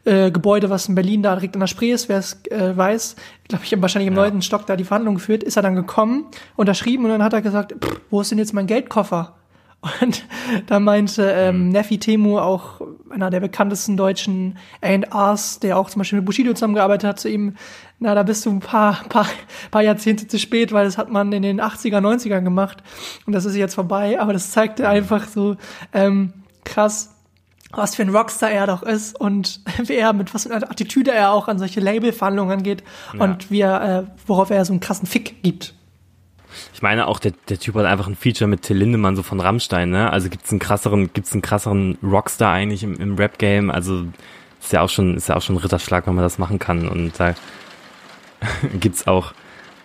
äh, 0.06 0.28
äh, 0.28 0.32
Gebäude, 0.32 0.70
was 0.70 0.88
in 0.88 0.96
Berlin 0.96 1.24
da 1.24 1.36
direkt 1.36 1.56
an 1.56 1.62
der 1.62 1.68
Spree 1.68 1.92
ist, 1.92 2.10
wer 2.10 2.20
es 2.20 2.42
äh, 2.50 2.76
weiß, 2.76 3.16
glaube 3.48 3.64
ich, 3.66 3.82
wahrscheinlich 3.82 4.08
im 4.08 4.16
ja. 4.16 4.24
neunten 4.24 4.42
Stock 4.42 4.66
da 4.66 4.76
die 4.76 4.84
Verhandlungen 4.84 5.18
geführt, 5.18 5.44
ist 5.44 5.56
er 5.56 5.64
dann 5.64 5.76
gekommen, 5.76 6.26
unterschrieben 6.56 7.06
und 7.06 7.12
dann 7.12 7.24
hat 7.24 7.34
er 7.34 7.42
gesagt, 7.42 7.76
wo 8.10 8.22
ist 8.22 8.32
denn 8.32 8.38
jetzt 8.38 8.54
mein 8.54 8.68
Geldkoffer? 8.68 9.37
Und 10.02 10.26
da 10.68 10.80
meinte 10.80 11.32
ähm, 11.36 11.70
Nefi 11.70 12.00
Temu, 12.00 12.40
auch 12.40 12.82
einer 13.10 13.30
der 13.30 13.40
bekanntesten 13.40 13.96
deutschen 13.96 14.58
A&Rs, 14.82 15.60
der 15.60 15.78
auch 15.78 15.90
zum 15.90 16.00
Beispiel 16.00 16.18
mit 16.20 16.26
Bushido 16.26 16.54
zusammengearbeitet 16.54 17.08
hat, 17.08 17.20
zu 17.20 17.30
ihm, 17.30 17.56
na, 18.00 18.16
da 18.16 18.24
bist 18.24 18.46
du 18.46 18.50
ein 18.50 18.60
paar, 18.60 19.04
paar, 19.10 19.28
paar 19.72 19.84
Jahrzehnte 19.84 20.28
zu 20.28 20.40
spät, 20.40 20.72
weil 20.74 20.86
das 20.86 20.98
hat 20.98 21.12
man 21.12 21.32
in 21.32 21.44
den 21.44 21.62
80er, 21.62 22.00
90ern 22.00 22.42
gemacht 22.42 22.84
und 23.26 23.34
das 23.34 23.46
ist 23.46 23.56
jetzt 23.56 23.76
vorbei. 23.76 24.20
Aber 24.20 24.34
das 24.34 24.52
zeigte 24.52 24.90
einfach 24.90 25.28
so 25.28 25.58
ähm, 25.94 26.34
krass, 26.64 27.14
was 27.72 27.96
für 27.96 28.02
ein 28.02 28.10
Rockstar 28.10 28.50
er 28.50 28.66
doch 28.68 28.82
ist 28.82 29.20
und 29.20 29.62
wie 29.86 29.96
er 29.96 30.12
mit 30.14 30.34
was 30.34 30.44
für 30.44 30.54
einer 30.56 30.70
Attitüde 30.70 31.12
er 31.12 31.32
auch 31.32 31.48
an 31.48 31.60
solche 31.60 31.80
Labelverhandlungen 31.82 32.64
geht 32.64 32.84
Ja. 33.14 33.24
und 33.24 33.52
wie 33.52 33.62
er, 33.62 34.00
äh, 34.00 34.04
worauf 34.26 34.50
er 34.50 34.66
so 34.66 34.74
einen 34.74 34.80
krassen 34.80 35.08
Fick 35.08 35.44
gibt. 35.44 35.76
Ich 36.74 36.82
meine 36.82 37.08
auch, 37.08 37.20
der, 37.20 37.34
der 37.50 37.60
Typ 37.60 37.76
hat 37.76 37.86
einfach 37.86 38.08
ein 38.08 38.16
Feature 38.16 38.48
mit 38.48 38.62
Till 38.62 38.78
Lindemann, 38.78 39.16
so 39.16 39.24
von 39.24 39.40
Rammstein, 39.40 39.90
ne? 39.90 40.12
Also 40.12 40.30
gibt's 40.30 40.52
einen 40.52 40.60
krasseren, 40.60 41.12
gibt's 41.14 41.34
einen 41.34 41.42
krasseren 41.42 41.98
Rockstar 42.04 42.54
eigentlich 42.54 42.84
im, 42.84 42.96
im 42.96 43.16
Rap-Game? 43.16 43.70
Also 43.70 44.06
ist 44.60 44.74
ja 44.74 44.82
auch 44.82 44.90
schon, 44.90 45.16
ist 45.16 45.30
ja 45.30 45.36
auch 45.36 45.42
schon 45.42 45.56
ein 45.56 45.60
Ritterschlag, 45.60 46.08
wenn 46.08 46.16
man 46.16 46.24
das 46.24 46.38
machen 46.38 46.60
kann. 46.60 46.88
Und 46.88 47.20
da 47.20 47.36
gibt's 48.80 49.08
auch, 49.08 49.32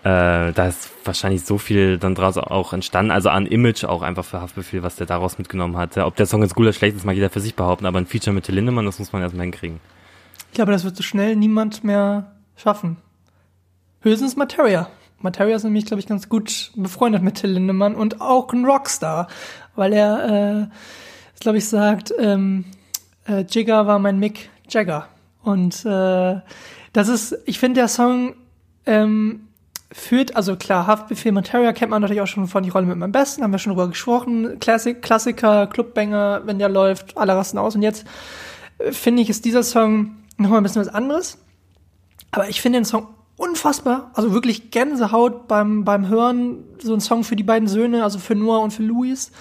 äh, 0.05 0.53
da 0.53 0.67
ist 0.67 0.91
wahrscheinlich 1.05 1.45
so 1.45 1.59
viel 1.59 1.99
dann 1.99 2.15
draus 2.15 2.37
auch 2.37 2.73
entstanden, 2.73 3.11
also 3.11 3.29
an 3.29 3.47
Image 3.47 3.85
auch 3.85 4.03
einfach 4.03 4.25
für 4.25 4.41
Haftbefehl, 4.41 4.83
was 4.83 4.97
der 4.97 5.07
daraus 5.07 5.39
mitgenommen 5.39 5.77
hat. 5.77 5.97
Ja, 5.97 6.07
Ob 6.07 6.17
der 6.17 6.27
Song 6.27 6.43
jetzt 6.43 6.55
gut 6.55 6.65
oder 6.65 6.73
schlecht 6.73 6.97
ist, 6.97 7.05
mag 7.05 7.15
jeder 7.15 7.31
für 7.31 7.41
sich 7.41 7.55
behaupten, 7.55 7.87
aber 7.87 7.99
ein 7.99 8.07
Feature 8.07 8.35
mit 8.35 8.45
Till 8.45 8.55
Lindemann, 8.55 8.87
das 8.87 8.99
muss 8.99 9.13
man 9.13 9.23
erstmal 9.23 9.45
hinkriegen. 9.45 9.81
Ich 10.51 10.55
glaube, 10.55 10.73
das 10.73 10.85
wird 10.85 10.97
so 10.97 11.03
schnell 11.03 11.37
niemand 11.37 11.85
mehr 11.85 12.33
schaffen. 12.57 12.99
Höchstens 14.01 14.37
Materia. 14.37 14.89
Materia 15.23 15.57
ist 15.57 15.65
nämlich, 15.65 15.87
glaube 15.87 16.01
ich, 16.01 16.07
ganz 16.07 16.29
gut 16.29 16.73
befreundet 16.75 17.23
mit 17.23 17.37
Till 17.37 17.51
Lindemann 17.51 17.95
und 17.95 18.21
auch 18.21 18.53
ein 18.53 18.65
Rockstar, 18.65 19.29
weil 19.75 19.93
er, 19.93 20.69
äh, 20.69 21.41
glaube 21.41 21.59
ich, 21.59 21.69
sagt, 21.69 22.13
ähm, 22.19 22.65
äh, 23.29 23.45
Jigger 23.49 23.87
war 23.87 23.99
mein 23.99 24.19
Mick 24.19 24.51
Jagger. 24.69 25.09
Und 25.43 25.85
äh, 25.85 26.41
das 26.93 27.09
ist, 27.09 27.37
ich 27.47 27.59
finde, 27.59 27.81
der 27.81 27.89
Song 27.89 28.35
ähm, 28.87 29.49
führt, 29.91 30.37
also 30.37 30.57
klar, 30.57 30.87
Haftbefehl 30.87 31.33
Materia 31.33 31.73
kennt 31.73 31.91
man 31.91 32.03
natürlich 32.03 32.23
auch 32.23 32.27
schon 32.27 32.47
von 32.47 32.63
Die 32.63 32.71
Rolle 32.71 32.87
mit 32.87 32.97
meinem 32.97 33.13
Besten, 33.13 33.43
haben 33.43 33.53
wir 33.53 33.59
schon 33.59 33.73
drüber 33.73 33.89
gesprochen. 33.89 34.59
Klassik, 34.61 35.03
Klassiker, 35.03 35.67
Clubbanger, 35.67 36.43
wenn 36.45 36.59
der 36.59 36.69
läuft, 36.69 37.17
alle 37.17 37.35
rasten 37.35 37.59
aus. 37.59 37.75
Und 37.75 37.83
jetzt 37.83 38.07
äh, 38.79 38.93
finde 38.93 39.23
ich, 39.23 39.31
ist 39.31 39.45
dieser 39.45 39.63
Song 39.63 40.17
nochmal 40.39 40.61
ein 40.61 40.63
bisschen 40.63 40.83
was 40.83 40.89
anderes. 40.89 41.39
Aber 42.31 42.49
ich 42.49 42.61
finde 42.61 42.79
den 42.79 42.85
Song 42.85 43.09
unfassbar, 43.43 44.11
also 44.15 44.33
wirklich 44.33 44.71
Gänsehaut 44.71 45.49
beim, 45.49 45.85
beim 45.85 46.09
Hören. 46.09 46.65
So 46.81 46.95
ein 46.95 47.01
Song 47.01 47.25
für 47.25 47.37
die 47.37 47.43
beiden 47.43 47.69
Söhne, 47.69 48.05
also 48.05 48.19
für 48.19 48.35
Noah 48.35 48.61
und 48.61 48.73
für 48.73 48.83
Luis. 48.85 49.33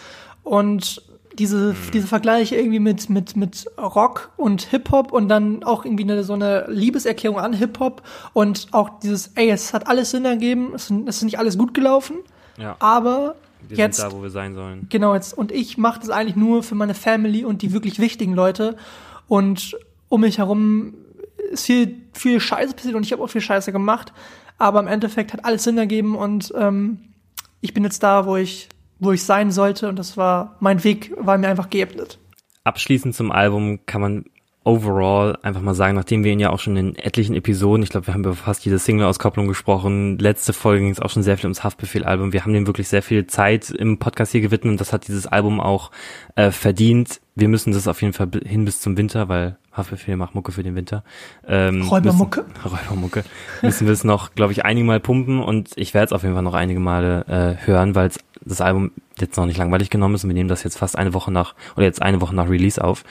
Und 0.43 1.03
diese, 1.37 1.75
diese 1.93 2.07
Vergleiche 2.07 2.55
irgendwie 2.55 2.79
mit, 2.79 3.09
mit, 3.09 3.35
mit 3.37 3.65
Rock 3.77 4.31
und 4.37 4.63
Hip-Hop 4.63 5.13
und 5.13 5.29
dann 5.29 5.63
auch 5.63 5.85
irgendwie 5.85 6.03
eine, 6.03 6.23
so 6.23 6.33
eine 6.33 6.65
Liebeserklärung 6.67 7.39
an 7.39 7.53
Hip-Hop 7.53 8.01
und 8.33 8.67
auch 8.71 8.99
dieses, 8.99 9.27
ey, 9.35 9.49
es 9.49 9.73
hat 9.73 9.87
alles 9.87 10.11
Sinn 10.11 10.25
ergeben, 10.25 10.73
es, 10.75 10.91
es 11.05 11.17
ist 11.17 11.23
nicht 11.23 11.39
alles 11.39 11.57
gut 11.57 11.73
gelaufen, 11.73 12.17
Ja. 12.57 12.75
aber 12.79 13.35
Wir 13.67 13.77
jetzt 13.77 13.97
sind 13.97 14.11
da, 14.11 14.17
wo 14.17 14.21
wir 14.21 14.29
sein 14.29 14.55
sollen. 14.55 14.87
Genau, 14.89 15.13
jetzt. 15.13 15.37
Und 15.37 15.51
ich 15.53 15.77
mache 15.77 15.99
das 16.01 16.09
eigentlich 16.09 16.35
nur 16.35 16.63
für 16.63 16.75
meine 16.75 16.95
Family 16.95 17.45
und 17.45 17.61
die 17.61 17.71
wirklich 17.71 17.99
wichtigen 17.99 18.33
Leute. 18.33 18.75
Und 19.29 19.77
um 20.09 20.21
mich 20.21 20.39
herum 20.39 20.93
ist 21.51 21.65
viel, 21.65 21.97
viel 22.13 22.39
Scheiße 22.39 22.73
passiert 22.73 22.95
und 22.95 23.05
ich 23.05 23.11
habe 23.11 23.23
auch 23.23 23.29
viel 23.29 23.41
Scheiße 23.41 23.71
gemacht. 23.71 24.13
Aber 24.57 24.79
im 24.79 24.87
Endeffekt 24.87 25.33
hat 25.33 25.43
alles 25.45 25.63
Sinn 25.63 25.77
ergeben 25.77 26.15
und 26.15 26.53
ähm, 26.55 26.99
ich 27.61 27.73
bin 27.73 27.83
jetzt 27.83 28.03
da, 28.03 28.25
wo 28.25 28.37
ich, 28.37 28.69
wo 28.99 29.11
ich 29.11 29.23
sein 29.23 29.51
sollte. 29.51 29.89
Und 29.89 29.97
das 29.97 30.17
war, 30.17 30.57
mein 30.59 30.83
Weg 30.83 31.13
war 31.17 31.37
mir 31.37 31.47
einfach 31.47 31.69
geebnet. 31.69 32.19
abschließend 32.63 33.15
zum 33.15 33.31
Album 33.31 33.85
kann 33.85 34.01
man 34.01 34.25
overall 34.63 35.37
einfach 35.41 35.61
mal 35.61 35.73
sagen, 35.73 35.95
nachdem 35.95 36.23
wir 36.23 36.31
ihn 36.31 36.39
ja 36.39 36.51
auch 36.51 36.59
schon 36.59 36.77
in 36.77 36.95
etlichen 36.95 37.35
Episoden, 37.35 37.81
ich 37.81 37.89
glaube, 37.89 38.07
wir 38.07 38.13
haben 38.13 38.21
über 38.21 38.35
fast 38.35 38.63
jede 38.63 38.77
Single-Auskopplung 38.77 39.47
gesprochen, 39.47 40.19
letzte 40.19 40.53
Folge 40.53 40.83
ging 40.83 40.91
es 40.91 40.99
auch 40.99 41.09
schon 41.09 41.23
sehr 41.23 41.37
viel 41.37 41.47
ums 41.47 41.63
Haftbefehl-Album, 41.63 42.31
wir 42.31 42.43
haben 42.43 42.53
dem 42.53 42.67
wirklich 42.67 42.87
sehr 42.87 43.01
viel 43.01 43.25
Zeit 43.25 43.71
im 43.71 43.97
Podcast 43.97 44.31
hier 44.31 44.41
gewidmet 44.41 44.73
und 44.73 44.79
das 44.79 44.93
hat 44.93 45.07
dieses 45.07 45.25
Album 45.25 45.59
auch 45.59 45.89
äh, 46.35 46.51
verdient. 46.51 47.21
Wir 47.33 47.47
müssen 47.47 47.73
das 47.73 47.87
auf 47.87 48.01
jeden 48.01 48.13
Fall 48.13 48.29
hin 48.45 48.65
bis 48.65 48.81
zum 48.81 48.97
Winter, 48.97 49.29
weil 49.29 49.57
Haftbefehl 49.71 50.17
macht 50.17 50.35
Mucke 50.35 50.51
für 50.51 50.63
den 50.63 50.75
Winter. 50.75 51.03
Ähm, 51.47 51.83
Räubermucke. 51.83 52.43
Müssen, 52.43 52.65
Räubermucke. 52.77 53.23
Müssen 53.61 53.87
wir 53.87 53.93
es 53.93 54.03
noch, 54.03 54.35
glaube 54.35 54.51
ich, 54.53 54.65
einige 54.65 54.85
Mal 54.85 54.99
pumpen 54.99 55.41
und 55.41 55.71
ich 55.75 55.93
werde 55.93 56.07
es 56.07 56.13
auf 56.13 56.23
jeden 56.23 56.33
Fall 56.33 56.43
noch 56.43 56.53
einige 56.53 56.79
Male 56.79 57.25
äh, 57.61 57.65
hören, 57.65 57.95
weil 57.95 58.11
das 58.43 58.61
Album 58.61 58.91
jetzt 59.19 59.37
noch 59.37 59.45
nicht 59.45 59.57
langweilig 59.57 59.89
genommen 59.89 60.15
ist 60.15 60.23
und 60.23 60.29
wir 60.29 60.35
nehmen 60.35 60.49
das 60.49 60.63
jetzt 60.63 60.77
fast 60.77 60.97
eine 60.97 61.13
Woche 61.13 61.31
nach, 61.31 61.55
oder 61.75 61.85
jetzt 61.85 62.01
eine 62.01 62.21
Woche 62.21 62.35
nach 62.35 62.49
Release 62.49 62.83
auf. 62.83 63.03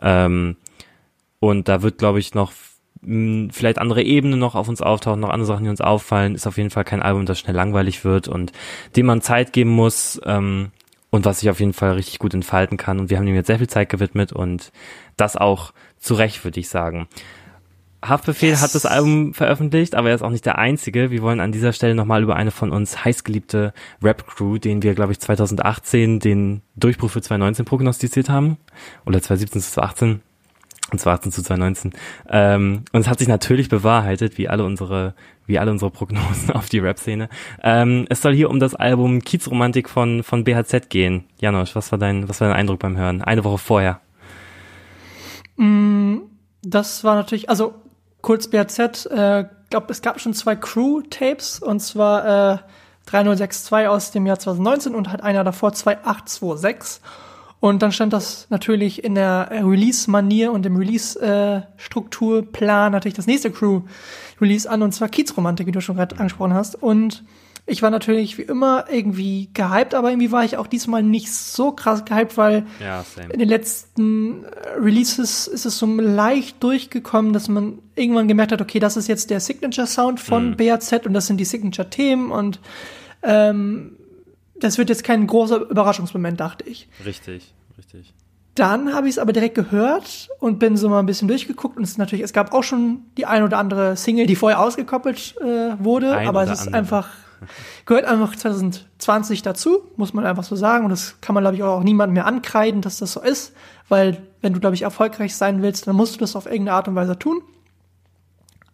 Ähm, 0.00 0.56
und 1.40 1.68
da 1.68 1.82
wird, 1.82 1.98
glaube 1.98 2.18
ich, 2.18 2.34
noch 2.34 2.52
mh, 3.02 3.50
vielleicht 3.52 3.78
andere 3.78 4.02
Ebenen 4.02 4.38
noch 4.38 4.54
auf 4.54 4.68
uns 4.68 4.82
auftauchen, 4.82 5.20
noch 5.20 5.30
andere 5.30 5.46
Sachen, 5.46 5.64
die 5.64 5.70
uns 5.70 5.80
auffallen. 5.80 6.34
Ist 6.34 6.46
auf 6.46 6.56
jeden 6.56 6.70
Fall 6.70 6.84
kein 6.84 7.02
Album, 7.02 7.26
das 7.26 7.38
schnell 7.38 7.56
langweilig 7.56 8.04
wird 8.04 8.28
und 8.28 8.52
dem 8.96 9.06
man 9.06 9.20
Zeit 9.20 9.52
geben 9.52 9.70
muss 9.70 10.20
ähm, 10.24 10.70
und 11.10 11.24
was 11.24 11.40
sich 11.40 11.50
auf 11.50 11.60
jeden 11.60 11.72
Fall 11.72 11.92
richtig 11.92 12.18
gut 12.18 12.34
entfalten 12.34 12.76
kann. 12.76 12.98
Und 12.98 13.10
wir 13.10 13.18
haben 13.18 13.26
ihm 13.26 13.34
jetzt 13.34 13.46
sehr 13.46 13.58
viel 13.58 13.68
Zeit 13.68 13.88
gewidmet 13.88 14.32
und 14.32 14.72
das 15.16 15.36
auch 15.36 15.72
zu 15.98 16.14
Recht, 16.14 16.44
würde 16.44 16.60
ich 16.60 16.68
sagen. 16.68 17.08
Haftbefehl 18.04 18.60
hat 18.60 18.74
das 18.74 18.86
Album 18.86 19.34
veröffentlicht, 19.34 19.96
aber 19.96 20.10
er 20.10 20.14
ist 20.14 20.22
auch 20.22 20.30
nicht 20.30 20.46
der 20.46 20.58
einzige. 20.58 21.10
Wir 21.10 21.20
wollen 21.20 21.40
an 21.40 21.50
dieser 21.50 21.72
Stelle 21.72 21.96
nochmal 21.96 22.22
über 22.22 22.36
eine 22.36 22.52
von 22.52 22.70
uns 22.70 23.04
heißgeliebte 23.04 23.72
Rap-Crew, 24.02 24.58
den 24.58 24.82
wir, 24.82 24.94
glaube 24.94 25.12
ich, 25.12 25.18
2018 25.18 26.20
den 26.20 26.62
Durchbruch 26.76 27.10
für 27.10 27.20
2019 27.20 27.64
prognostiziert 27.64 28.28
haben. 28.28 28.56
Oder 29.04 29.20
2017 29.20 29.62
zu 29.62 29.72
2018. 29.72 30.20
Und 30.90 31.00
2018 31.00 31.32
zu 31.32 31.42
2019. 31.42 31.92
Ähm, 32.30 32.84
und 32.92 33.00
es 33.00 33.08
hat 33.08 33.18
sich 33.18 33.28
natürlich 33.28 33.68
bewahrheitet, 33.68 34.38
wie 34.38 34.48
alle 34.48 34.64
unsere, 34.64 35.14
wie 35.46 35.58
alle 35.58 35.72
unsere 35.72 35.90
Prognosen 35.90 36.50
auf 36.54 36.68
die 36.68 36.78
Rap-Szene. 36.78 37.28
Ähm, 37.62 38.06
es 38.08 38.22
soll 38.22 38.34
hier 38.34 38.48
um 38.48 38.60
das 38.60 38.76
Album 38.76 39.22
Kiezromantik 39.22 39.90
von, 39.90 40.22
von 40.22 40.44
BHZ 40.44 40.88
gehen. 40.88 41.24
Janosch, 41.40 41.74
was 41.74 41.90
war 41.90 41.98
dein, 41.98 42.28
was 42.28 42.40
war 42.40 42.48
dein 42.48 42.56
Eindruck 42.56 42.78
beim 42.78 42.96
Hören? 42.96 43.22
Eine 43.22 43.42
Woche 43.42 43.58
vorher. 43.58 44.00
Das 46.62 47.04
war 47.04 47.14
natürlich, 47.14 47.50
also 47.50 47.74
kurz 48.20 48.48
BRZ, 48.48 49.06
äh, 49.06 49.44
glaub, 49.70 49.88
es 49.90 50.02
gab 50.02 50.20
schon 50.20 50.34
zwei 50.34 50.56
Crew-Tapes 50.56 51.60
und 51.60 51.80
zwar 51.80 52.54
äh, 52.54 52.58
3062 53.06 53.88
aus 53.88 54.10
dem 54.10 54.26
Jahr 54.26 54.38
2019 54.38 54.94
und 54.94 55.10
hat 55.10 55.22
einer 55.22 55.44
davor 55.44 55.72
2826. 55.72 57.02
Und 57.60 57.82
dann 57.82 57.90
stand 57.90 58.12
das 58.12 58.46
natürlich 58.50 59.02
in 59.02 59.16
der 59.16 59.48
äh, 59.50 59.62
Release-Manier 59.62 60.52
und 60.52 60.66
im 60.66 60.76
Release-Strukturplan 60.76 62.92
natürlich 62.92 63.14
das 63.14 63.26
nächste 63.26 63.50
Crew-Release 63.50 64.70
an 64.70 64.82
und 64.82 64.92
zwar 64.92 65.08
Kiezromantik, 65.08 65.66
wie 65.66 65.72
du 65.72 65.80
schon 65.80 65.96
gerade 65.96 66.16
angesprochen 66.18 66.54
hast. 66.54 66.80
Und 66.80 67.24
ich 67.68 67.82
war 67.82 67.90
natürlich 67.90 68.38
wie 68.38 68.42
immer 68.42 68.86
irgendwie 68.90 69.50
gehypt, 69.52 69.94
aber 69.94 70.10
irgendwie 70.10 70.32
war 70.32 70.42
ich 70.44 70.56
auch 70.56 70.66
diesmal 70.66 71.02
nicht 71.02 71.32
so 71.32 71.72
krass 71.72 72.04
gehypt, 72.06 72.36
weil 72.38 72.64
Ja, 72.80 73.04
in 73.30 73.38
den 73.38 73.48
letzten 73.48 74.44
äh, 74.44 74.48
Releases 74.80 75.46
ist 75.46 75.66
es 75.66 75.78
so 75.78 75.86
leicht 75.86 76.62
durchgekommen, 76.62 77.32
dass 77.32 77.48
man 77.48 77.78
irgendwann 77.94 78.26
gemerkt 78.26 78.52
hat, 78.52 78.62
okay, 78.62 78.78
das 78.78 78.96
ist 78.96 79.06
jetzt 79.06 79.28
der 79.30 79.40
Signature-Sound 79.40 80.18
von 80.18 80.56
BAZ 80.56 80.92
und 81.04 81.12
das 81.12 81.26
sind 81.26 81.36
die 81.38 81.44
Signature-Themen 81.44 82.30
und 82.30 82.58
ähm, 83.22 83.96
das 84.58 84.78
wird 84.78 84.88
jetzt 84.88 85.04
kein 85.04 85.26
großer 85.26 85.68
Überraschungsmoment, 85.68 86.40
dachte 86.40 86.64
ich. 86.68 86.88
Richtig, 87.04 87.52
richtig. 87.76 88.14
Dann 88.54 88.92
habe 88.92 89.06
ich 89.08 89.14
es 89.14 89.18
aber 89.18 89.32
direkt 89.32 89.54
gehört 89.54 90.28
und 90.40 90.58
bin 90.58 90.76
so 90.76 90.88
mal 90.88 90.98
ein 90.98 91.06
bisschen 91.06 91.28
durchgeguckt 91.28 91.76
und 91.76 91.84
es 91.84 91.90
ist 91.90 91.98
natürlich, 91.98 92.24
es 92.24 92.32
gab 92.32 92.52
auch 92.52 92.64
schon 92.64 93.02
die 93.16 93.26
ein 93.26 93.44
oder 93.44 93.58
andere 93.58 93.96
Single, 93.96 94.26
die 94.26 94.34
vorher 94.36 94.58
ausgekoppelt 94.60 95.36
äh, 95.40 95.76
wurde, 95.78 96.12
Ein 96.16 96.26
aber 96.28 96.42
es 96.42 96.50
ist 96.50 96.60
andere. 96.66 96.76
einfach 96.78 97.08
gehört 97.86 98.04
einfach 98.04 98.34
2020 98.34 99.42
dazu, 99.42 99.82
muss 99.96 100.14
man 100.14 100.26
einfach 100.26 100.44
so 100.44 100.56
sagen 100.56 100.84
und 100.84 100.90
das 100.90 101.16
kann 101.20 101.34
man 101.34 101.44
glaube 101.44 101.56
ich 101.56 101.62
auch 101.62 101.82
niemandem 101.82 102.14
mehr 102.14 102.26
ankreiden, 102.26 102.80
dass 102.82 102.98
das 102.98 103.12
so 103.12 103.20
ist, 103.20 103.52
weil 103.88 104.22
wenn 104.40 104.52
du 104.52 104.60
glaube 104.60 104.74
ich 104.74 104.82
erfolgreich 104.82 105.36
sein 105.36 105.62
willst, 105.62 105.86
dann 105.86 105.96
musst 105.96 106.14
du 106.14 106.18
das 106.20 106.36
auf 106.36 106.46
irgendeine 106.46 106.72
Art 106.76 106.88
und 106.88 106.94
Weise 106.94 107.18
tun. 107.18 107.42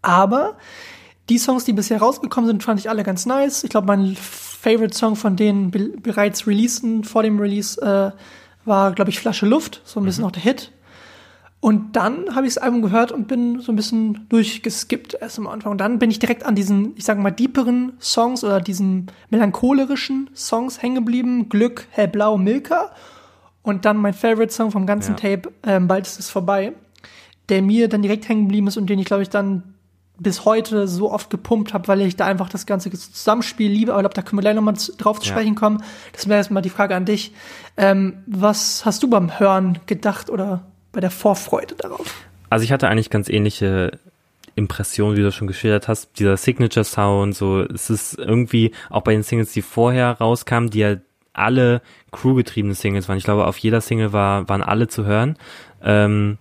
Aber 0.03 0.57
die 1.29 1.39
Songs, 1.39 1.65
die 1.65 1.73
bisher 1.73 1.99
rausgekommen 1.99 2.47
sind, 2.47 2.63
fand 2.63 2.81
ich 2.81 2.91
alle 2.91 3.03
ganz 3.03 3.25
nice. 3.25 3.65
Ich 3.65 3.71
glaube, 3.71 3.87
mein 3.87 4.15
Favorite 4.15 4.97
Song 4.97 5.17
von 5.17 5.37
denen 5.37 5.71
be 5.71 5.89
bereits 5.97 6.47
releasen, 6.47 7.05
vor 7.05 7.23
dem 7.23 7.39
Release, 7.39 7.81
äh, 7.81 8.13
war, 8.67 8.93
glaube 8.93 9.11
ich, 9.11 9.19
Flasche 9.19 9.47
Luft, 9.47 9.83
so 9.85 10.01
ein 10.01 10.07
bisschen 10.07 10.25
noch 10.25 10.33
der 10.33 10.43
Hit. 10.43 10.73
Und 11.65 11.97
dann 11.97 12.35
habe 12.35 12.47
ich 12.47 12.53
das 12.53 12.63
Album 12.63 12.83
gehört 12.83 13.11
und 13.11 13.27
bin 13.27 13.59
so 13.61 13.73
ein 13.73 13.77
bisschen 13.77 14.27
durchgeskippt 14.29 15.15
erst 15.19 15.39
am 15.39 15.47
Anfang. 15.47 15.73
Und 15.73 15.79
dann 15.79 15.99
bin 15.99 16.11
ich 16.11 16.19
direkt 16.19 16.45
an 16.45 16.55
diesen, 16.55 16.93
ich 16.95 17.05
sage 17.07 17.23
mal, 17.23 17.31
deeperen 17.31 17.95
Songs 18.03 18.45
oder 18.45 18.61
diesen 18.61 19.07
melancholerischen 19.31 20.29
Songs 20.35 20.83
hängen 20.83 20.97
geblieben. 20.97 21.49
Glück, 21.49 21.87
Hellblau, 21.89 22.37
Milka. 22.37 22.91
Und 23.63 23.87
dann 23.87 23.97
mein 23.97 24.13
Favorite 24.13 24.53
Song 24.53 24.73
vom 24.73 24.85
ganzen 24.85 25.13
Ja. 25.13 25.37
Tape, 25.37 25.53
ähm, 25.63 25.89
Bald 25.89 26.07
ist 26.07 26.21
es 26.21 26.29
vorbei, 26.29 26.75
der 27.49 27.63
mir 27.63 27.89
dann 27.89 28.03
direkt 28.03 28.29
hängen 28.29 28.43
geblieben 28.43 28.67
ist 28.67 28.77
und 28.77 28.91
den 28.91 28.99
ich, 28.99 29.07
glaube 29.07 29.23
ich, 29.23 29.31
dann 29.31 29.63
bis 30.19 30.45
heute 30.45 30.87
so 30.87 31.11
oft 31.11 31.31
gepumpt 31.31 31.73
habe, 31.73 31.89
weil 31.89 32.03
ich 32.03 32.15
da 32.15 32.27
einfach 32.27 32.51
das 32.51 32.67
ganze 32.67 32.91
Zusammenspiel 32.91 33.71
liebe. 33.71 33.93
Aber 33.93 34.01
ich 34.01 34.03
glaube, 34.03 34.15
da 34.17 34.21
können 34.21 34.37
wir 34.37 34.43
gleich 34.43 34.55
nochmal 34.55 34.75
drauf 34.99 35.19
zu 35.19 35.29
Ja. 35.29 35.33
sprechen 35.33 35.55
kommen. 35.55 35.83
Das 36.13 36.29
wäre 36.29 36.37
erstmal 36.37 36.63
die 36.63 36.69
Frage 36.69 36.95
an 36.95 37.07
dich. 37.07 37.33
Ähm, 37.79 38.19
was 38.27 38.85
hast 38.85 39.03
du 39.03 39.09
beim 39.09 39.39
Hören 39.41 39.79
gedacht 39.87 40.29
oder 40.29 40.67
bei 40.95 41.01
der 41.01 41.11
Vorfreude 41.11 41.75
darauf? 41.75 42.25
Also 42.51 42.65
ich 42.65 42.73
hatte 42.73 42.89
eigentlich 42.89 43.11
ganz 43.11 43.29
ähnliche 43.29 43.99
Impressionen, 44.55 45.17
wie 45.17 45.23
du 45.23 45.33
schon 45.33 45.49
geschildert 45.49 45.89
hast. 45.89 46.19
Dieser 46.19 46.37
Signature 46.37 46.85
Sound, 46.85 47.35
so 47.35 47.61
es 47.63 47.91
ist 47.91 48.19
irgendwie 48.19 48.73
auch 48.91 49.03
bei 49.03 49.13
den 49.13 49.23
Singles, 49.23 49.53
die 49.53 49.63
vorher 49.63 50.13
rauskamen, 50.13 50.71
die 50.71 50.79
ja 50.79 50.97
alle 51.33 51.83
crewgetriebene 52.13 52.75
Singles 52.75 53.09
waren. 53.09 53.19
Ich 53.19 53.25
glaube, 53.25 53.47
auf 53.47 53.59
jeder 53.59 53.81
Single 53.81 54.13
war, 54.13 54.49
waren 54.49 54.63
alle 54.63 54.87
zu 54.87 55.05
hören. 55.05 55.37
Ähm, 55.83 56.39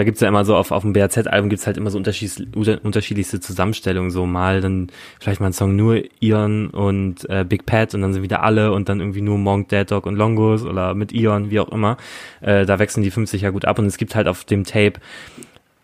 da 0.00 0.04
gibt's 0.04 0.22
ja 0.22 0.28
immer 0.28 0.46
so, 0.46 0.56
auf, 0.56 0.70
auf 0.70 0.80
dem 0.80 0.94
BRZ-Album 0.94 1.50
gibt's 1.50 1.66
halt 1.66 1.76
immer 1.76 1.90
so 1.90 1.98
unterschiedlich, 1.98 2.48
unter- 2.56 2.82
unterschiedlichste 2.82 3.38
Zusammenstellungen. 3.38 4.10
So 4.10 4.24
mal 4.24 4.62
dann 4.62 4.86
vielleicht 5.20 5.42
mal 5.42 5.48
ein 5.48 5.52
Song 5.52 5.76
nur 5.76 6.00
Ion 6.20 6.70
und 6.70 7.28
äh, 7.28 7.44
Big 7.44 7.66
Pat 7.66 7.94
und 7.94 8.00
dann 8.00 8.14
sind 8.14 8.22
wieder 8.22 8.42
alle 8.42 8.72
und 8.72 8.88
dann 8.88 9.00
irgendwie 9.00 9.20
nur 9.20 9.36
Monk, 9.36 9.68
Dead 9.68 9.90
Dog 9.90 10.06
und 10.06 10.16
Longos 10.16 10.64
oder 10.64 10.94
mit 10.94 11.12
Ion, 11.12 11.50
wie 11.50 11.60
auch 11.60 11.68
immer. 11.68 11.98
Äh, 12.40 12.64
da 12.64 12.78
wechseln 12.78 13.02
die 13.02 13.10
50 13.10 13.42
ja 13.42 13.50
gut 13.50 13.66
ab 13.66 13.78
und 13.78 13.84
es 13.84 13.98
gibt 13.98 14.14
halt 14.14 14.26
auf 14.26 14.44
dem 14.46 14.64
Tape 14.64 15.00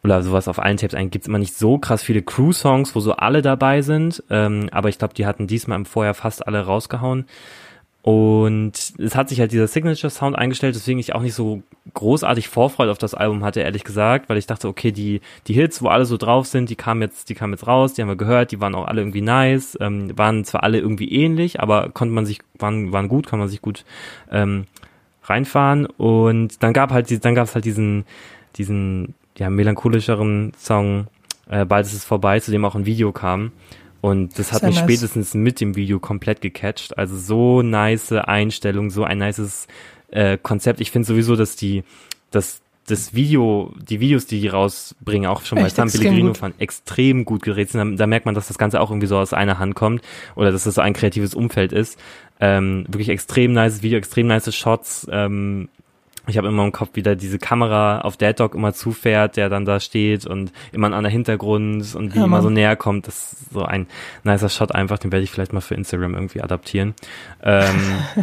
oder 0.02 0.22
sowas 0.22 0.48
auf 0.48 0.58
allen 0.58 0.78
Tapes 0.78 0.94
eigentlich 0.94 1.10
gibt's 1.10 1.28
immer 1.28 1.38
nicht 1.38 1.54
so 1.54 1.76
krass 1.76 2.02
viele 2.02 2.22
Crew-Songs, 2.22 2.94
wo 2.94 3.00
so 3.00 3.12
alle 3.12 3.42
dabei 3.42 3.82
sind. 3.82 4.22
Ähm, 4.30 4.70
aber 4.72 4.88
ich 4.88 4.98
glaube, 4.98 5.12
die 5.12 5.26
hatten 5.26 5.46
diesmal 5.46 5.76
im 5.76 5.84
Vorjahr 5.84 6.14
fast 6.14 6.46
alle 6.46 6.60
rausgehauen. 6.64 7.26
Und 8.06 8.72
es 8.98 9.16
hat 9.16 9.28
sich 9.28 9.40
halt 9.40 9.50
dieser 9.50 9.66
Signature-Sound 9.66 10.38
eingestellt, 10.38 10.76
deswegen 10.76 11.00
ich 11.00 11.12
auch 11.12 11.22
nicht 11.22 11.34
so 11.34 11.64
großartig 11.92 12.46
Vorfreude 12.46 12.92
auf 12.92 12.98
das 12.98 13.14
Album 13.14 13.42
hatte, 13.42 13.62
ehrlich 13.62 13.82
gesagt, 13.82 14.28
weil 14.28 14.36
ich 14.38 14.46
dachte, 14.46 14.68
okay, 14.68 14.92
die, 14.92 15.20
die 15.48 15.54
Hits, 15.54 15.82
wo 15.82 15.88
alle 15.88 16.04
so 16.04 16.16
drauf 16.16 16.46
sind, 16.46 16.70
die 16.70 16.76
kamen 16.76 17.02
jetzt, 17.02 17.30
die 17.30 17.34
kamen 17.34 17.54
jetzt 17.54 17.66
raus, 17.66 17.94
die 17.94 18.02
haben 18.02 18.08
wir 18.08 18.14
gehört, 18.14 18.52
die 18.52 18.60
waren 18.60 18.76
auch 18.76 18.86
alle 18.86 19.00
irgendwie 19.00 19.22
nice, 19.22 19.76
ähm, 19.80 20.16
waren 20.16 20.44
zwar 20.44 20.62
alle 20.62 20.78
irgendwie 20.78 21.10
ähnlich, 21.10 21.58
aber 21.58 21.88
konnte 21.88 22.14
man 22.14 22.26
sich, 22.26 22.38
waren, 22.56 22.92
waren 22.92 23.08
gut, 23.08 23.26
kann 23.26 23.40
man 23.40 23.48
sich 23.48 23.60
gut 23.60 23.84
ähm, 24.30 24.66
reinfahren. 25.24 25.86
Und 25.86 26.62
dann 26.62 26.72
gab 26.72 26.92
halt, 26.92 27.24
dann 27.24 27.34
gab 27.34 27.48
es 27.48 27.56
halt 27.56 27.64
diesen, 27.64 28.04
diesen 28.54 29.14
ja, 29.36 29.50
melancholischeren 29.50 30.52
Song, 30.56 31.08
äh, 31.50 31.64
bald 31.64 31.86
ist 31.86 31.94
es 31.94 32.04
vorbei, 32.04 32.38
zu 32.38 32.52
dem 32.52 32.64
auch 32.66 32.76
ein 32.76 32.86
Video 32.86 33.10
kam. 33.10 33.50
Und 34.00 34.38
das 34.38 34.52
hat 34.52 34.62
mich 34.62 34.76
nice. 34.76 34.84
spätestens 34.84 35.34
mit 35.34 35.60
dem 35.60 35.76
Video 35.76 35.98
komplett 35.98 36.40
gecatcht. 36.40 36.96
Also 36.96 37.16
so 37.16 37.62
nice 37.62 38.12
Einstellung, 38.12 38.90
so 38.90 39.04
ein 39.04 39.18
nices 39.18 39.66
äh, 40.10 40.38
Konzept. 40.38 40.80
Ich 40.80 40.90
finde 40.90 41.06
sowieso, 41.06 41.36
dass 41.36 41.56
die, 41.56 41.82
dass 42.30 42.60
das 42.86 43.14
Video, 43.14 43.72
die 43.76 43.98
Videos, 43.98 44.26
die 44.26 44.40
die 44.40 44.48
rausbringen, 44.48 45.28
auch 45.28 45.42
schon 45.42 45.58
bei 45.58 45.68
San 45.68 45.88
extrem 45.88 46.02
Pellegrino 46.02 46.28
gut. 46.28 46.38
fand, 46.38 46.60
extrem 46.60 47.24
gut 47.24 47.42
gedreht 47.42 47.70
sind. 47.70 47.80
Da, 47.80 47.96
da 47.96 48.06
merkt 48.06 48.26
man, 48.26 48.34
dass 48.34 48.48
das 48.48 48.58
Ganze 48.58 48.80
auch 48.80 48.90
irgendwie 48.90 49.08
so 49.08 49.18
aus 49.18 49.32
einer 49.32 49.58
Hand 49.58 49.74
kommt 49.74 50.02
oder 50.36 50.52
dass 50.52 50.64
das 50.64 50.76
so 50.76 50.80
ein 50.80 50.92
kreatives 50.92 51.34
Umfeld 51.34 51.72
ist. 51.72 51.98
Ähm, 52.38 52.84
wirklich 52.88 53.08
extrem 53.08 53.52
nice 53.52 53.82
Video, 53.82 53.98
extrem 53.98 54.28
nice 54.28 54.54
Shots. 54.54 55.06
Ähm, 55.10 55.68
ich 56.28 56.38
habe 56.38 56.48
immer 56.48 56.64
im 56.64 56.72
Kopf, 56.72 56.90
wie 56.94 57.02
da 57.02 57.14
diese 57.14 57.38
Kamera 57.38 58.00
auf 58.00 58.16
Dead 58.16 58.38
Dog 58.38 58.54
immer 58.54 58.72
zufährt, 58.72 59.36
der 59.36 59.48
dann 59.48 59.64
da 59.64 59.78
steht 59.78 60.26
und 60.26 60.52
immer 60.72 60.88
ein 60.88 60.94
anderer 60.94 61.12
Hintergrund 61.12 61.94
und 61.94 62.14
wie 62.14 62.18
Ja, 62.18 62.24
immer 62.24 62.42
so 62.42 62.50
näher 62.50 62.74
kommt. 62.74 63.06
Das 63.06 63.32
ist 63.32 63.52
so 63.52 63.62
ein 63.62 63.86
nicer 64.24 64.48
Shot 64.48 64.74
einfach, 64.74 64.98
den 64.98 65.12
werde 65.12 65.22
ich 65.22 65.30
vielleicht 65.30 65.52
mal 65.52 65.60
für 65.60 65.74
Instagram 65.74 66.14
irgendwie 66.14 66.42
adaptieren. 66.42 66.94
Ähm, 67.42 67.76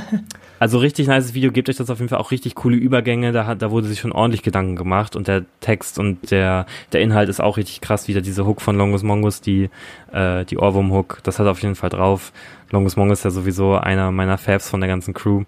also 0.60 0.80
richtig 0.80 1.08
nices 1.08 1.34
Video, 1.34 1.52
gebt 1.52 1.70
euch 1.70 1.78
das 1.78 1.90
auf 1.90 2.00
jeden 2.00 2.10
Fall 2.10 2.20
auch 2.20 2.32
richtig 2.32 2.56
coole 2.56 2.76
Übergänge, 2.76 3.32
da, 3.32 3.46
hat, 3.46 3.62
da 3.62 3.72
wurde 3.72 3.88
sich 3.88 4.00
schon 4.00 4.12
ordentlich 4.12 4.44
Gedanken 4.44 4.76
gemacht 4.76 5.16
und 5.16 5.28
der 5.28 5.46
Text 5.62 5.98
und 5.98 6.30
der, 6.32 6.66
der 6.92 7.02
Inhalt 7.02 7.30
ist 7.30 7.42
auch 7.42 7.56
richtig 7.58 7.80
krass, 7.80 8.10
wieder 8.10 8.22
diese 8.22 8.46
Hook 8.46 8.62
von 8.62 8.78
Longus 8.78 9.04
Mongus, 9.04 9.40
die, 9.40 9.70
äh, 10.12 10.44
die 10.46 10.58
Ohrwurm-Hook, 10.58 11.20
das 11.24 11.40
hat 11.40 11.48
auf 11.48 11.62
jeden 11.62 11.76
Fall 11.76 11.90
drauf. 11.90 12.34
Longus 12.70 12.98
Mongus 12.98 13.20
ist 13.20 13.26
ja 13.26 13.32
sowieso 13.32 13.76
einer 13.76 14.12
meiner 14.12 14.38
Fabs 14.38 14.70
von 14.70 14.82
der 14.82 14.90
ganzen 14.90 15.14
Crew. 15.14 15.44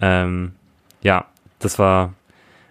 Ähm, 0.00 0.52
ja, 1.02 1.26
das 1.58 1.78
war 1.78 2.14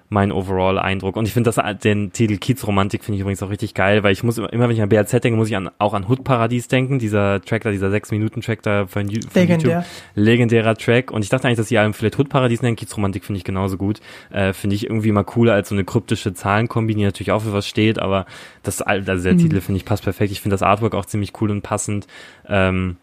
mein 0.07 0.31
Overall-Eindruck. 0.31 1.15
Und 1.17 1.25
ich 1.25 1.33
finde 1.33 1.51
das 1.51 1.79
den 1.79 2.13
Titel 2.13 2.37
Kiez-Romantik 2.37 3.03
finde 3.03 3.15
ich 3.15 3.21
übrigens 3.21 3.41
auch 3.41 3.49
richtig 3.49 3.73
geil, 3.73 4.03
weil 4.03 4.13
ich 4.13 4.23
muss 4.23 4.37
immer, 4.37 4.53
immer 4.53 4.69
wenn 4.69 4.75
ich 4.75 4.81
an 4.83 4.87
BRZ 4.87 5.13
denke, 5.23 5.31
muss 5.35 5.49
ich 5.49 5.55
an, 5.57 5.71
auch 5.79 5.95
an 5.95 6.07
Hood-Paradies 6.07 6.67
denken, 6.67 6.99
dieser 6.99 7.41
Track 7.41 7.63
da, 7.63 7.71
dieser 7.71 7.87
6-Minuten-Track 7.87 8.61
da 8.61 8.85
von, 8.85 9.09
von 9.09 9.09
Legendär. 9.33 9.77
YouTube. 9.79 9.85
Legendärer 10.13 10.75
Track. 10.75 11.09
Und 11.09 11.23
ich 11.23 11.29
dachte 11.29 11.47
eigentlich, 11.47 11.57
dass 11.57 11.69
die 11.69 11.79
Alben 11.79 11.93
vielleicht 11.95 12.19
Hood-Paradies 12.19 12.61
nennen. 12.61 12.75
Kiez-Romantik 12.75 13.25
finde 13.25 13.39
ich 13.39 13.43
genauso 13.43 13.77
gut. 13.77 13.99
Äh, 14.31 14.53
finde 14.53 14.75
ich 14.75 14.85
irgendwie 14.85 15.11
mal 15.11 15.23
cooler 15.23 15.53
als 15.53 15.69
so 15.69 15.75
eine 15.75 15.83
kryptische 15.83 16.35
Zahlenkombi, 16.35 16.93
die 16.93 17.03
natürlich 17.03 17.31
auch 17.31 17.41
für 17.41 17.51
was 17.51 17.67
steht, 17.67 17.97
aber 17.97 18.27
das, 18.61 18.83
Al- 18.83 19.03
also 19.09 19.23
der 19.23 19.37
Titel 19.37 19.59
finde 19.59 19.77
ich 19.77 19.85
passt 19.85 20.03
perfekt. 20.03 20.31
Ich 20.31 20.39
finde 20.39 20.53
das 20.53 20.61
Artwork 20.61 20.93
auch 20.93 21.05
ziemlich 21.05 21.33
cool 21.41 21.49
und 21.49 21.63
passend. 21.63 22.05
Ähm, 22.47 22.97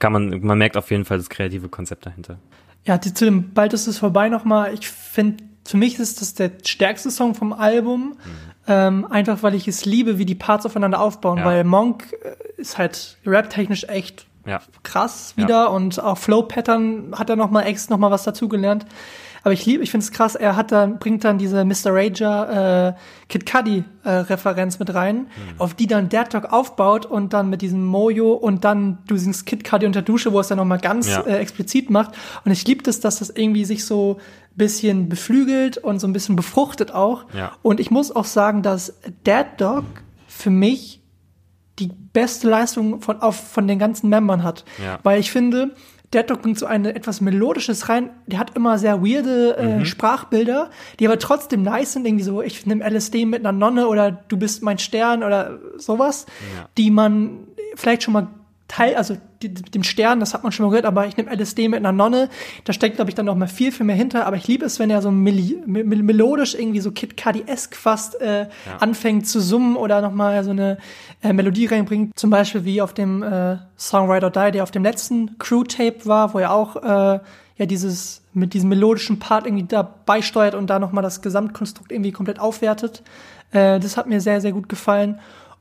kann 0.00 0.12
man, 0.12 0.40
man 0.44 0.58
merkt 0.58 0.76
auf 0.76 0.90
jeden 0.90 1.06
Fall 1.06 1.16
das 1.16 1.30
kreative 1.30 1.68
Konzept 1.70 2.04
dahinter. 2.06 2.38
Ja, 2.84 2.98
die, 2.98 3.12
zu 3.14 3.24
dem 3.24 3.52
Bald 3.52 3.72
ist 3.72 3.86
es 3.86 3.98
vorbei 3.98 4.28
nochmal. 4.28 4.72
Ich 4.74 4.88
finde, 4.88 5.44
für 5.66 5.76
mich 5.76 5.98
ist 5.98 6.20
das 6.20 6.34
der 6.34 6.52
stärkste 6.64 7.10
Song 7.10 7.34
vom 7.34 7.52
Album. 7.52 8.16
Ähm, 8.70 9.06
einfach 9.10 9.42
weil 9.42 9.54
ich 9.54 9.66
es 9.66 9.86
liebe, 9.86 10.18
wie 10.18 10.26
die 10.26 10.34
Parts 10.34 10.66
aufeinander 10.66 11.00
aufbauen, 11.00 11.38
Ja. 11.38 11.44
weil 11.46 11.64
Monk 11.64 12.12
äh, 12.22 12.60
ist 12.60 12.76
halt 12.76 13.16
rap-technisch 13.24 13.84
echt 13.84 14.26
Ja. 14.44 14.60
krass 14.82 15.32
Ja. 15.36 15.44
wieder 15.44 15.70
und 15.70 16.02
auch 16.02 16.18
Flow-Pattern 16.18 17.14
hat 17.18 17.30
er 17.30 17.36
noch 17.36 17.50
mal 17.50 17.62
extra 17.62 17.94
noch 17.94 17.98
mal 17.98 18.10
was 18.10 18.24
dazugelernt. 18.24 18.84
Aber 19.48 19.54
ich 19.54 19.64
liebe, 19.64 19.82
ich 19.82 19.90
finde 19.90 20.04
es 20.04 20.12
krass, 20.12 20.34
er 20.34 20.56
hat 20.56 20.72
dann, 20.72 20.98
bringt 20.98 21.24
dann 21.24 21.38
diese 21.38 21.64
Mr. 21.64 21.86
Rager 21.86 22.88
äh, 22.88 22.92
Kid 23.30 23.50
Cudi 23.50 23.82
äh, 24.04 24.10
Referenz 24.10 24.78
mit 24.78 24.92
rein, 24.94 25.16
Mhm. 25.20 25.26
auf 25.58 25.72
die 25.72 25.86
dann 25.86 26.10
Dead 26.10 26.26
Dog 26.30 26.52
aufbaut 26.52 27.06
und 27.06 27.32
dann 27.32 27.48
mit 27.48 27.62
diesem 27.62 27.82
Mojo 27.82 28.34
und 28.34 28.64
dann 28.66 28.98
du 29.06 29.16
singst 29.16 29.46
Kid 29.46 29.64
Cudi 29.64 29.86
unter 29.86 30.02
Dusche, 30.02 30.34
wo 30.34 30.40
es 30.40 30.48
dann 30.48 30.58
noch 30.58 30.66
mal 30.66 30.76
ganz 30.78 31.08
Ja. 31.08 31.22
äh, 31.22 31.38
explizit 31.38 31.88
macht. 31.88 32.10
Und 32.44 32.52
ich 32.52 32.66
liebe 32.66 32.82
das, 32.82 33.00
dass 33.00 33.20
das 33.20 33.30
irgendwie 33.30 33.64
sich 33.64 33.86
so 33.86 34.18
bisschen 34.54 35.08
beflügelt 35.08 35.78
und 35.78 35.98
so 35.98 36.06
ein 36.06 36.12
bisschen 36.12 36.36
befruchtet 36.36 36.92
auch. 36.92 37.24
Ja. 37.32 37.52
Und 37.62 37.80
ich 37.80 37.90
muss 37.90 38.14
auch 38.14 38.26
sagen, 38.26 38.62
dass 38.62 38.98
Dead 39.26 39.46
Dog 39.56 39.84
für 40.26 40.50
mich 40.50 41.00
die 41.78 41.90
beste 42.12 42.50
Leistung 42.50 43.00
von, 43.00 43.22
auf, 43.22 43.36
von 43.36 43.66
den 43.66 43.78
ganzen 43.78 44.10
Membern 44.10 44.42
hat. 44.42 44.64
Ja. 44.84 44.98
Weil 45.04 45.20
ich 45.20 45.30
finde, 45.30 45.74
Dead 46.14 46.28
Dog 46.28 46.40
bringt 46.42 46.58
so 46.58 46.64
ein 46.66 46.84
etwas 46.86 47.20
Melodisches 47.20 47.88
rein. 47.90 48.10
Der 48.26 48.38
hat 48.38 48.56
immer 48.56 48.78
sehr 48.78 49.02
weirde 49.02 49.56
Mhm. 49.60 49.82
äh, 49.82 49.84
Sprachbilder, 49.84 50.70
die 50.98 51.06
aber 51.06 51.18
trotzdem 51.18 51.62
nice 51.62 51.92
sind. 51.92 52.06
Irgendwie 52.06 52.24
so, 52.24 52.40
ich 52.42 52.64
nehme 52.66 52.82
LSD 52.88 53.26
mit 53.26 53.40
einer 53.40 53.52
Nonne 53.52 53.88
oder 53.88 54.10
du 54.12 54.36
bist 54.38 54.62
mein 54.62 54.78
Stern 54.78 55.22
oder 55.22 55.58
sowas, 55.76 56.24
Ja. 56.56 56.68
die 56.78 56.90
man 56.90 57.40
vielleicht 57.74 58.02
schon 58.04 58.14
mal 58.14 58.28
teil, 58.68 58.94
also 58.96 59.16
die, 59.42 59.48
mit 59.48 59.74
dem 59.74 59.82
Stern, 59.82 60.20
das 60.20 60.34
hat 60.34 60.42
man 60.42 60.52
schon 60.52 60.66
mal 60.66 60.70
gehört, 60.70 60.84
aber 60.84 61.06
ich 61.06 61.16
nehme 61.16 61.34
LSD 61.34 61.68
mit 61.68 61.78
einer 61.78 61.92
Nonne. 61.92 62.28
Da 62.64 62.72
steckt, 62.72 62.96
glaube 62.96 63.10
ich, 63.10 63.14
dann 63.14 63.26
noch 63.26 63.34
mal 63.34 63.48
viel, 63.48 63.72
viel 63.72 63.86
mehr 63.86 63.96
hinter. 63.96 64.26
Aber 64.26 64.36
ich 64.36 64.46
liebe 64.46 64.64
es, 64.64 64.78
wenn 64.78 64.90
er 64.90 65.00
so 65.00 65.10
meli 65.10 65.60
mel 65.66 66.02
melodisch 66.02 66.54
irgendwie 66.54 66.80
so 66.80 66.92
Kid 66.92 67.16
Cudi-esque 67.16 67.74
fast 67.74 68.20
äh, 68.20 68.46
anfängt 68.78 69.26
zu 69.26 69.40
summen 69.40 69.76
oder 69.76 70.02
noch 70.02 70.12
mal 70.12 70.44
so 70.44 70.50
eine 70.50 70.78
äh, 71.22 71.32
Melodie 71.32 71.66
reinbringt. 71.66 72.18
Zum 72.18 72.30
Beispiel 72.30 72.64
wie 72.64 72.82
auf 72.82 72.92
dem 72.92 73.22
äh, 73.22 73.56
Song 73.76 74.10
Ride 74.10 74.26
or 74.26 74.30
Die, 74.30 74.52
der 74.52 74.62
auf 74.62 74.70
dem 74.70 74.82
letzten 74.82 75.38
Crew-Tape 75.38 76.04
war, 76.04 76.34
wo 76.34 76.38
er 76.38 76.52
auch 76.52 76.76
äh, 76.76 77.20
ja 77.56 77.66
dieses 77.66 78.22
mit 78.34 78.54
diesem 78.54 78.68
melodischen 78.68 79.18
Part 79.18 79.46
irgendwie 79.46 79.66
dabei 79.66 80.22
steuert 80.22 80.54
und 80.54 80.68
da 80.68 80.78
noch 80.78 80.92
mal 80.92 81.02
das 81.02 81.22
Gesamtkonstrukt 81.22 81.90
irgendwie 81.90 82.12
komplett 82.12 82.38
aufwertet. 82.38 83.02
Äh, 83.50 83.80
das 83.80 83.96
hat 83.96 84.06
mir 84.06 84.20
sehr, 84.20 84.40
sehr 84.40 84.52
gut 84.52 84.68
gefallen. 84.68 85.18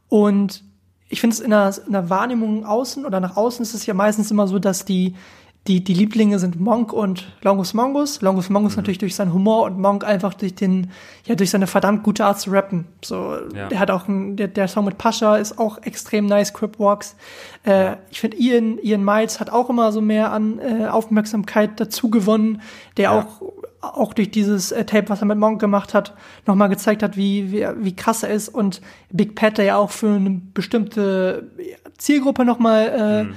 Und 0.10 0.64
ich 1.10 1.22
finde 1.22 1.34
es 1.36 1.40
in 1.40 1.52
der, 1.52 1.74
in 1.86 1.94
der 1.94 2.10
Wahrnehmung 2.10 2.66
außen 2.66 3.06
oder 3.06 3.20
nach 3.20 3.38
außen 3.38 3.64
ist 3.64 3.74
es 3.74 3.86
ja 3.86 3.94
meistens 3.94 4.30
immer 4.32 4.48
so, 4.48 4.60
dass 4.60 4.84
die, 4.86 5.16
die, 5.68 5.84
die 5.84 5.94
Lieblinge 5.94 6.40
sind 6.40 6.60
Monk 6.62 6.94
und 6.94 7.28
Longus 7.42 7.74
Mongus. 7.74 8.22
Longus 8.22 8.50
Mongus 8.50 8.78
natürlich 8.78 9.00
durch 9.00 9.16
seinen 9.16 9.34
Humor 9.34 9.64
und 9.64 9.78
Monk 9.80 10.06
einfach 10.06 10.34
durch 10.34 10.56
den, 10.56 10.92
ja, 11.26 11.36
durch 11.36 11.50
seine 11.50 11.68
verdammt 11.68 12.04
gute 12.04 12.26
Art 12.26 12.40
zu 12.40 12.52
rappen. 12.52 12.86
So, 13.04 13.36
Ja. 13.54 13.68
der 13.68 13.80
hat 13.80 13.92
auch 13.92 14.08
ein, 14.08 14.38
der, 14.38 14.48
der 14.48 14.68
Song 14.70 14.86
mit 14.86 14.98
Pascha 14.98 15.36
ist 15.38 15.60
auch 15.60 15.78
extrem 15.82 16.26
nice, 16.26 16.54
Crip 16.54 16.80
Walks. 16.80 17.16
Äh, 17.64 17.98
Ich 18.12 18.22
finde 18.22 18.38
Ian, 18.38 18.78
Ian 18.82 19.04
Miles 19.04 19.40
hat 19.42 19.50
auch 19.50 19.70
immer 19.70 19.92
so 19.92 20.00
mehr 20.00 20.32
an 20.32 20.60
äh, 20.60 20.88
Aufmerksamkeit 20.88 21.80
dazu 21.82 22.10
gewonnen, 22.10 22.62
der 22.96 23.04
Ja. 23.06 23.12
auch 23.20 23.42
auch 23.82 24.14
durch 24.14 24.32
dieses 24.32 24.72
äh, 24.72 24.86
Tape, 24.86 25.10
was 25.10 25.22
er 25.22 25.28
mit 25.28 25.38
Monk 25.38 25.60
gemacht 25.62 25.94
hat, 25.94 26.16
nochmal 26.46 26.70
gezeigt 26.70 27.04
hat, 27.04 27.16
wie, 27.18 27.52
wie, 27.52 27.68
wie 27.78 27.96
krass 27.96 28.24
er 28.24 28.30
ist 28.30 28.50
und 28.50 28.82
Big 29.12 29.36
Pat, 29.36 29.58
der 29.58 29.66
ja 29.66 29.78
auch 29.78 29.92
für 29.92 30.10
eine 30.10 30.42
bestimmte 30.54 31.52
Zielgruppe 31.98 32.46
nochmal 32.46 32.88
äh, 32.90 33.24
Mhm. 33.24 33.36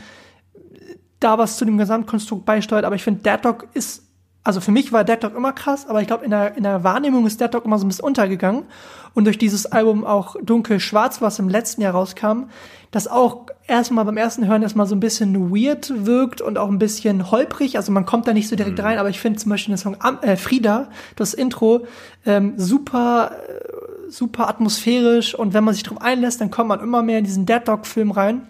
da 1.21 1.39
was 1.39 1.57
zu 1.59 1.65
dem 1.65 1.79
Gesamtkonstrukt 1.79 2.45
beisteuert. 2.47 2.85
Aber 2.85 2.95
ich 2.95 3.03
finde, 3.03 3.23
Dead 3.23 3.45
Dog 3.45 3.69
ist, 3.75 4.05
also 4.43 4.61
für 4.61 4.71
mich 4.71 4.93
war 4.93 5.05
Dead 5.05 5.23
Dog 5.23 5.37
immer 5.37 5.53
krass, 5.53 5.87
aber 5.87 6.01
ich 6.01 6.07
glaube, 6.07 6.25
in 6.25 6.31
der, 6.31 6.57
in 6.57 6.63
der 6.63 6.83
Wahrnehmung 6.83 7.27
ist 7.27 7.41
Dead 7.41 7.53
Dog 7.53 7.65
immer 7.67 7.79
so 7.79 7.85
ein 7.85 7.89
bisschen 7.89 8.07
untergegangen. 8.07 8.65
Und 9.13 9.25
durch 9.25 9.39
dieses 9.39 9.67
Album 9.67 10.05
auch 10.07 10.37
Dunkel-Schwarz, 10.43 11.21
was 11.21 11.39
im 11.39 11.49
letzten 11.49 11.83
Jahr 11.83 11.93
rauskam, 11.93 12.45
das 12.91 13.07
auch 13.09 13.47
erstmal 13.71 14.05
beim 14.05 14.17
ersten 14.17 14.47
Hören 14.47 14.63
erstmal 14.63 14.87
so 14.87 14.95
ein 14.95 15.01
bisschen 15.01 15.51
weird 15.51 16.05
wirkt 16.05 16.41
und 16.41 16.59
auch 16.59 16.69
ein 16.69 16.79
bisschen 16.79 17.31
holprig. 17.31 17.77
Also 17.77 17.93
man 17.93 18.05
kommt 18.05 18.27
da 18.27 18.35
nicht 18.35 18.49
so 18.49 18.57
direkt 18.57 18.83
rein, 18.83 18.99
aber 18.99 19.09
ich 19.09 19.21
finde 19.21 19.39
zum 19.39 19.51
Beispiel 19.51 19.75
den 19.75 19.79
Song 19.79 19.97
Am- 20.01 20.19
äh, 20.21 20.37
Frida, 20.37 20.91
das 21.17 21.33
Intro, 21.33 21.87
ähm, 22.27 22.55
super, 22.57 23.33
äh, 23.49 24.11
super 24.11 24.49
atmosphärisch 24.49 25.35
und 25.35 25.55
wenn 25.55 25.65
man 25.65 25.73
sich 25.73 25.85
darauf 25.85 26.03
einlässt, 26.03 26.41
dann 26.41 26.51
kommt 26.51 26.69
man 26.69 26.81
immer 26.81 27.03
mehr 27.03 27.19
in 27.19 27.25
diesen 27.25 27.47
Dead 27.47 27.63
Dog-Film 27.65 28.11
rein. 28.11 28.43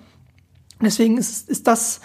Deswegen 0.83 1.19
ist, 1.19 1.49
ist 1.49 1.67
das, 1.67 2.01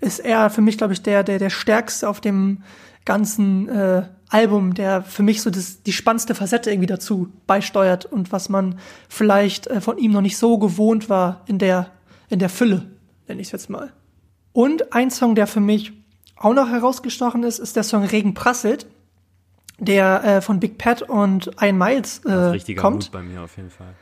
ist 0.00 0.20
er 0.20 0.50
für 0.50 0.60
mich, 0.60 0.78
glaube 0.78 0.92
ich, 0.92 1.02
der, 1.02 1.24
der, 1.24 1.38
der 1.38 1.50
stärkste 1.50 2.08
auf 2.08 2.20
dem 2.20 2.62
ganzen 3.04 3.68
äh, 3.68 4.02
Album, 4.28 4.74
der 4.74 5.02
für 5.02 5.24
mich 5.24 5.42
so 5.42 5.50
das, 5.50 5.82
die 5.82 5.92
spannendste 5.92 6.36
Facette 6.36 6.70
irgendwie 6.70 6.86
dazu 6.86 7.28
beisteuert 7.48 8.06
und 8.06 8.30
was 8.30 8.48
man 8.48 8.78
vielleicht 9.08 9.66
äh, 9.66 9.80
von 9.80 9.98
ihm 9.98 10.12
noch 10.12 10.20
nicht 10.20 10.38
so 10.38 10.58
gewohnt 10.58 11.08
war 11.08 11.40
in 11.46 11.58
der, 11.58 11.90
in 12.30 12.38
der 12.38 12.48
Fülle, 12.48 12.86
nenne 13.28 13.40
ich 13.40 13.48
es 13.48 13.52
jetzt 13.52 13.70
mal. 13.70 13.92
Und 14.52 14.92
ein 14.92 15.10
Song, 15.10 15.34
der 15.34 15.46
für 15.46 15.60
mich 15.60 15.92
auch 16.36 16.54
noch 16.54 16.68
herausgestochen 16.70 17.42
ist, 17.42 17.58
ist 17.58 17.76
der 17.76 17.82
Song 17.82 18.04
Regen 18.04 18.34
prasselt, 18.34 18.86
der 19.78 20.24
äh, 20.24 20.40
von 20.40 20.60
Big 20.60 20.78
Pat 20.78 21.02
und 21.02 21.50
Ian 21.60 21.76
Miles 21.76 22.22
Das 22.22 22.32
ist 22.32 22.38
äh, 22.38 22.44
richtiger 22.50 22.82
kommt. 22.82 23.04
Mut 23.04 23.12
bei 23.12 23.22
mir 23.22 23.42
auf 23.42 23.56
jeden 23.56 23.70
Fall. 23.70 23.94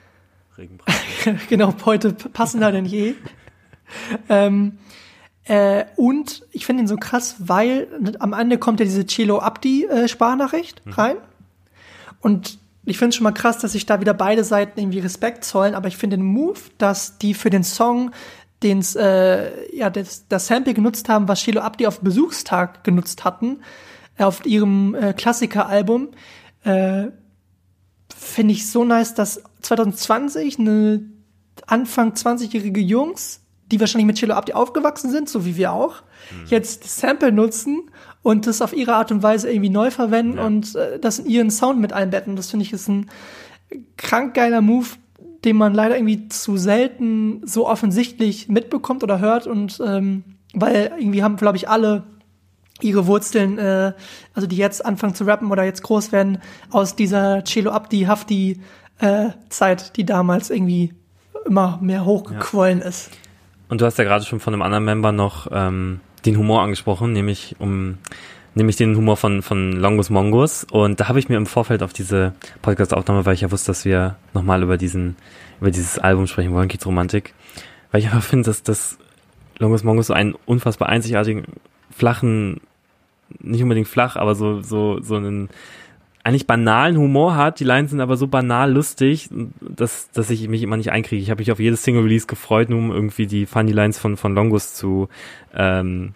Regenbrand. 0.56 0.98
genau, 1.48 1.74
heute 1.84 2.12
passender 2.12 2.72
denn 2.72 2.84
je. 2.84 3.14
ähm, 4.28 4.78
äh, 5.44 5.86
und 5.96 6.44
ich 6.52 6.66
finde 6.66 6.82
ihn 6.82 6.88
so 6.88 6.96
krass, 6.96 7.36
weil 7.38 8.16
am 8.18 8.32
Ende 8.32 8.58
kommt 8.58 8.80
ja 8.80 8.84
diese 8.84 9.06
Cello 9.06 9.38
Abdi 9.38 9.86
äh, 9.86 10.08
Sprachnachricht 10.08 10.82
rein. 10.86 11.16
Und 12.20 12.58
ich 12.90 12.98
finde 12.98 13.10
es 13.10 13.16
schon 13.16 13.24
mal 13.24 13.32
krass, 13.32 13.58
dass 13.58 13.72
sich 13.72 13.86
da 13.86 14.00
wieder 14.00 14.14
beide 14.14 14.44
Seiten 14.44 14.80
irgendwie 14.80 15.00
Respekt 15.00 15.44
zollen, 15.44 15.74
aber 15.74 15.88
ich 15.88 15.96
finde 15.96 16.16
den 16.16 16.26
Move, 16.26 16.58
dass 16.78 17.18
die 17.18 17.34
für 17.34 17.50
den 17.50 17.64
Song 17.64 18.12
den's, 18.62 18.96
äh, 18.96 19.76
ja, 19.76 19.90
das, 19.90 20.26
das 20.28 20.46
Sample 20.46 20.74
genutzt 20.74 21.08
haben, 21.08 21.28
was 21.28 21.40
Cello 21.40 21.60
Abdi 21.60 21.86
auf 21.86 22.00
Besuchstag 22.00 22.84
genutzt 22.84 23.24
hatten, 23.24 23.60
äh, 24.16 24.24
auf 24.24 24.44
ihrem 24.46 24.94
äh, 24.94 25.12
Klassiker-Album, 25.12 26.08
äh, 26.64 27.08
finde 28.16 28.52
ich 28.52 28.70
so 28.70 28.84
nice, 28.84 29.14
dass 29.14 29.42
2020 29.62 30.58
eine 30.58 31.02
Anfang 31.66 32.12
20-jährige 32.12 32.80
Jungs, 32.80 33.40
die 33.70 33.78
wahrscheinlich 33.80 34.06
mit 34.06 34.16
Cello 34.16 34.34
Abdi 34.34 34.54
aufgewachsen 34.54 35.10
sind, 35.10 35.28
so 35.28 35.44
wie 35.44 35.56
wir 35.56 35.72
auch, 35.72 36.02
jetzt 36.46 36.84
das 36.84 36.98
Sample 36.98 37.32
nutzen 37.32 37.90
und 38.28 38.46
das 38.46 38.60
auf 38.60 38.74
ihre 38.74 38.92
Art 38.94 39.10
und 39.10 39.22
Weise 39.22 39.50
irgendwie 39.50 39.70
neu 39.70 39.90
verwenden 39.90 40.36
Ja. 40.36 40.44
und 40.44 40.74
äh, 40.74 40.98
das 40.98 41.18
in 41.18 41.26
ihren 41.26 41.50
Sound 41.50 41.80
mit 41.80 41.94
einbetten. 41.94 42.36
Das 42.36 42.50
finde 42.50 42.64
ich 42.66 42.74
ist 42.74 42.86
ein 42.88 43.08
krank 43.96 44.34
geiler 44.34 44.60
Move, 44.60 44.86
den 45.46 45.56
man 45.56 45.72
leider 45.72 45.96
irgendwie 45.96 46.28
zu 46.28 46.58
selten 46.58 47.40
so 47.46 47.66
offensichtlich 47.66 48.48
mitbekommt 48.48 49.02
oder 49.02 49.18
hört 49.18 49.46
und 49.46 49.80
ähm, 49.84 50.24
weil 50.52 50.92
irgendwie 50.98 51.22
haben, 51.22 51.36
glaube 51.36 51.56
ich, 51.56 51.70
alle 51.70 52.02
ihre 52.82 53.06
Wurzeln, 53.06 53.56
äh, 53.58 53.92
also 54.34 54.46
die 54.46 54.56
jetzt 54.56 54.84
anfangen 54.84 55.14
zu 55.14 55.24
rappen 55.24 55.50
oder 55.50 55.64
jetzt 55.64 55.82
groß 55.82 56.12
werden, 56.12 56.38
aus 56.70 56.96
dieser 56.96 57.44
Cello 57.44 57.70
Abdi 57.70 58.02
Hafti 58.02 58.60
äh, 58.98 59.30
Zeit, 59.48 59.96
die 59.96 60.04
damals 60.04 60.50
irgendwie 60.50 60.92
immer 61.46 61.78
mehr 61.80 62.04
hochgequollen 62.04 62.82
ist. 62.82 63.10
Und 63.70 63.80
du 63.80 63.86
hast 63.86 63.96
ja 63.96 64.04
gerade 64.04 64.24
schon 64.26 64.38
von 64.40 64.52
einem 64.52 64.62
anderen 64.62 64.84
Member 64.84 65.12
noch 65.12 65.48
ähm, 65.50 66.00
den 66.28 66.38
Humor 66.38 66.62
angesprochen, 66.62 67.12
nämlich 67.12 67.56
um 67.58 67.98
nämlich 68.54 68.76
den 68.76 68.96
Humor 68.96 69.16
von 69.16 69.42
von 69.42 69.72
Longus 69.72 70.10
Mongus. 70.10 70.64
Und 70.64 71.00
da 71.00 71.08
habe 71.08 71.18
ich 71.18 71.28
mir 71.28 71.36
im 71.36 71.46
Vorfeld 71.46 71.82
auf 71.82 71.92
diese 71.92 72.34
Podcast-Aufnahme, 72.62 73.24
weil 73.24 73.34
ich 73.34 73.40
ja 73.40 73.50
wusste, 73.50 73.68
dass 73.68 73.84
wir 73.84 74.16
nochmal 74.34 74.62
über 74.62 74.76
diesen 74.76 75.16
über 75.60 75.70
dieses 75.70 75.98
Album 75.98 76.26
sprechen 76.26 76.52
wollen, 76.52 76.68
Kids 76.68 76.86
Romantik, 76.86 77.34
weil 77.90 78.00
ich 78.00 78.06
einfach 78.06 78.22
finde, 78.22 78.44
dass 78.44 78.62
das 78.62 78.98
Longus 79.58 79.84
Mongus 79.84 80.08
so 80.08 80.14
einen 80.14 80.34
unfassbar 80.46 80.88
einzigartigen 80.88 81.44
flachen, 81.90 82.60
nicht 83.40 83.62
unbedingt 83.62 83.88
flach, 83.88 84.16
aber 84.16 84.34
so 84.34 84.60
so 84.62 85.00
so 85.00 85.16
einen 85.16 85.48
eigentlich 86.28 86.46
banalen 86.46 86.98
Humor 86.98 87.36
hat. 87.36 87.58
Die 87.58 87.64
Lines 87.64 87.90
sind 87.90 88.00
aber 88.00 88.18
so 88.18 88.26
banal 88.26 88.70
lustig, 88.70 89.30
dass, 89.60 90.10
dass 90.10 90.28
ich 90.28 90.46
mich 90.48 90.62
immer 90.62 90.76
nicht 90.76 90.92
einkriege. 90.92 91.22
Ich 91.22 91.30
habe 91.30 91.40
mich 91.40 91.50
auf 91.50 91.58
jedes 91.58 91.82
Single-Release 91.82 92.26
gefreut, 92.26 92.68
nur 92.68 92.78
um 92.78 92.92
irgendwie 92.92 93.26
die 93.26 93.46
Funny 93.46 93.72
Lines 93.72 93.98
von, 93.98 94.18
von 94.18 94.34
Longus 94.34 94.74
zu, 94.74 95.08
ähm, 95.54 96.14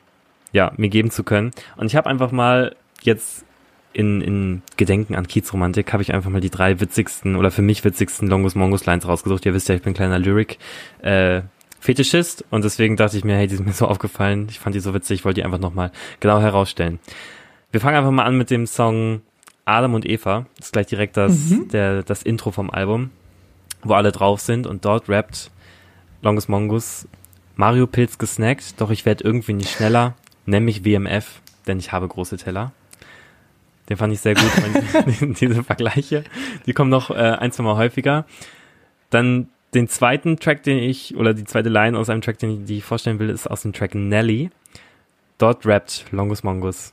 ja, 0.53 0.73
mir 0.77 0.89
geben 0.89 1.11
zu 1.11 1.25
können. 1.25 1.51
Und 1.77 1.87
ich 1.87 1.97
habe 1.97 2.09
einfach 2.09 2.33
mal 2.33 2.77
jetzt 3.03 3.45
in, 3.93 4.21
in 4.21 4.63
Gedenken 4.77 5.15
an 5.15 5.27
Kiezromantik 5.27 5.93
habe 5.93 6.03
ich 6.03 6.15
einfach 6.15 6.31
mal 6.31 6.41
die 6.41 6.51
drei 6.51 6.81
witzigsten 6.81 7.37
oder 7.37 7.51
für 7.51 7.63
mich 7.63 7.85
witzigsten 7.85 8.29
Longus 8.29 8.55
Mongus 8.55 8.87
Lines 8.87 9.07
rausgesucht. 9.07 9.45
Ihr 9.45 9.55
wisst 9.55 9.69
ja, 9.69 9.75
ich 9.75 9.83
bin 9.83 9.93
ein 9.93 9.97
kleiner 9.97 10.19
Lyric, 10.19 10.59
äh, 11.03 11.43
Fetischist 11.81 12.45
und 12.51 12.65
deswegen 12.65 12.97
dachte 12.97 13.17
ich 13.17 13.25
mir, 13.25 13.37
hey, 13.37 13.49
die 13.49 13.57
sind 13.57 13.67
mir 13.67 13.73
so 13.73 13.87
aufgefallen. 13.87 14.47
Ich 14.51 14.61
fand 14.61 14.75
die 14.75 14.81
so 14.81 14.95
witzig, 14.95 15.21
ich 15.21 15.25
wollte 15.25 15.41
die 15.41 15.45
einfach 15.45 15.59
nochmal 15.59 15.91
genau 16.21 16.41
herausstellen. 16.41 17.01
Wir 17.71 17.81
fangen 17.81 17.97
einfach 17.97 18.11
mal 18.11 18.25
an 18.25 18.39
mit 18.39 18.51
dem 18.51 18.67
Song 18.67 19.23
Adam 19.65 19.95
und 19.95 20.07
Eva. 20.07 20.47
Das 20.57 20.67
ist 20.67 20.73
gleich 20.73 20.87
direkt 20.87 21.17
das, 21.17 21.35
der, 21.73 22.03
das 22.03 22.23
Intro 22.23 22.51
vom 22.51 22.71
Album, 22.71 23.11
wo 23.83 23.95
alle 23.95 24.13
drauf 24.13 24.41
sind 24.41 24.67
und 24.67 24.85
dort 24.85 25.09
rappt 25.09 25.51
Longus 26.23 26.49
Mongus 26.49 27.09
Mario 27.57 27.87
Pilz 27.87 28.17
gesnackt, 28.17 28.81
doch 28.81 28.91
ich 28.91 29.05
werde 29.05 29.25
irgendwie 29.25 29.53
nicht 29.53 29.71
schneller. 29.71 30.15
Nenn 30.47 30.65
mich 30.65 30.85
WMF, 30.85 31.41
denn 31.67 31.79
ich 31.79 31.93
habe 31.93 32.09
große 32.09 32.37
Teller. 32.37 32.73
Den 33.89 33.97
fand 33.97 34.13
ich 34.13 34.21
sehr 34.21 34.35
gut, 34.35 34.51
diese 35.41 35.65
Vergleiche. 35.65 36.25
Die 36.67 36.73
kommen 36.73 36.91
noch 36.91 37.11
äh, 37.11 37.15
ein, 37.15 37.53
zwei 37.53 37.65
Mal 37.65 37.77
häufiger. 37.77 38.27
Dann 39.11 39.49
den 39.75 39.89
zweiten 39.89 40.39
Track, 40.39 40.63
den 40.63 40.79
ich, 40.79 41.17
oder 41.17 41.35
die 41.35 41.45
zweite 41.45 41.69
Line 41.69 41.99
aus 41.99 42.11
einem 42.11 42.21
Track, 42.21 42.39
den 42.39 42.51
ich, 42.51 42.65
die 42.67 42.79
ich 42.79 42.85
vorstellen 42.85 43.19
will, 43.19 43.31
ist 43.31 43.47
aus 43.47 43.63
dem 43.63 43.73
Track 43.73 43.95
Nelly. 43.95 44.51
Dort 45.39 45.67
rappt 45.67 46.07
Longus 46.11 46.43
Mongus. 46.43 46.93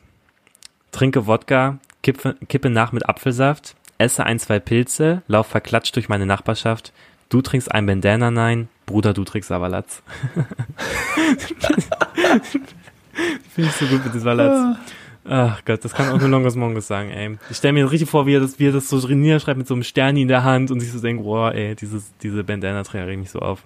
Trinke 0.91 1.27
Wodka, 1.27 1.79
kippe, 2.01 2.35
kippe 2.47 2.69
nach 2.69 2.91
mit 2.91 3.07
Apfelsaft, 3.07 3.75
esse 3.97 4.25
ein, 4.25 4.39
zwei 4.39 4.59
Pilze, 4.59 5.21
lauf 5.27 5.47
verklatscht 5.47 5.95
durch 5.95 6.09
meine 6.09 6.25
Nachbarschaft. 6.25 6.93
Du 7.27 7.41
trinkst 7.41 7.71
ein 7.71 7.85
Bandana, 7.85 8.31
nein, 8.31 8.69
Bruder, 8.87 9.13
du 9.13 9.23
trinkst 9.23 9.51
aber 9.51 9.69
Latz. 9.69 10.01
Finde 13.53 13.69
ich 13.69 13.75
so 13.75 13.85
gut 13.85 14.03
mit 14.03 14.13
diesem 14.13 14.37
Latz. 14.37 14.77
Ach 15.25 15.63
Gott, 15.65 15.83
das 15.83 15.93
kann 15.93 16.09
auch 16.09 16.19
nur 16.19 16.29
Longus 16.29 16.55
Mongus 16.55 16.87
sagen, 16.87 17.09
ey. 17.09 17.37
Ich 17.49 17.57
stelle 17.57 17.73
mir 17.73 17.91
richtig 17.91 18.09
vor, 18.09 18.25
wie 18.25 18.35
er 18.35 18.39
das, 18.39 18.57
wie 18.57 18.67
er 18.67 18.71
das 18.71 18.89
so 18.89 18.97
niederschreibt 19.07 19.57
mit 19.57 19.67
so 19.67 19.73
einem 19.73 19.83
Sterni 19.83 20.23
in 20.23 20.27
der 20.27 20.43
Hand 20.43 20.71
und 20.71 20.79
sich 20.79 20.91
so 20.91 20.99
denkt, 20.99 21.23
boah, 21.23 21.53
ey, 21.53 21.75
dieses, 21.75 22.11
diese 22.17 22.43
Bandana-Träger 22.43 23.07
regt 23.07 23.19
mich 23.19 23.29
so 23.29 23.39
auf. 23.39 23.63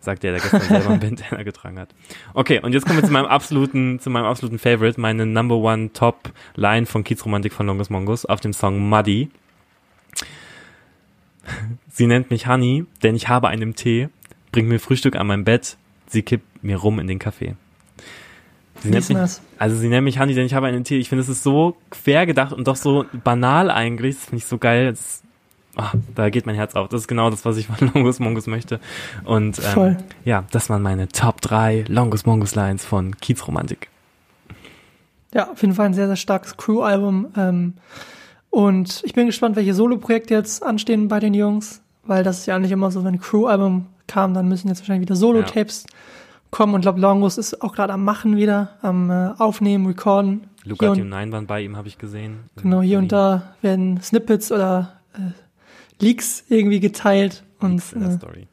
Sagt 0.00 0.22
der, 0.22 0.32
der 0.32 0.40
gestern 0.40 0.60
selber 0.68 0.90
ein 0.90 1.00
Bandana 1.00 1.42
getragen 1.42 1.78
hat. 1.78 1.90
Okay, 2.32 2.60
und 2.60 2.72
jetzt 2.72 2.86
kommen 2.86 2.98
wir 2.98 3.04
zu 3.04 3.12
meinem 3.12 3.26
absoluten, 3.26 4.00
zu 4.00 4.10
meinem 4.10 4.24
absoluten 4.24 4.58
Favorite, 4.58 5.00
meine 5.00 5.24
Number 5.24 5.56
One 5.56 5.92
Top 5.92 6.32
Line 6.56 6.86
von 6.86 7.04
Kiez 7.04 7.24
Romantik 7.24 7.52
von 7.52 7.66
Longus 7.66 7.90
Mongus 7.90 8.24
auf 8.26 8.40
dem 8.40 8.52
Song 8.52 8.88
Muddy. 8.88 9.30
Sie 11.90 12.06
nennt 12.06 12.30
mich 12.30 12.46
Honey, 12.46 12.86
denn 13.02 13.14
ich 13.14 13.28
habe 13.28 13.48
einen 13.48 13.74
Tee, 13.74 14.08
bringt 14.50 14.68
mir 14.68 14.80
Frühstück 14.80 15.16
an 15.16 15.26
mein 15.26 15.44
Bett, 15.44 15.76
sie 16.06 16.22
kippt 16.22 16.64
mir 16.64 16.78
rum 16.78 16.98
in 16.98 17.06
den 17.06 17.18
Kaffee. 17.18 17.56
Sie 18.84 18.90
nennt 18.90 19.08
mich, 19.08 19.30
also 19.58 19.76
sie 19.76 19.88
nennt 19.88 20.04
mich 20.04 20.18
Honey, 20.18 20.34
denn 20.34 20.44
ich 20.44 20.52
habe 20.52 20.66
einen 20.66 20.84
Tee. 20.84 20.98
Ich 20.98 21.08
finde, 21.08 21.22
es 21.22 21.28
ist 21.30 21.42
so 21.42 21.74
quer 21.90 22.26
gedacht 22.26 22.52
und 22.52 22.68
doch 22.68 22.76
so 22.76 23.06
banal 23.24 23.70
eigentlich. 23.70 24.16
Das 24.16 24.24
finde 24.26 24.36
ich 24.36 24.46
so 24.46 24.58
geil. 24.58 24.90
Das, 24.90 25.22
ah, 25.76 25.92
da 26.14 26.28
geht 26.28 26.44
mein 26.44 26.54
Herz 26.54 26.74
auf. 26.74 26.88
Das 26.88 27.00
ist 27.00 27.08
genau 27.08 27.30
das, 27.30 27.46
was 27.46 27.56
ich 27.56 27.66
von 27.66 27.90
Longus 27.94 28.20
Mongus 28.20 28.46
möchte. 28.46 28.80
Und 29.24 29.58
ähm, 29.58 29.64
Voll. 29.64 29.96
ja, 30.24 30.44
das 30.50 30.68
waren 30.68 30.82
meine 30.82 31.08
Top 31.08 31.40
3 31.40 31.86
Longus 31.88 32.26
Mongus 32.26 32.54
Lines 32.54 32.84
von 32.84 33.16
Kiez 33.16 33.46
Romantik. 33.46 33.88
Ja, 35.32 35.50
auf 35.50 35.62
jeden 35.62 35.74
Fall 35.74 35.86
ein 35.86 35.94
sehr, 35.94 36.06
sehr 36.06 36.16
starkes 36.16 36.58
Crew-Album. 36.58 37.28
Ähm, 37.36 37.72
und 38.50 39.02
ich 39.04 39.14
bin 39.14 39.26
gespannt, 39.26 39.56
welche 39.56 39.74
Solo-Projekte 39.74 40.34
jetzt 40.34 40.62
anstehen 40.62 41.08
bei 41.08 41.20
den 41.20 41.32
Jungs, 41.32 41.80
weil 42.04 42.22
das 42.22 42.40
ist 42.40 42.46
ja 42.46 42.54
eigentlich 42.54 42.70
immer 42.70 42.90
so, 42.90 43.02
wenn 43.02 43.14
ein 43.14 43.20
Crew-Album 43.20 43.86
kam, 44.06 44.34
dann 44.34 44.46
müssen 44.46 44.68
jetzt 44.68 44.80
wahrscheinlich 44.80 45.08
wieder 45.08 45.16
Solo-Tapes 45.16 45.86
kommen. 46.54 46.74
Und 46.74 46.82
glaube, 46.82 47.00
Longus 47.00 47.36
ist 47.36 47.60
auch 47.62 47.74
gerade 47.74 47.92
am 47.92 48.04
Machen 48.04 48.36
wieder, 48.36 48.78
am 48.80 49.10
äh, 49.10 49.30
Aufnehmen, 49.38 49.86
Recorden. 49.86 50.46
Luca 50.62 50.90
und, 50.90 51.08
9 51.08 51.32
waren 51.32 51.46
bei 51.46 51.62
ihm, 51.62 51.76
habe 51.76 51.88
ich 51.88 51.98
gesehen. 51.98 52.44
genau, 52.56 52.80
hier 52.80 52.98
und 52.98 53.10
da 53.10 53.54
werden 53.60 54.00
Snippets 54.00 54.52
oder 54.52 55.00
äh, 55.14 56.02
Leaks 56.02 56.44
irgendwie 56.48 56.78
geteilt. 56.78 57.42
Und 57.58 57.82
In 57.92 58.00
der 58.00 58.10
äh, 58.10 58.16
Story. 58.16 58.46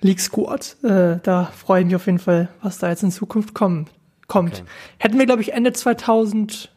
League 0.00 0.20
Squad. 0.20 0.82
Äh, 0.82 1.18
da 1.22 1.44
freue 1.54 1.80
ich 1.80 1.86
mich 1.86 1.96
auf 1.96 2.06
jeden 2.06 2.18
Fall, 2.18 2.48
was 2.62 2.78
da 2.78 2.88
jetzt 2.88 3.02
in 3.02 3.10
Zukunft 3.10 3.54
kommen, 3.54 3.86
kommt. 4.26 4.54
Okay. 4.54 4.64
Hätten 4.96 5.18
wir, 5.18 5.26
glaube 5.26 5.42
ich, 5.42 5.52
Ende 5.52 5.74
2000, 5.74 6.72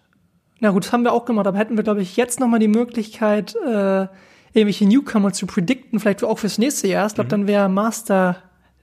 na 0.60 0.72
gut, 0.72 0.84
das 0.84 0.92
haben 0.92 1.04
wir 1.04 1.14
auch 1.14 1.24
gemacht, 1.24 1.48
aber 1.48 1.58
hätten 1.58 1.78
wir, 1.78 1.84
glaube 1.86 2.02
ich, 2.02 2.18
jetzt 2.18 2.42
nochmal 2.42 2.60
die 2.60 2.68
Möglichkeit, 2.68 3.56
äh, 3.56 4.08
irgendwelche 4.52 4.86
Newcomer 4.86 5.32
zu 5.32 5.48
predikten, 5.48 6.02
vielleicht 6.02 6.26
auch 6.26 6.40
fürs 6.40 6.58
nächste 6.58 6.90
Jahr. 6.90 7.04
Mhm. 7.04 7.08
Ich 7.08 7.16
glaube, 7.16 7.30
dann 7.30 7.48
wäre 7.48 7.70
Master 7.70 8.36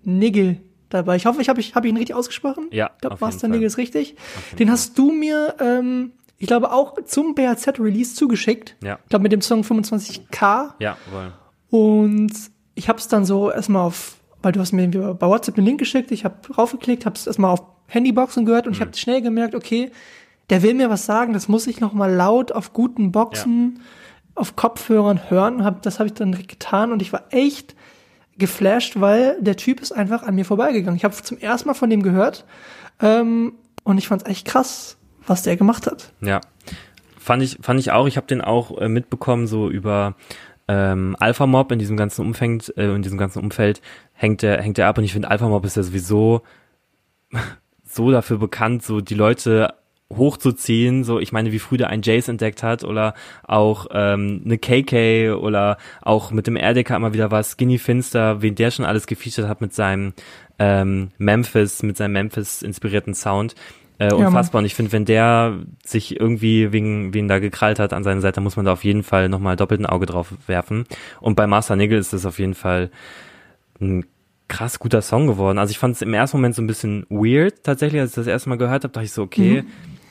Nigel 0.03 0.63
dabei. 0.91 1.17
Ich 1.17 1.27
hoffe, 1.27 1.41
ich 1.41 1.49
habe 1.49 1.61
ich, 1.61 1.75
hab 1.75 1.85
ich 1.85 1.91
ihn 1.91 1.97
richtig 1.97 2.15
ausgesprochen. 2.15 2.69
Ja, 2.71 2.91
Ich 2.95 3.01
glaube, 3.01 3.15
auf 3.15 3.21
jeden 3.21 3.27
Master 3.29 3.41
Fall. 3.41 3.51
Nigel 3.51 3.67
ist 3.67 3.79
richtig. 3.79 4.17
Den 4.59 4.71
hast 4.71 4.99
du 4.99 5.11
mir, 5.13 5.55
ähm, 5.61 6.13
ich 6.39 6.47
glaube, 6.47 6.73
auch 6.73 7.03
zum 7.05 7.35
BAZ-Release 7.35 8.15
zugeschickt. 8.15 8.77
Ja. 8.83 8.99
Ich 9.03 9.09
glaube, 9.09 9.23
mit 9.25 9.33
dem 9.33 9.41
Song 9.41 9.63
25k. 9.63 10.73
Ja, 10.79 10.97
wohl. 11.11 11.33
Und 11.71 12.33
ich 12.75 12.89
habe 12.89 12.99
es 12.99 13.09
dann 13.09 13.25
so 13.25 13.51
erstmal 13.51 13.87
auf, 13.87 14.17
weil 14.43 14.53
du 14.53 14.61
hast 14.61 14.73
mir 14.73 14.89
bei 14.89 15.27
WhatsApp 15.27 15.55
den 15.55 15.65
Link 15.65 15.79
geschickt, 15.79 16.11
ich 16.11 16.25
habe 16.25 16.37
raufgeklickt, 16.57 17.07
habe 17.07 17.17
es 17.17 17.27
erstmal 17.27 17.53
auf 17.53 17.63
Handyboxen 17.87 18.45
gehört 18.45 18.67
und 18.67 18.73
ich 18.75 18.81
habe 18.81 18.97
schnell 18.97 19.21
gemerkt, 19.21 19.55
okay, 19.55 19.91
der 20.49 20.63
will 20.63 20.75
mir 20.75 20.91
was 20.91 21.07
sagen, 21.07 21.33
das 21.33 21.49
muss 21.49 21.67
ich 21.67 21.81
noch 21.81 21.93
mal 21.93 22.13
laut 22.13 22.53
auf 22.53 22.73
guten 22.73 23.13
Boxen 23.13 23.81
auf 24.35 24.57
Kopfhörern 24.57 25.31
hören. 25.31 25.65
Hab, 25.65 25.83
das 25.83 25.99
habe 25.99 26.07
ich 26.09 26.15
dann 26.15 26.33
direkt 26.33 26.49
getan 26.49 26.93
und 26.93 27.03
ich 27.03 27.13
war 27.13 27.25
echt 27.31 27.75
geflasht, 28.41 29.01
weil 29.01 29.37
der 29.41 29.57
Typ 29.57 29.81
ist 29.81 29.93
einfach 29.93 30.25
an 30.25 30.35
mir 30.35 30.45
vorbeigegangen. 30.45 30.97
Ich 30.97 31.05
habe 31.05 31.15
zum 31.15 31.39
ersten 31.39 31.69
Mal 31.69 31.75
von 31.75 31.89
dem 31.89 32.03
gehört 32.03 32.45
ähm, 33.01 33.53
und 33.85 33.99
ich 33.99 34.09
fand 34.09 34.23
es 34.23 34.29
echt 34.29 34.47
krass, 34.47 34.97
was 35.27 35.43
der 35.43 35.57
gemacht 35.57 35.87
hat. 35.87 36.13
Ja, 36.21 36.41
fand 37.19 37.43
ich, 37.45 37.59
fand 37.61 37.79
ich 37.79 37.93
auch. 37.93 38.09
Ich 38.09 38.17
habe 38.17 38.27
den 38.27 38.41
auch 38.41 38.77
äh, 38.79 38.89
mitbekommen, 38.89 39.47
so 39.47 39.71
über 39.71 40.17
ähm, 40.67 41.17
Alpha 41.21 41.47
Mob 41.47 41.71
in 41.71 41.79
diesem 41.79 41.97
ganzen 41.97 42.25
Umfeld, 42.25 42.77
äh, 42.77 42.93
in 42.93 43.03
diesem 43.03 43.19
ganzen 43.19 43.43
Umfeld 43.43 43.81
hängt 44.13 44.43
der, 44.43 44.61
hängt 44.61 44.79
der 44.79 44.89
ab 44.89 44.99
und 44.99 45.05
ich 45.05 45.13
finde 45.13 45.31
Alpha 45.31 45.49
Mob 45.49 45.65
ist 45.65 45.77
ja 45.77 45.83
sowieso 45.83 46.43
so 47.85 48.11
dafür 48.11 48.39
bekannt, 48.39 48.83
so 48.83 49.01
die 49.01 49.15
Leute 49.15 49.75
hochzuziehen, 50.17 51.05
so 51.05 51.21
ich 51.21 51.33
meine, 51.33 51.53
wie 51.53 51.59
früh 51.59 51.77
der 51.77 51.89
ein 51.89 52.03
Jace 52.03 52.29
entdeckt 52.29 52.63
hat 52.63 52.85
oder 52.85 53.15
auch 53.45 53.87
ähm, 53.93 54.43
eine 54.45 54.59
KK 54.59 55.33
oder 55.35 55.79
auch 56.03 56.33
mit 56.33 56.47
dem 56.47 56.57
RDK 56.57 56.97
immer 56.97 57.13
wieder 57.15 57.31
was, 57.31 57.53
Skinny 57.53 57.79
Finster, 57.79 58.43
wen 58.43 58.55
der 58.55 58.71
schon 58.71 58.85
alles 58.85 59.07
gefeatured 59.07 59.49
hat 59.49 59.61
mit 59.61 59.73
seinem 59.73 60.13
ähm, 60.59 61.11
Memphis, 61.19 61.83
mit 61.83 61.97
seinem 61.97 62.13
Memphis 62.13 62.63
inspirierten 62.63 63.15
Sound. 63.15 63.55
Äh, 63.99 64.15
unfassbar. 64.15 64.61
Ja, 64.61 64.63
und 64.63 64.67
ich 64.67 64.75
finde, 64.75 64.93
wenn 64.93 65.05
der 65.05 65.59
sich 65.85 66.19
irgendwie 66.19 66.73
wegen 66.73 67.13
wen 67.13 67.29
da 67.29 67.39
gekrallt 67.39 67.79
hat 67.79 67.93
an 67.93 68.03
seiner 68.03 68.23
Seite, 68.23 68.41
muss 68.41 68.57
man 68.57 68.65
da 68.65 68.73
auf 68.73 68.83
jeden 68.83 69.03
Fall 69.03 69.29
nochmal 69.29 69.57
doppelt 69.57 69.81
ein 69.81 69.87
Auge 69.87 70.07
drauf 70.07 70.33
werfen. 70.47 70.87
Und 71.21 71.35
bei 71.35 71.47
Master 71.47 71.77
Nigel 71.77 71.99
ist 71.99 72.15
das 72.15 72.25
auf 72.25 72.39
jeden 72.39 72.55
Fall 72.55 72.91
ein 73.79 74.07
krass 74.49 74.79
guter 74.79 75.03
Song 75.03 75.27
geworden. 75.27 75.59
Also 75.59 75.71
ich 75.71 75.79
fand 75.79 75.97
es 75.97 76.03
im 76.03 76.15
ersten 76.15 76.39
Moment 76.39 76.55
so 76.55 76.63
ein 76.63 76.67
bisschen 76.67 77.05
weird 77.11 77.63
tatsächlich, 77.63 78.01
als 78.01 78.13
ich 78.13 78.17
das 78.17 78.27
erste 78.27 78.49
Mal 78.49 78.57
gehört 78.57 78.85
habe, 78.85 78.93
dachte 78.93 79.05
ich 79.05 79.13
so, 79.13 79.23
okay, 79.23 79.63
mhm. 79.63 79.69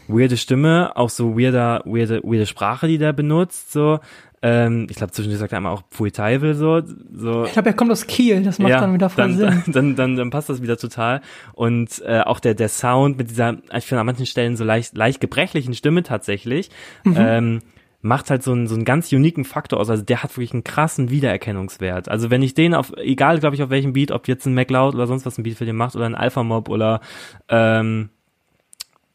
Weirde 0.10 0.38
Stimme, 0.38 0.91
auch 0.95 1.10
so 1.10 1.39
weirder, 1.39 1.82
weirde, 1.86 2.22
weirde 2.24 2.45
Sprache, 2.45 2.88
die 2.88 2.97
der 2.97 3.14
benutzt, 3.14 3.72
so. 3.72 3.99
Ähm, 4.41 4.88
ich 4.89 4.95
glaube, 4.95 5.12
zwischendurch 5.12 5.39
sagt 5.39 5.51
er 5.51 5.57
einmal 5.57 5.74
auch 5.74 5.84
Puitaivel 5.89 6.55
so. 6.55 6.82
so. 7.14 7.43
Ich 7.43 7.51
glaube, 7.51 7.70
er 7.70 7.74
kommt 7.74 7.91
aus 7.91 8.07
Kiel, 8.07 8.41
das 8.41 8.57
macht 8.57 8.72
ja, 8.72 8.80
dann 8.80 8.93
wieder 8.93 9.10
voll 9.10 9.26
dann, 9.26 9.38
Sinn. 9.38 9.47
Dann, 9.47 9.74
dann, 9.74 9.95
dann, 9.95 10.16
dann 10.16 10.30
passt 10.30 10.49
das 10.49 10.62
wieder 10.62 10.78
total. 10.78 11.22
Und 11.53 12.01
äh, 12.05 12.22
auch 12.22 12.39
der, 12.39 12.53
der 12.53 12.70
Sound 12.70 13.18
mit 13.18 13.30
dieser, 13.30 13.57
ich 13.76 13.86
finde 13.86 13.99
an 13.99 14.05
manchen 14.05 14.26
Stellen 14.26 14.55
so 14.55 14.64
leicht, 14.64 14.95
leicht 14.95 15.20
gebrechlichen 15.20 15.74
Stimme 15.74 16.03
tatsächlich, 16.03 16.70
mhm. 17.03 17.16
ähm, 17.18 17.60
macht 18.01 18.30
halt 18.30 18.43
so 18.43 18.53
einen, 18.53 18.68
so 18.68 18.76
einen 18.76 18.86
ganz 18.86 19.12
uniken 19.12 19.43
Faktor 19.43 19.78
aus. 19.78 19.89
Also 19.89 20.03
der 20.03 20.24
hat 20.24 20.32
wirklich 20.38 20.53
einen 20.53 20.64
krassen 20.64 21.10
Wiedererkennungswert. 21.10 22.07
Also 22.07 22.30
wenn 22.30 22.41
ich 22.41 22.53
den 22.53 22.74
auf, 22.74 22.93
egal 22.95 23.39
glaube 23.39 23.57
ich 23.57 23.64
auf 23.64 23.70
welchem 23.70 23.91
Beat, 23.91 24.12
ob 24.12 24.30
jetzt 24.30 24.45
ein 24.45 24.53
MacLeod 24.53 24.95
oder 24.95 25.05
sonst 25.05 25.26
was 25.26 25.38
ein 25.38 25.43
Beat 25.43 25.57
für 25.57 25.66
den 25.66 25.76
macht 25.76 25.97
oder 25.97 26.05
ein 26.05 26.16
Alpha 26.16 26.43
Mob 26.43 26.70
oder 26.70 27.01
ähm, 27.49 28.10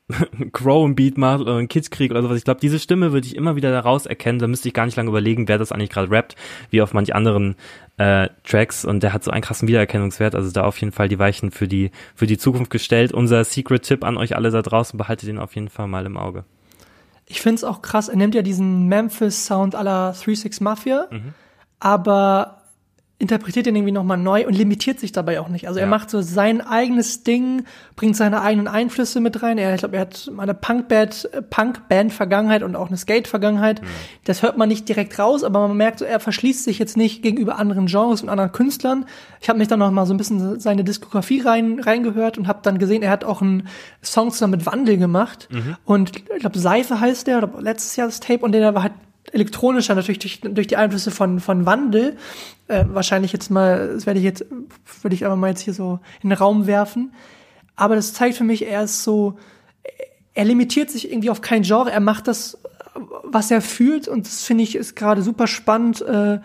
Crow 0.52 0.86
ein 0.86 0.94
Beat 0.94 1.16
macht 1.16 1.40
oder 1.40 1.56
ein 1.56 1.68
Kidskrieg 1.68 2.10
oder 2.10 2.22
sowas. 2.22 2.36
Ich 2.36 2.44
glaube, 2.44 2.60
diese 2.60 2.78
Stimme 2.78 3.12
würde 3.12 3.26
ich 3.26 3.36
immer 3.36 3.56
wieder 3.56 3.70
daraus 3.70 4.04
erkennen. 4.04 4.38
Da 4.38 4.46
müsste 4.46 4.68
ich 4.68 4.74
gar 4.74 4.84
nicht 4.84 4.96
lange 4.96 5.08
überlegen, 5.08 5.48
wer 5.48 5.58
das 5.58 5.72
eigentlich 5.72 5.90
gerade 5.90 6.10
rappt, 6.10 6.36
wie 6.70 6.82
auf 6.82 6.92
manch 6.92 7.14
anderen 7.14 7.56
äh, 7.96 8.28
Tracks. 8.44 8.84
Und 8.84 9.02
der 9.02 9.12
hat 9.12 9.24
so 9.24 9.30
einen 9.30 9.42
krassen 9.42 9.66
Wiedererkennungswert. 9.66 10.34
Also 10.34 10.50
da 10.50 10.64
auf 10.64 10.78
jeden 10.78 10.92
Fall 10.92 11.08
die 11.08 11.18
Weichen 11.18 11.50
für 11.50 11.68
die, 11.68 11.90
für 12.14 12.26
die 12.26 12.36
Zukunft 12.36 12.70
gestellt. 12.70 13.12
Unser 13.12 13.44
Secret-Tipp 13.44 14.04
an 14.04 14.18
euch 14.18 14.36
alle 14.36 14.50
da 14.50 14.60
draußen, 14.60 14.98
behaltet 14.98 15.28
den 15.28 15.38
auf 15.38 15.54
jeden 15.54 15.70
Fall 15.70 15.88
mal 15.88 16.04
im 16.04 16.18
Auge. 16.18 16.44
Ich 17.26 17.40
finde 17.40 17.56
es 17.56 17.64
auch 17.64 17.80
krass, 17.80 18.08
er 18.08 18.16
nimmt 18.16 18.34
ja 18.34 18.42
diesen 18.42 18.86
Memphis-Sound 18.88 19.74
aller 19.74 20.12
3-6 20.12 20.62
Mafia, 20.62 21.08
mhm. 21.10 21.32
aber 21.80 22.63
interpretiert 23.24 23.64
den 23.64 23.74
irgendwie 23.74 23.92
nochmal 23.92 24.18
neu 24.18 24.46
und 24.46 24.52
limitiert 24.52 25.00
sich 25.00 25.10
dabei 25.10 25.40
auch 25.40 25.48
nicht. 25.48 25.66
Also 25.66 25.80
ja. 25.80 25.86
er 25.86 25.88
macht 25.88 26.10
so 26.10 26.20
sein 26.20 26.60
eigenes 26.60 27.22
Ding, 27.22 27.64
bringt 27.96 28.16
seine 28.16 28.42
eigenen 28.42 28.68
Einflüsse 28.68 29.18
mit 29.20 29.42
rein. 29.42 29.56
Er, 29.56 29.74
ich 29.74 29.80
glaube, 29.80 29.96
er 29.96 30.02
hat 30.02 30.30
eine 30.36 30.52
Punkband, 30.52 31.30
Punkband 31.48 32.12
Vergangenheit 32.12 32.62
und 32.62 32.76
auch 32.76 32.88
eine 32.88 32.98
Skate 32.98 33.26
Vergangenheit. 33.26 33.80
Mhm. 33.80 33.86
Das 34.24 34.42
hört 34.42 34.58
man 34.58 34.68
nicht 34.68 34.86
direkt 34.90 35.18
raus, 35.18 35.42
aber 35.42 35.66
man 35.66 35.76
merkt, 35.76 36.00
so, 36.00 36.04
er 36.04 36.20
verschließt 36.20 36.64
sich 36.64 36.78
jetzt 36.78 36.98
nicht 36.98 37.22
gegenüber 37.22 37.56
anderen 37.58 37.86
Genres 37.86 38.22
und 38.22 38.28
anderen 38.28 38.52
Künstlern. 38.52 39.06
Ich 39.40 39.48
habe 39.48 39.58
mich 39.58 39.68
dann 39.68 39.78
noch 39.78 39.90
mal 39.90 40.04
so 40.04 40.12
ein 40.12 40.18
bisschen 40.18 40.60
seine 40.60 40.84
Diskografie 40.84 41.40
rein 41.40 41.80
reingehört 41.80 42.36
und 42.36 42.46
habe 42.46 42.60
dann 42.62 42.76
gesehen, 42.76 43.02
er 43.02 43.10
hat 43.10 43.24
auch 43.24 43.40
einen 43.40 43.68
Song 44.02 44.30
zusammen 44.32 44.52
mit 44.52 44.66
Wandel 44.66 44.98
gemacht 44.98 45.48
mhm. 45.50 45.76
und 45.86 46.14
ich 46.14 46.24
glaube 46.40 46.58
Seife 46.58 47.00
heißt 47.00 47.26
der, 47.26 47.38
oder 47.38 47.62
letztes 47.62 47.96
Jahr 47.96 48.06
das 48.06 48.20
Tape 48.20 48.44
und 48.44 48.52
der 48.52 48.74
war 48.74 48.82
halt 48.82 48.92
elektronischer, 49.32 49.94
natürlich 49.94 50.18
durch, 50.18 50.40
durch 50.42 50.66
die 50.66 50.76
Einflüsse 50.76 51.10
von, 51.10 51.40
von 51.40 51.66
Wandel. 51.66 52.16
Äh, 52.68 52.84
wahrscheinlich 52.88 53.32
jetzt 53.32 53.50
mal, 53.50 53.88
das 53.94 54.06
werde 54.06 54.18
ich 54.20 54.24
jetzt, 54.24 54.44
würde 55.02 55.14
ich 55.14 55.24
aber 55.26 55.36
mal 55.36 55.48
jetzt 55.48 55.62
hier 55.62 55.74
so 55.74 56.00
in 56.22 56.30
den 56.30 56.38
Raum 56.38 56.66
werfen. 56.66 57.12
Aber 57.76 57.96
das 57.96 58.12
zeigt 58.14 58.36
für 58.36 58.44
mich, 58.44 58.66
er 58.66 58.84
ist 58.84 59.02
so, 59.02 59.38
er 60.34 60.44
limitiert 60.44 60.90
sich 60.90 61.10
irgendwie 61.10 61.30
auf 61.30 61.40
kein 61.40 61.62
Genre, 61.62 61.90
er 61.90 62.00
macht 62.00 62.28
das, 62.28 62.58
was 63.24 63.50
er 63.50 63.60
fühlt 63.60 64.06
und 64.06 64.26
das 64.26 64.44
finde 64.44 64.62
ich 64.62 64.76
ist 64.76 64.94
gerade 64.94 65.22
super 65.22 65.46
spannend, 65.46 66.02
äh, 66.02 66.38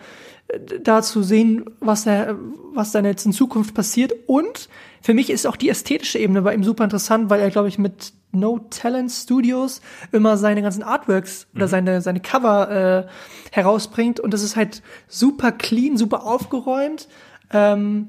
da 0.82 1.02
zu 1.02 1.22
sehen, 1.22 1.64
was 1.78 2.06
er, 2.06 2.36
was 2.72 2.90
dann 2.90 3.04
jetzt 3.04 3.24
in 3.24 3.32
Zukunft 3.32 3.72
passiert. 3.74 4.12
Und 4.26 4.68
für 5.00 5.14
mich 5.14 5.30
ist 5.30 5.46
auch 5.46 5.56
die 5.56 5.68
ästhetische 5.68 6.18
Ebene 6.18 6.42
bei 6.42 6.54
ihm 6.54 6.64
super 6.64 6.82
interessant, 6.82 7.30
weil 7.30 7.40
er, 7.40 7.50
glaube 7.50 7.68
ich, 7.68 7.78
mit 7.78 8.12
No 8.32 8.58
Talent 8.70 9.10
Studios 9.10 9.80
immer 10.12 10.36
seine 10.36 10.62
ganzen 10.62 10.82
Artworks 10.82 11.46
mhm. 11.52 11.58
oder 11.58 11.68
seine, 11.68 12.00
seine 12.02 12.20
Cover 12.20 12.70
äh, 12.70 13.06
herausbringt. 13.52 14.20
Und 14.20 14.32
das 14.32 14.42
ist 14.42 14.56
halt 14.56 14.82
super 15.08 15.52
clean, 15.52 15.96
super 15.96 16.24
aufgeräumt. 16.24 17.08
Ähm, 17.52 18.08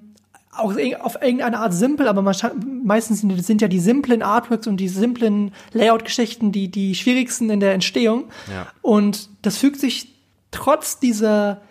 auch 0.53 0.76
auf 0.99 1.15
irgendeine 1.22 1.59
Art 1.59 1.74
simpel, 1.74 2.07
aber 2.07 2.22
meistens 2.84 3.22
sind, 3.22 3.45
sind, 3.45 3.61
ja 3.61 3.67
die 3.69 3.80
simplen 3.80 4.22
Artworks 4.22 4.67
und 4.67 4.78
die 4.78 4.89
simplen 4.89 5.53
Layout-Geschichten 5.72 6.51
die, 6.51 6.69
die 6.69 6.93
schwierigsten 6.95 7.49
in 7.49 7.61
der 7.61 7.74
Entstehung. 7.74 8.26
Ja. 8.51 8.67
Und 8.82 9.30
das 9.43 9.57
fügt 9.57 9.80
sich 9.80 10.13
trotz 10.51 10.99
dieser 10.99 11.61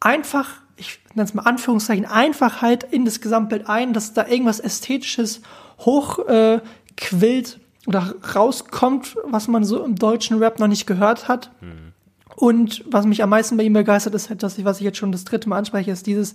einfach, 0.00 0.48
ich 0.76 0.98
nenne 1.14 1.28
es 1.28 1.34
mal 1.34 1.42
Anführungszeichen, 1.42 2.06
Einfachheit 2.06 2.84
in 2.90 3.04
das 3.04 3.20
Gesamtbild 3.20 3.68
ein, 3.68 3.92
dass 3.92 4.14
da 4.14 4.26
irgendwas 4.26 4.60
Ästhetisches 4.60 5.42
hochquillt 5.80 6.64
äh, 6.98 7.60
oder 7.86 8.14
rauskommt, 8.34 9.16
was 9.24 9.48
man 9.48 9.64
so 9.64 9.84
im 9.84 9.96
deutschen 9.96 10.38
Rap 10.38 10.58
noch 10.58 10.68
nicht 10.68 10.86
gehört 10.86 11.28
hat. 11.28 11.50
Mhm. 11.60 11.92
Und 12.36 12.84
was 12.90 13.06
mich 13.06 13.22
am 13.22 13.30
meisten 13.30 13.56
bei 13.56 13.64
ihm 13.64 13.72
begeistert, 13.72 14.14
ist 14.14 14.30
halt, 14.30 14.42
dass 14.42 14.56
ich, 14.58 14.64
was 14.64 14.78
ich 14.78 14.84
jetzt 14.84 14.98
schon 14.98 15.12
das 15.12 15.24
dritte 15.24 15.48
Mal 15.48 15.58
anspreche, 15.58 15.90
ist 15.90 16.06
dieses, 16.06 16.34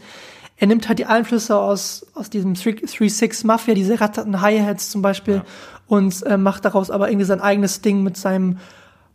er 0.57 0.67
nimmt 0.67 0.87
halt 0.87 0.99
die 0.99 1.05
Einflüsse 1.05 1.57
aus, 1.57 2.05
aus 2.13 2.29
diesem 2.29 2.53
3-6 2.53 3.45
Mafia, 3.45 3.73
diese 3.73 3.99
ratterten 3.99 4.41
Hi-Hats 4.41 4.91
zum 4.91 5.01
Beispiel, 5.01 5.35
ja. 5.35 5.45
und 5.87 6.23
äh, 6.23 6.37
macht 6.37 6.65
daraus 6.65 6.91
aber 6.91 7.09
irgendwie 7.09 7.25
sein 7.25 7.41
eigenes 7.41 7.81
Ding 7.81 8.03
mit 8.03 8.17
seinem 8.17 8.57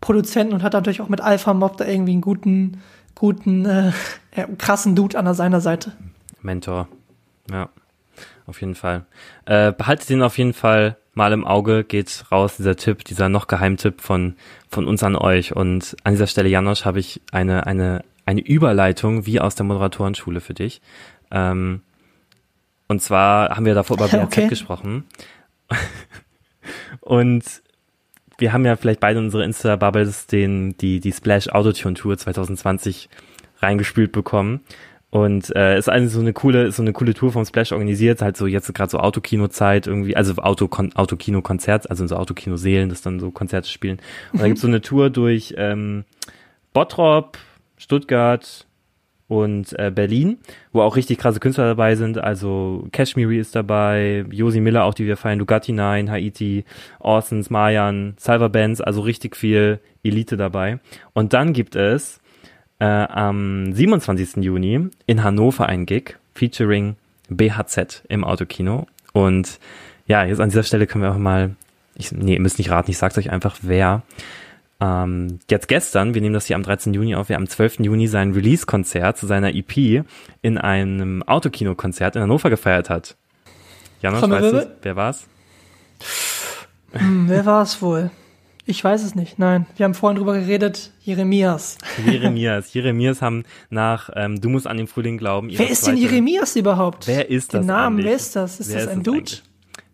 Produzenten 0.00 0.54
und 0.54 0.62
hat 0.62 0.72
natürlich 0.72 1.00
auch 1.00 1.08
mit 1.08 1.20
Alpha 1.20 1.54
Mob 1.54 1.76
da 1.76 1.84
irgendwie 1.84 2.12
einen 2.12 2.20
guten, 2.20 2.80
guten, 3.14 3.64
äh, 3.64 3.92
krassen 4.58 4.96
Dude 4.96 5.18
an 5.18 5.32
seiner 5.34 5.60
Seite. 5.60 5.92
Mentor. 6.40 6.88
Ja, 7.50 7.68
auf 8.46 8.60
jeden 8.60 8.74
Fall. 8.74 9.04
Äh, 9.44 9.72
behaltet 9.72 10.10
ihn 10.10 10.22
auf 10.22 10.38
jeden 10.38 10.52
Fall 10.52 10.96
mal 11.14 11.32
im 11.32 11.46
Auge, 11.46 11.84
geht 11.84 12.24
raus, 12.32 12.56
dieser 12.56 12.76
Tipp, 12.76 13.04
dieser 13.04 13.28
noch 13.28 13.46
Geheimtipp 13.46 14.00
von, 14.00 14.34
von 14.68 14.86
uns 14.86 15.02
an 15.02 15.16
euch. 15.16 15.54
Und 15.54 15.96
an 16.04 16.12
dieser 16.14 16.26
Stelle, 16.26 16.48
Janosch, 16.48 16.84
habe 16.84 17.00
ich 17.00 17.20
eine, 17.32 17.66
eine, 17.66 18.04
eine 18.24 18.40
Überleitung 18.40 19.26
wie 19.26 19.40
aus 19.40 19.54
der 19.54 19.66
Moderatorenschule 19.66 20.40
für 20.40 20.54
dich. 20.54 20.80
Ähm, 21.30 21.82
und 22.88 23.00
zwar 23.00 23.50
haben 23.50 23.66
wir 23.66 23.74
davor 23.74 23.96
über 23.96 24.08
BRZ 24.08 24.24
okay. 24.24 24.48
gesprochen. 24.48 25.04
und 27.00 27.44
wir 28.38 28.52
haben 28.52 28.64
ja 28.64 28.76
vielleicht 28.76 29.00
beide 29.00 29.18
unsere 29.18 29.44
Insta-Bubbles 29.44 30.26
den, 30.26 30.76
die, 30.78 31.00
die 31.00 31.12
Splash 31.12 31.48
Autotune 31.48 31.94
Tour 31.94 32.16
2020 32.16 33.08
reingespült 33.60 34.12
bekommen. 34.12 34.60
Und 35.12 35.54
äh, 35.54 35.76
ist 35.76 35.90
eigentlich 35.90 36.10
so 36.10 36.20
eine 36.20 36.32
coole, 36.32 36.72
so 36.72 36.80
eine 36.80 36.94
coole 36.94 37.12
Tour 37.12 37.32
vom 37.32 37.44
Splash 37.44 37.72
organisiert, 37.72 38.22
halt 38.22 38.38
so 38.38 38.46
jetzt 38.46 38.72
gerade 38.74 38.90
so 38.90 38.98
Autokino-Zeit 38.98 39.86
irgendwie, 39.86 40.16
also 40.16 40.34
Auto 40.36 40.70
Autokino-Konzert, 40.72 41.90
also 41.90 42.06
so 42.06 42.16
Autokino-Seelen, 42.16 42.88
das 42.88 43.02
dann 43.02 43.20
so 43.20 43.30
Konzerte 43.30 43.68
spielen. 43.68 44.00
Und 44.32 44.40
da 44.40 44.46
gibt's 44.46 44.62
so 44.62 44.68
eine 44.68 44.80
Tour 44.80 45.10
durch 45.10 45.52
ähm, 45.58 46.04
Bottrop, 46.72 47.36
Stuttgart 47.76 48.66
und 49.28 49.78
äh, 49.78 49.90
Berlin, 49.94 50.38
wo 50.72 50.80
auch 50.80 50.96
richtig 50.96 51.18
krasse 51.18 51.40
Künstler 51.40 51.66
dabei 51.66 51.94
sind. 51.94 52.16
Also 52.16 52.88
Kashmiri 52.90 53.38
ist 53.38 53.54
dabei, 53.54 54.24
Josi 54.30 54.60
Miller 54.60 54.84
auch, 54.84 54.94
die 54.94 55.04
wir 55.04 55.18
feiern, 55.18 55.38
Lugatti 55.38 55.72
9, 55.72 56.10
Haiti, 56.10 56.64
Orsons, 57.00 57.50
Mayan, 57.50 58.14
Salva 58.16 58.48
Benz, 58.48 58.80
also 58.80 59.02
richtig 59.02 59.36
viel 59.36 59.78
Elite 60.02 60.38
dabei. 60.38 60.80
Und 61.12 61.34
dann 61.34 61.52
gibt 61.52 61.76
es 61.76 62.21
äh, 62.82 62.84
am 62.84 63.72
27. 63.72 64.42
Juni 64.42 64.88
in 65.06 65.22
Hannover 65.22 65.66
ein 65.66 65.86
Gig 65.86 66.16
featuring 66.34 66.96
BHZ 67.28 68.02
im 68.08 68.24
Autokino. 68.24 68.88
Und 69.12 69.60
ja, 70.08 70.24
jetzt 70.24 70.40
an 70.40 70.48
dieser 70.48 70.64
Stelle 70.64 70.88
können 70.88 71.04
wir 71.04 71.12
auch 71.12 71.18
mal, 71.18 71.54
ich, 71.94 72.10
nee, 72.10 72.34
ihr 72.34 72.40
müsst 72.40 72.58
nicht 72.58 72.70
raten, 72.70 72.90
ich 72.90 72.98
sag's 72.98 73.16
euch 73.16 73.30
einfach, 73.30 73.58
wer 73.62 74.02
ähm, 74.80 75.38
jetzt 75.48 75.68
gestern, 75.68 76.14
wir 76.14 76.20
nehmen 76.20 76.34
das 76.34 76.46
hier 76.46 76.56
am 76.56 76.64
13. 76.64 76.92
Juni 76.92 77.14
auf, 77.14 77.28
wer 77.28 77.36
am 77.36 77.46
12. 77.46 77.80
Juni 77.80 78.08
sein 78.08 78.32
Release-Konzert 78.32 79.16
zu 79.16 79.28
seiner 79.28 79.54
EP 79.54 80.04
in 80.42 80.58
einem 80.58 81.22
Autokino-Konzert 81.22 82.16
in 82.16 82.22
Hannover 82.22 82.50
gefeiert 82.50 82.90
hat. 82.90 83.14
Janosch, 84.00 84.28
weißt 84.28 84.54
du, 84.54 84.76
wer 84.82 84.96
war's? 84.96 85.28
Hm, 86.94 87.28
wer 87.28 87.46
war's 87.46 87.80
wohl? 87.80 88.10
Ich 88.64 88.82
weiß 88.82 89.02
es 89.02 89.16
nicht, 89.16 89.40
nein. 89.40 89.66
Wir 89.76 89.84
haben 89.84 89.94
vorhin 89.94 90.18
drüber 90.18 90.34
geredet, 90.34 90.92
Jeremias. 91.02 91.78
Jeremias. 92.06 92.72
Jeremias 92.72 93.20
haben 93.20 93.42
nach 93.70 94.08
ähm, 94.14 94.40
Du 94.40 94.48
musst 94.48 94.68
an 94.68 94.76
den 94.76 94.86
Frühling 94.86 95.18
glauben. 95.18 95.50
Wer 95.52 95.68
ist 95.68 95.86
denn 95.86 95.96
Jeremias 95.96 96.54
überhaupt? 96.54 97.08
Wer 97.08 97.28
ist 97.28 97.54
das? 97.54 97.62
Den 97.62 97.66
Namen, 97.66 97.96
eigentlich? 97.96 98.06
wer 98.06 98.14
ist 98.16 98.36
das? 98.36 98.60
Ist 98.60 98.68
Wer 98.68 98.76
das 98.76 98.84
ist 98.84 98.90
ein 98.90 99.02
das 99.02 99.14
Dude? 99.14 99.32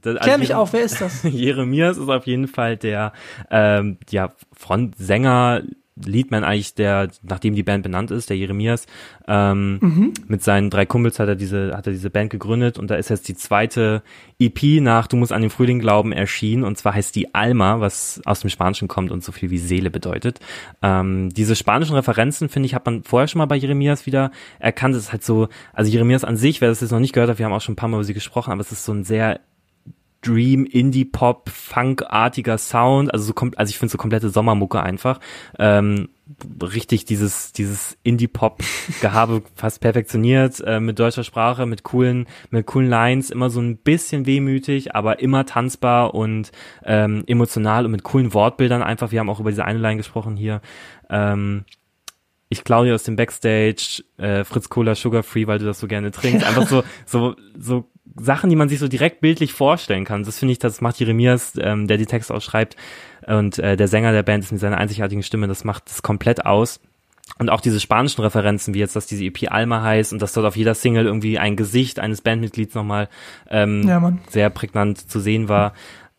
Das, 0.03 0.17
also 0.17 0.21
Klär 0.21 0.39
mich 0.39 0.55
auf, 0.55 0.73
wer 0.75 0.83
ist 0.83 1.01
das? 1.01 1.23
Jeremias 1.25 1.97
ist 1.97 2.09
auf 2.09 2.27
jeden 2.27 2.47
Fall 2.47 2.77
der 2.77 3.13
ähm, 3.51 3.97
ja, 4.11 4.33
Frontsänger, 4.53 5.63
Leadman 6.05 6.45
eigentlich, 6.45 6.75
der, 6.75 7.09
nachdem 7.23 7.55
die 7.55 7.63
Band 7.63 7.83
benannt 7.83 8.11
ist, 8.11 8.31
der 8.31 8.37
Jeremias. 8.37 8.87
Ähm, 9.27 9.79
Mhm. 9.81 10.13
Mit 10.27 10.43
seinen 10.43 10.71
drei 10.71 10.87
Kumpels 10.87 11.19
hat 11.19 11.29
er 11.29 11.37
diese, 11.37 11.77
hat 11.77 11.87
er 11.87 11.93
diese 11.93 12.11
Band 12.11 12.31
gegründet 12.31 12.79
und 12.79 12.91
da 12.91 12.97
ist 12.97 13.11
jetzt 13.11 13.29
die 13.29 13.35
zweite 13.35 14.03
EP 14.39 14.81
nach 14.81 15.07
Du 15.07 15.17
musst 15.17 15.33
an 15.33 15.43
den 15.43 15.51
Frühling 15.51 15.79
glauben 15.79 16.13
erschienen 16.13 16.65
und 16.65 16.77
zwar 16.79 16.95
heißt 16.95 17.15
die 17.17 17.35
Alma, 17.35 17.81
was 17.81 18.21
aus 18.25 18.41
dem 18.41 18.51
Spanischen 18.51 18.89
kommt 18.89 19.11
und 19.11 19.25
so 19.25 19.33
viel 19.33 19.51
wie 19.51 19.59
Seele 19.59 19.91
bedeutet. 19.91 20.41
Ähm, 20.83 21.31
diese 21.31 21.57
spanischen 21.57 21.95
Referenzen, 21.95 22.49
finde 22.49 22.67
ich, 22.67 22.75
hat 22.75 22.87
man 22.87 23.03
vorher 23.03 23.29
schon 23.29 23.39
mal 23.39 23.47
bei 23.47 23.57
Jeremias 23.57 24.07
wieder 24.07 24.31
erkannt. 24.59 24.95
Es 24.95 25.05
ist 25.05 25.13
halt 25.13 25.25
so, 25.25 25.49
also 25.73 25.91
Jeremias 25.91 26.25
an 26.25 26.37
sich, 26.37 26.61
wer 26.61 26.69
das 26.69 26.81
jetzt 26.81 26.91
noch 26.91 27.01
nicht 27.01 27.13
gehört 27.13 27.31
hat, 27.31 27.39
wir 27.39 27.47
haben 27.47 27.53
auch 27.53 27.61
schon 27.61 27.73
ein 27.73 27.77
paar 27.77 27.89
Mal 27.89 27.97
über 27.97 28.05
sie 28.05 28.15
gesprochen, 28.15 28.53
aber 28.53 28.61
es 28.61 28.73
ist 28.73 28.85
so 28.85 28.93
ein 28.93 29.05
sehr 29.05 29.41
Dream, 30.21 30.65
Indie-Pop, 30.65 31.49
Funkartiger 31.49 32.59
Sound, 32.59 33.13
also 33.13 33.25
so 33.25 33.33
kommt, 33.33 33.57
also 33.59 33.71
ich 33.71 33.79
finde 33.79 33.93
so 33.93 33.99
komplette 33.99 34.31
Sommermucke 34.31 34.83
einfach. 34.83 35.21
Ähm, 35.59 36.09
richtig 36.61 37.05
dieses, 37.05 37.53
dieses 37.53 37.97
Indie-Pop-Gehabe 38.03 39.43
fast 39.55 39.81
perfektioniert, 39.81 40.61
äh, 40.67 40.81
mit 40.81 40.99
deutscher 40.99 41.25
Sprache, 41.25 41.67
mit 41.67 41.85
coolen, 41.85 42.27
mit 42.51 42.67
coolen 42.67 42.91
Lines, 42.91 43.31
immer 43.31 43.49
so 43.49 43.61
ein 43.61 43.77
bisschen 43.77 44.27
wehmütig, 44.27 44.95
aber 44.95 45.21
immer 45.21 45.47
tanzbar 45.47 46.15
und 46.15 46.51
ähm, 46.85 47.23
emotional 47.27 47.85
und 47.85 47.93
mit 47.93 48.03
coolen 48.03 48.35
Wortbildern 48.35 48.83
einfach. 48.83 49.13
Wir 49.13 49.21
haben 49.21 49.31
auch 49.31 49.41
über 49.41 49.51
diese 49.51 49.65
eine 49.65 49.79
Line 49.79 49.97
gesprochen 49.97 50.37
hier. 50.37 50.61
Ähm, 51.09 51.65
ich 52.51 52.65
klaue 52.65 52.87
dir 52.87 52.95
aus 52.95 53.05
dem 53.05 53.17
Backstage, 53.17 54.03
äh, 54.17 54.43
Fritz 54.43 54.69
Cola 54.69 54.95
Sugar 54.95 55.23
Free, 55.23 55.47
weil 55.47 55.59
du 55.59 55.67
das 55.67 55.81
so 55.81 55.87
gerne 55.87 56.11
trinkst. 56.11 56.47
Einfach 56.47 56.67
so, 56.67 56.83
so, 57.05 57.37
so 57.59 57.91
Sachen, 58.19 58.51
die 58.51 58.57
man 58.57 58.69
sich 58.69 58.79
so 58.79 58.89
direkt 58.89 59.21
bildlich 59.21 59.53
vorstellen 59.53 60.05
kann. 60.05 60.25
Das 60.25 60.39
finde 60.39 60.53
ich, 60.53 60.59
das 60.59 60.81
macht 60.81 60.99
Jeremias, 60.99 61.53
ähm, 61.61 61.87
der 61.87 61.97
die 61.97 62.07
Texte 62.07 62.35
auch 62.35 62.43
schreibt. 62.43 62.77
Und 63.27 63.59
äh, 63.59 63.77
der 63.77 63.89
Sänger 63.89 64.13
der 64.13 64.23
Band 64.23 64.45
ist 64.45 64.53
mit 64.53 64.61
seiner 64.61 64.79
einzigartigen 64.79 65.23
Stimme, 65.23 65.49
das 65.49 65.65
macht 65.65 65.89
das 65.89 66.03
komplett 66.03 66.47
aus. 66.47 66.81
Und 67.39 67.51
auch 67.51 67.61
diese 67.61 67.79
spanischen 67.79 68.23
Referenzen, 68.23 68.75
wie 68.75 68.79
jetzt, 68.79 68.97
dass 68.97 69.07
diese 69.07 69.25
EP 69.25 69.53
Alma 69.53 69.83
heißt 69.83 70.13
und 70.13 70.23
dass 70.23 70.33
dort 70.33 70.47
auf 70.47 70.57
jeder 70.57 70.75
Single 70.75 71.05
irgendwie 71.05 71.39
ein 71.39 71.57
Gesicht 71.57 72.01
eines 72.01 72.23
Bandmitglieds 72.23 72.75
nochmal 72.75 73.09
ähm, 73.49 73.87
Ja, 73.87 74.13
sehr 74.29 74.51
prägnant 74.51 75.11
zu 75.11 75.21
sehen 75.21 75.49
war. 75.49 75.75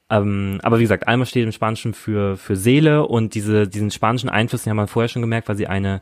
Ähm, 0.10 0.60
aber 0.64 0.80
wie 0.80 0.84
gesagt, 0.84 1.08
Alma 1.08 1.26
steht 1.26 1.46
im 1.46 1.52
Spanischen 1.52 1.94
für, 1.94 2.38
für 2.38 2.56
Seele 2.56 3.06
und 3.06 3.36
diese, 3.36 3.68
diesen 3.68 3.92
spanischen 3.92 4.30
Einfluss, 4.30 4.64
den 4.64 4.72
haben 4.72 4.78
wir 4.78 4.88
vorher 4.88 5.10
schon 5.10 5.22
gemerkt, 5.22 5.50
weil 5.50 5.58
sie 5.58 5.68
eine 5.68 6.02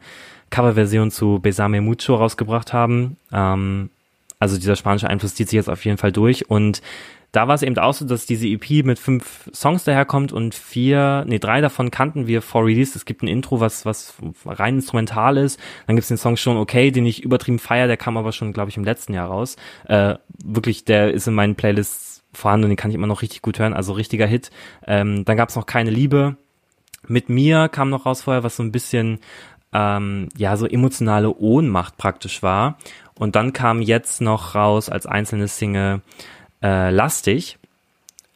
Coverversion 0.49 1.11
zu 1.11 1.39
Besame 1.41 1.81
Mucho 1.81 2.15
rausgebracht 2.15 2.71
haben. 2.71 3.17
Ähm, 3.33 3.89
also 4.39 4.57
dieser 4.57 4.75
spanische 4.75 5.09
Einfluss 5.09 5.35
zieht 5.35 5.49
sich 5.49 5.57
jetzt 5.57 5.69
auf 5.69 5.85
jeden 5.85 5.97
Fall 5.97 6.11
durch 6.11 6.49
und 6.49 6.81
da 7.33 7.47
war 7.47 7.55
es 7.55 7.61
eben 7.61 7.77
auch 7.77 7.93
so, 7.93 8.05
dass 8.05 8.25
diese 8.25 8.47
EP 8.47 8.85
mit 8.85 8.99
fünf 8.99 9.49
Songs 9.53 9.83
daherkommt 9.83 10.31
und 10.31 10.55
vier, 10.55 11.25
nee, 11.27 11.39
drei 11.39 11.59
davon 11.59 11.91
kannten 11.91 12.25
wir 12.25 12.41
vor 12.41 12.65
Release. 12.65 12.97
Es 12.97 13.03
gibt 13.03 13.21
ein 13.21 13.27
Intro, 13.27 13.59
was, 13.59 13.85
was 13.85 14.15
rein 14.45 14.75
instrumental 14.75 15.35
ist. 15.38 15.59
Dann 15.85 15.97
gibt 15.97 16.03
es 16.03 16.07
den 16.07 16.17
Song 16.17 16.38
schon 16.38 16.55
okay, 16.55 16.89
den 16.89 17.05
ich 17.05 17.23
übertrieben 17.23 17.59
feier, 17.59 17.88
der 17.88 17.97
kam 17.97 18.15
aber 18.15 18.31
schon, 18.31 18.53
glaube 18.53 18.69
ich, 18.69 18.77
im 18.77 18.85
letzten 18.85 19.13
Jahr 19.13 19.27
raus. 19.27 19.57
Äh, 19.88 20.15
wirklich, 20.41 20.85
der 20.85 21.13
ist 21.13 21.27
in 21.27 21.33
meinen 21.33 21.55
Playlists 21.55 22.23
vorhanden 22.33 22.69
den 22.69 22.77
kann 22.77 22.91
ich 22.91 22.95
immer 22.95 23.07
noch 23.07 23.21
richtig 23.21 23.41
gut 23.41 23.59
hören, 23.59 23.73
also 23.73 23.93
richtiger 23.93 24.27
Hit. 24.27 24.51
Ähm, 24.85 25.25
dann 25.25 25.38
gab 25.38 25.49
es 25.49 25.55
noch 25.55 25.65
keine 25.65 25.89
Liebe. 25.89 26.38
Mit 27.07 27.29
mir 27.29 27.67
kam 27.69 27.89
noch 27.89 28.05
raus 28.05 28.21
vorher, 28.21 28.43
was 28.43 28.55
so 28.55 28.63
ein 28.63 28.71
bisschen 28.71 29.19
ähm, 29.73 30.29
ja 30.38 30.55
so 30.55 30.65
emotionale 30.65 31.35
Ohnmacht 31.35 31.97
praktisch 31.97 32.43
war. 32.43 32.77
Und 33.20 33.36
dann 33.36 33.53
kam 33.53 33.82
jetzt 33.82 34.22
noch 34.22 34.55
raus 34.55 34.89
als 34.89 35.05
einzelne 35.05 35.47
Single 35.47 36.01
äh, 36.61 36.89
Lastig. 36.89 37.57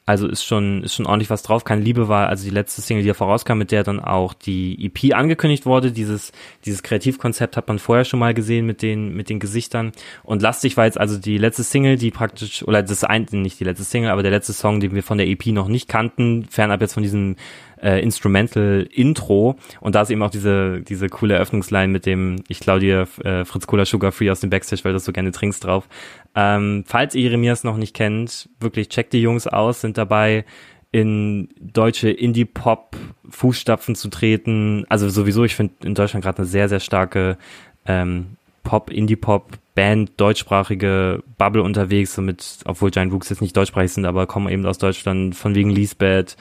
Also 0.08 0.28
ist 0.28 0.44
schon, 0.44 0.84
ist 0.84 0.96
schon 0.96 1.06
ordentlich 1.06 1.30
was 1.30 1.44
drauf. 1.44 1.64
Keine 1.64 1.82
Liebe 1.82 2.08
war 2.08 2.28
also 2.28 2.44
die 2.44 2.50
letzte 2.50 2.82
Single, 2.82 3.04
die 3.04 3.08
ja 3.08 3.14
vorauskam, 3.14 3.54
mit 3.54 3.72
der 3.72 3.84
dann 3.84 4.00
auch 4.00 4.34
die 4.34 4.84
EP 4.84 5.16
angekündigt 5.16 5.66
wurde. 5.66 5.92
Dieses, 5.92 6.32
dieses 6.66 6.82
Kreativkonzept 6.82 7.56
hat 7.56 7.68
man 7.68 7.78
vorher 7.78 8.04
schon 8.04 8.20
mal 8.20 8.34
gesehen 8.34 8.66
mit 8.66 8.82
den, 8.82 9.16
mit 9.16 9.30
den 9.30 9.40
Gesichtern. 9.40 9.92
Und 10.24 10.42
Lastig 10.42 10.76
war 10.76 10.86
jetzt 10.86 11.00
also 11.00 11.18
die 11.18 11.38
letzte 11.38 11.64
Single, 11.64 11.98
die 11.98 12.10
praktisch, 12.10 12.64
oder 12.64 12.82
das 12.82 13.04
ein, 13.04 13.28
nicht 13.32 13.60
die 13.60 13.64
letzte 13.64 13.84
Single, 13.86 14.10
aber 14.10 14.24
der 14.24 14.32
letzte 14.32 14.54
Song, 14.54 14.80
den 14.80 14.96
wir 14.96 15.04
von 15.04 15.20
der 15.20 15.28
EP 15.28 15.46
noch 15.48 15.68
nicht 15.68 15.88
kannten, 15.88 16.46
fernab 16.50 16.82
jetzt 16.82 16.96
von 16.96 17.04
diesem 17.04 17.36
äh, 17.82 18.02
Instrumental 18.02 18.88
Intro 18.92 19.56
und 19.80 19.96
da 19.96 20.02
ist 20.02 20.10
eben 20.10 20.22
auch 20.24 20.30
diese 20.30 20.82
diese 20.82 21.10
coole 21.10 21.36
Eröffnungsline 21.36 21.92
mit 21.92 22.06
dem 22.06 22.44
ich 22.48 22.60
klau 22.60 22.80
dir 22.80 23.08
äh, 23.24 23.46
Fritz 23.46 23.68
Cola 23.68 23.86
Sugar 23.86 24.12
Free 24.12 24.30
aus 24.30 24.40
dem 24.40 24.50
Backstage, 24.50 24.84
weil 24.84 24.92
du 24.92 24.98
das 24.98 25.06
so 25.06 25.12
gerne 25.12 25.32
trinkst 25.32 25.64
drauf. 25.64 25.88
Ähm, 26.36 26.84
falls 26.88 27.16
ihr 27.16 27.24
Jeremias 27.24 27.64
noch 27.64 27.78
nicht 27.78 27.94
kennt, 27.94 28.50
wirklich 28.60 28.90
checkt 28.90 29.14
die 29.14 29.22
Jungs 29.22 29.48
aus, 29.48 29.82
sind 29.82 29.98
dabei 29.98 30.46
in 30.92 31.50
deutsche 31.60 32.10
Indie-Pop 32.10 32.98
Fußstapfen 33.30 33.96
zu 33.96 34.10
treten. 34.10 34.86
Also 34.90 35.10
sowieso, 35.10 35.46
ich 35.46 35.56
finde 35.56 35.74
in 35.84 35.96
Deutschland 35.96 36.24
gerade 36.24 36.40
eine 36.40 36.48
sehr, 36.48 36.68
sehr 36.68 36.82
starke 36.82 37.38
ähm, 37.86 38.38
Pop, 38.64 38.90
Indie-Pop, 38.92 39.58
Band, 39.74 40.12
deutschsprachige 40.18 41.24
Bubble 41.38 41.64
unterwegs, 41.64 42.14
so 42.14 42.22
mit, 42.22 42.60
obwohl 42.66 42.92
Giant 42.92 43.14
Rooks 43.14 43.30
jetzt 43.30 43.42
nicht 43.42 43.56
deutschsprachig 43.56 43.94
sind, 43.94 44.06
aber 44.06 44.28
kommen 44.28 44.50
eben 44.50 44.66
aus 44.66 44.78
Deutschland, 44.78 45.34
von 45.34 45.56
wegen 45.56 45.70
Lisbeth, 45.70 46.36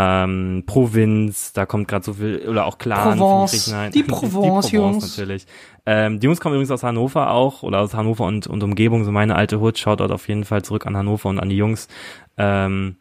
ähm, 0.00 0.62
Provinz, 0.64 1.52
da 1.52 1.66
kommt 1.66 1.88
gerade 1.88 2.04
so 2.04 2.12
viel, 2.12 2.48
oder 2.48 2.66
auch 2.66 2.78
Clan. 2.78 3.18
Provence, 3.18 3.52
richtig 3.52 3.72
nice. 3.72 3.92
die 3.92 4.02
Provence, 4.04 4.70
Jungs. 4.70 5.18
natürlich. 5.18 5.44
Ähm, 5.86 6.20
die 6.20 6.26
Jungs 6.26 6.38
kommen 6.38 6.54
übrigens 6.54 6.70
aus 6.70 6.84
Hannover 6.84 7.32
auch, 7.32 7.64
oder 7.64 7.80
aus 7.80 7.94
Hannover 7.94 8.24
und, 8.24 8.46
und 8.46 8.62
Umgebung, 8.62 9.04
so 9.04 9.10
meine 9.10 9.34
alte 9.34 9.58
Hut, 9.58 9.76
schaut 9.76 9.98
dort 9.98 10.12
auf 10.12 10.28
jeden 10.28 10.44
Fall 10.44 10.62
zurück 10.62 10.86
an 10.86 10.96
Hannover 10.96 11.28
und 11.28 11.40
an 11.40 11.48
die 11.48 11.56
Jungs. 11.56 11.88
Ähm, 12.36 12.98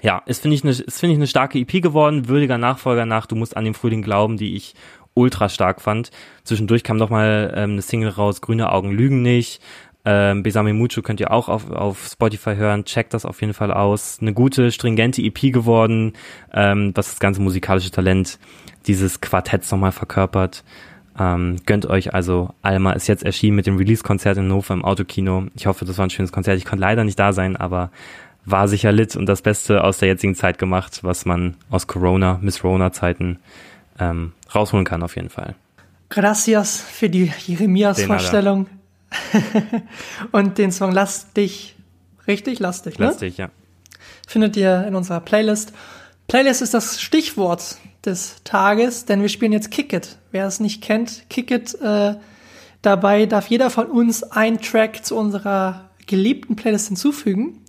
ja, 0.00 0.22
ist 0.24 0.40
finde 0.40 0.54
ich 0.54 0.64
eine 0.64 0.72
finde 0.72 1.12
ich 1.12 1.18
eine 1.18 1.26
starke 1.26 1.58
EP 1.58 1.82
geworden, 1.82 2.26
würdiger 2.26 2.56
Nachfolger 2.56 3.04
nach 3.04 3.26
Du 3.26 3.36
musst 3.36 3.54
an 3.54 3.64
den 3.64 3.74
Frühling 3.74 4.00
glauben, 4.00 4.38
die 4.38 4.56
ich 4.56 4.74
ultra 5.12 5.50
stark 5.50 5.82
fand. 5.82 6.10
Zwischendurch 6.44 6.84
kam 6.84 6.96
noch 6.96 7.10
mal 7.10 7.52
ähm, 7.54 7.72
eine 7.72 7.82
Single 7.82 8.08
raus, 8.08 8.40
Grüne 8.40 8.72
Augen 8.72 8.92
lügen 8.92 9.20
nicht. 9.20 9.60
Ähm, 10.06 10.42
Besame 10.42 10.74
Mucho 10.74 11.00
könnt 11.02 11.20
ihr 11.20 11.30
auch 11.30 11.48
auf, 11.48 11.70
auf 11.70 12.08
Spotify 12.12 12.56
hören. 12.56 12.84
Checkt 12.84 13.14
das 13.14 13.24
auf 13.24 13.40
jeden 13.40 13.54
Fall 13.54 13.72
aus. 13.72 14.18
Eine 14.20 14.34
gute, 14.34 14.70
stringente 14.70 15.22
EP 15.22 15.52
geworden, 15.52 16.12
ähm, 16.52 16.92
was 16.94 17.10
das 17.10 17.20
ganze 17.20 17.40
musikalische 17.40 17.90
Talent 17.90 18.38
dieses 18.86 19.20
Quartetts 19.20 19.70
nochmal 19.70 19.92
verkörpert. 19.92 20.62
Ähm, 21.18 21.56
gönnt 21.64 21.86
euch 21.86 22.12
also 22.12 22.50
Alma 22.60 22.92
ist 22.92 23.06
jetzt 23.06 23.24
erschienen 23.24 23.56
mit 23.56 23.66
dem 23.66 23.76
Release-Konzert 23.76 24.36
in 24.36 24.44
Hannover 24.44 24.74
im 24.74 24.84
Autokino. 24.84 25.46
Ich 25.54 25.66
hoffe, 25.66 25.84
das 25.84 25.96
war 25.96 26.06
ein 26.06 26.10
schönes 26.10 26.32
Konzert. 26.32 26.58
Ich 26.58 26.64
konnte 26.64 26.80
leider 26.80 27.04
nicht 27.04 27.18
da 27.18 27.32
sein, 27.32 27.56
aber 27.56 27.90
war 28.44 28.68
sicher 28.68 28.92
lit 28.92 29.16
und 29.16 29.26
das 29.26 29.40
Beste 29.40 29.84
aus 29.84 29.98
der 29.98 30.08
jetzigen 30.08 30.34
Zeit 30.34 30.58
gemacht, 30.58 31.00
was 31.02 31.24
man 31.24 31.56
aus 31.70 31.86
Corona, 31.86 32.38
Miss 32.42 32.62
Rona-Zeiten 32.62 33.38
ähm, 33.98 34.32
rausholen 34.54 34.84
kann 34.84 35.02
auf 35.02 35.16
jeden 35.16 35.30
Fall. 35.30 35.54
Gracias 36.10 36.80
für 36.80 37.08
die. 37.08 37.32
Jeremias-Vorstellung. 37.46 38.66
Und 40.32 40.58
den 40.58 40.72
Song 40.72 40.92
Lass 40.92 41.32
dich, 41.32 41.76
richtig? 42.26 42.58
Lass 42.58 42.82
dich, 42.82 42.98
ne? 42.98 43.06
Lass 43.06 43.18
dich, 43.18 43.36
ja. 43.36 43.50
findet 44.26 44.56
ihr 44.56 44.86
in 44.86 44.94
unserer 44.94 45.20
Playlist. 45.20 45.72
Playlist 46.28 46.62
ist 46.62 46.74
das 46.74 47.00
Stichwort 47.00 47.76
des 48.04 48.36
Tages, 48.44 49.04
denn 49.04 49.22
wir 49.22 49.28
spielen 49.28 49.52
jetzt 49.52 49.70
Kick 49.70 49.92
It. 49.92 50.18
Wer 50.30 50.46
es 50.46 50.60
nicht 50.60 50.82
kennt, 50.82 51.28
Kick 51.28 51.50
It, 51.50 51.74
äh, 51.80 52.16
dabei 52.82 53.26
darf 53.26 53.48
jeder 53.48 53.70
von 53.70 53.86
uns 53.86 54.22
einen 54.22 54.60
Track 54.60 55.04
zu 55.04 55.16
unserer 55.16 55.90
geliebten 56.06 56.56
Playlist 56.56 56.88
hinzufügen, 56.88 57.60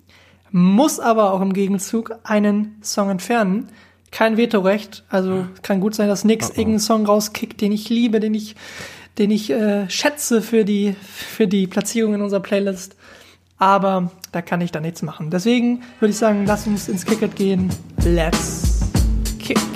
muss 0.52 1.00
aber 1.00 1.34
auch 1.34 1.42
im 1.42 1.54
Gegenzug 1.54 2.16
einen 2.24 2.78
Song 2.82 3.10
entfernen. 3.10 3.70
Kein 4.12 4.38
Vetorecht, 4.38 5.04
also 5.10 5.46
kann 5.62 5.82
gut 5.82 5.96
sein, 5.96 6.08
dass 6.08 6.24
Nix 6.24 6.50
irgendeinen 6.50 6.80
Song 6.80 7.06
rauskickt, 7.06 7.60
den 7.60 7.72
ich 7.72 7.90
liebe, 7.90 8.20
den 8.20 8.34
ich, 8.34 8.56
den 9.18 9.32
ich 9.32 9.50
äh, 9.50 9.90
schätze 9.90 10.42
für 10.42 10.66
die, 10.66 10.96
für 11.02 11.48
die 11.48 11.68
Platzierung 11.68 12.16
in 12.16 12.22
unserer 12.22 12.42
Playlist. 12.42 12.96
Aber 13.58 14.12
da 14.32 14.42
kann 14.42 14.60
ich 14.62 14.72
da 14.72 14.82
nichts 14.82 15.02
machen. 15.02 15.30
Deswegen 15.32 15.84
würde 16.00 16.12
ich 16.12 16.18
sagen, 16.18 16.46
lass 16.46 16.68
uns 16.68 16.90
ins 16.90 17.06
Kicket 17.06 17.36
gehen. 17.36 17.70
Let's 18.04 18.82
kick. 19.40 19.75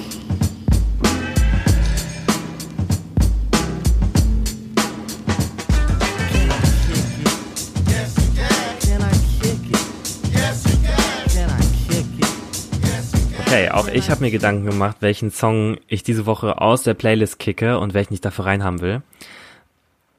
Okay, 13.49 13.71
auch 13.71 13.87
ich 13.87 14.11
habe 14.11 14.21
mir 14.21 14.29
Gedanken 14.29 14.67
gemacht, 14.67 14.97
welchen 14.99 15.31
Song 15.31 15.79
ich 15.87 16.03
diese 16.03 16.27
Woche 16.27 16.61
aus 16.61 16.83
der 16.83 16.93
Playlist 16.93 17.39
kicke 17.39 17.79
und 17.79 17.95
welchen 17.95 18.13
ich 18.13 18.21
dafür 18.21 18.45
reinhaben 18.45 18.79
will. 18.79 19.01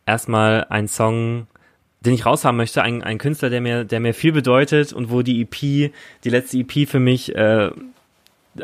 Erstmal 0.04 0.66
ein 0.68 0.88
Song, 0.88 1.46
den 2.00 2.12
ich 2.12 2.26
raushaben 2.26 2.56
möchte, 2.56 2.82
ein, 2.82 3.04
ein 3.04 3.18
Künstler, 3.18 3.48
der 3.48 3.60
mir, 3.60 3.84
der 3.84 4.00
mir 4.00 4.14
viel 4.14 4.32
bedeutet 4.32 4.92
und 4.92 5.12
wo 5.12 5.22
die 5.22 5.42
EP, 5.42 5.54
die 5.54 6.28
letzte 6.28 6.58
EP 6.58 6.88
für 6.88 6.98
mich 6.98 7.32
äh, 7.36 7.70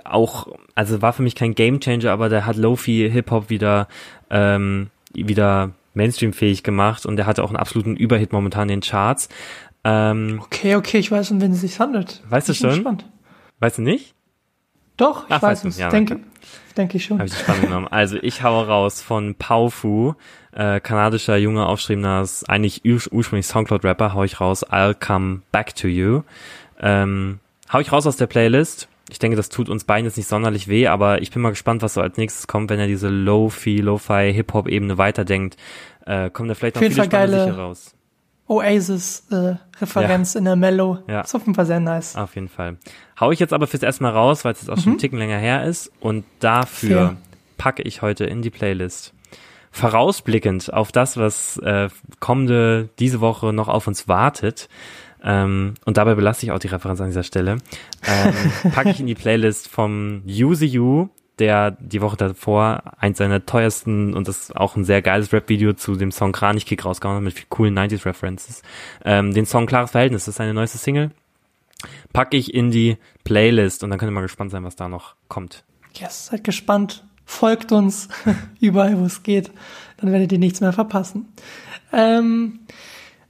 auch, 0.03 0.49
also 0.75 1.01
war 1.01 1.13
für 1.13 1.23
mich 1.23 1.37
kein 1.37 1.55
Gamechanger, 1.55 2.11
aber 2.11 2.29
der 2.29 2.45
hat 2.45 2.57
Lofi 2.57 3.09
Hip-Hop 3.09 3.51
wieder, 3.51 3.87
ähm, 4.31 4.91
wieder 5.15 5.71
Mainstream-fähig 5.95 6.65
gemacht 6.65 7.07
und 7.07 7.15
der 7.15 7.27
hatte 7.27 7.45
auch 7.45 7.51
einen 7.51 7.57
absoluten 7.57 7.95
Überhit 7.95 8.33
momentan 8.33 8.69
in 8.69 8.81
den 8.81 8.83
Charts. 8.83 9.29
Ähm, 9.85 10.41
Okay, 10.43 10.75
okay, 10.75 10.99
ich 10.99 11.13
weiß, 11.13 11.31
um 11.31 11.41
wen 11.41 11.53
es 11.53 11.61
sich 11.61 11.79
handelt. 11.79 12.21
Weißt 12.29 12.49
du 12.49 12.53
Ich 12.53 12.61
bin 12.61 12.71
schon? 12.71 12.79
Gespannt. 12.81 13.05
weißt 13.61 13.79
du 13.79 13.83
nicht? 13.83 14.16
Doch, 14.97 15.27
ich 15.29 15.35
Ach, 15.35 15.43
weiß 15.43 15.65
es. 15.65 15.79
ja, 15.79 15.89
denke, 15.91 16.21
denke 16.77 16.97
ich 16.97 17.05
schon. 17.05 17.19
Habe 17.19 17.29
ich 17.29 17.39
spannend 17.39 17.65
genommen. 17.65 17.89
Also 17.89 18.17
ich 18.21 18.43
haue 18.43 18.67
raus 18.67 19.03
von 19.03 19.35
Paufu, 19.35 20.15
äh, 20.53 20.81
kanadischer 20.81 21.37
junger 21.37 21.69
aufstrebender, 21.69 22.23
ist 22.23 22.49
eigentlich 22.49 22.85
ur 22.85 23.01
ursprünglich 23.13 23.47
Soundcloud-Rapper, 23.47 24.15
hau 24.15 24.25
ich 24.25 24.41
raus, 24.41 24.67
I'll 24.67 24.95
Come 24.95 25.43
Back 25.53 25.75
to 25.77 25.89
You. 25.89 26.23
Ähm, 26.81 27.41
hau 27.73 27.81
ich 27.81 27.93
raus 27.93 28.07
aus 28.07 28.17
der 28.17 28.27
Playlist. 28.27 28.89
Ich 29.09 29.19
denke, 29.21 29.37
das 29.37 29.51
tut 29.51 29.69
uns 29.69 29.85
beiden 29.85 30.05
jetzt 30.07 30.17
nicht 30.17 30.29
sonderlich 30.29 30.67
weh, 30.67 30.89
aber 30.89 31.23
ich 31.23 31.31
bin 31.31 31.41
mal 31.41 31.51
gespannt, 31.51 31.83
was 31.83 31.95
so 31.95 32.01
als 32.01 32.17
nächstes 32.17 32.49
kommt, 32.49 32.71
wenn 32.71 32.81
er 32.81 32.89
diese 32.89 33.09
Lo-Fi, 33.09 33.79
Lo-Fi, 33.79 34.33
Hip-Hop-Ebene 34.35 34.99
weiterdenkt. 34.99 35.57
Äh, 36.07 36.31
kommt 36.31 36.51
da 36.51 36.55
vielleicht 36.55 36.77
noch 36.77 36.83
viele 36.83 36.95
Fall 36.95 37.05
spannende 37.05 37.37
geile- 37.37 37.45
Sicher 37.45 37.57
raus. 39.81 39.97
Oasis-Referenz 39.97 40.35
in 40.35 40.45
der 40.45 40.57
Mellow. 40.57 40.99
Ja. 41.09 41.21
Ist 41.23 41.35
auf 41.35 41.43
jeden 41.43 41.55
Fall 41.55 41.67
sehr 41.67 41.81
nice. 41.81 42.17
Auf 42.17 42.35
jeden 42.35 42.49
Fall. 42.49 42.77
Hau 43.21 43.31
ich 43.33 43.39
jetzt 43.41 43.53
aber 43.53 43.67
fürs 43.67 43.83
erste 43.83 44.03
Mal 44.03 44.11
raus, 44.13 44.45
weil 44.45 44.53
es 44.53 44.63
jetzt 44.63 44.71
auch 44.71 44.79
schon 44.79 44.93
einen 44.93 44.99
Ticken 44.99 45.19
länger 45.19 45.39
her 45.39 45.65
ist. 45.65 45.91
Und 46.01 46.25
dafür 46.41 47.01
Mhm. 47.03 47.09
Fair. 47.09 47.17
packe 47.59 47.83
ich 47.83 48.03
heute 48.03 48.25
in 48.25 48.43
die 48.43 48.51
Playlist. 48.51 49.13
Vorausblickend 49.73 50.73
auf 50.73 50.91
das, 50.91 51.17
was 51.19 51.59
äh, 51.59 51.91
kommende 52.19 52.89
diese 52.99 53.21
Woche 53.21 53.53
noch 53.53 53.69
auf 53.69 53.87
uns 53.87 54.09
wartet. 54.09 54.69
Ähm, 55.23 55.75
und 55.85 55.97
dabei 55.99 56.15
belasse 56.15 56.47
ich 56.47 56.53
auch 56.53 56.59
die 56.59 56.69
Referenz 56.69 57.01
an 57.01 57.09
dieser 57.09 57.23
Stelle. 57.25 57.59
Ähm, 58.07 58.71
packe 58.73 58.91
ich 58.91 59.01
in 59.01 59.07
die 59.07 59.15
Playlist 59.15 59.69
vom 59.69 60.23
Use 60.27 60.65
You, 60.65 61.09
der 61.39 61.73
die 61.73 62.01
Woche 62.01 62.17
davor 62.17 62.83
eins 62.99 63.19
seiner 63.19 63.45
teuersten 63.45 64.15
und 64.15 64.29
das 64.29 64.53
auch 64.53 64.77
ein 64.77 64.85
sehr 64.85 65.03
geiles 65.03 65.33
Rap-Video 65.33 65.75
zu 65.75 65.97
dem 65.97 66.11
Song 66.11 66.33
Kranichkick 66.33 66.85
rausgehauen 66.85 67.17
hat 67.19 67.25
mit 67.25 67.35
viel 67.35 67.47
coolen 67.49 67.79
90s-References. 67.79 68.63
Ähm, 69.05 69.35
den 69.35 69.47
Song 69.47 69.67
Klares 69.67 69.91
Verhältnis, 69.91 70.25
das 70.25 70.33
ist 70.33 70.37
seine 70.37 70.55
neueste 70.55 70.79
Single 70.79 71.11
packe 72.13 72.37
ich 72.37 72.55
in 72.55 72.71
die 72.71 72.97
Playlist 73.25 73.85
und 73.85 73.91
dann 73.91 73.99
könnt 73.99 74.11
ihr 74.11 74.15
mal 74.15 74.23
gespannt 74.23 74.51
sein, 74.51 74.65
was 74.65 74.77
da 74.77 74.89
noch 74.89 75.15
kommt. 75.29 75.65
Yes, 75.95 76.27
seid 76.27 76.45
gespannt. 76.45 77.05
Folgt 77.25 77.73
uns 77.73 78.09
überall, 78.61 78.99
wo 78.99 79.05
es 79.05 79.23
geht. 79.23 79.51
Dann 79.99 80.13
werdet 80.13 80.33
ihr 80.33 80.39
nichts 80.39 80.61
mehr 80.61 80.73
verpassen. 80.73 81.33
Ähm, 81.93 82.61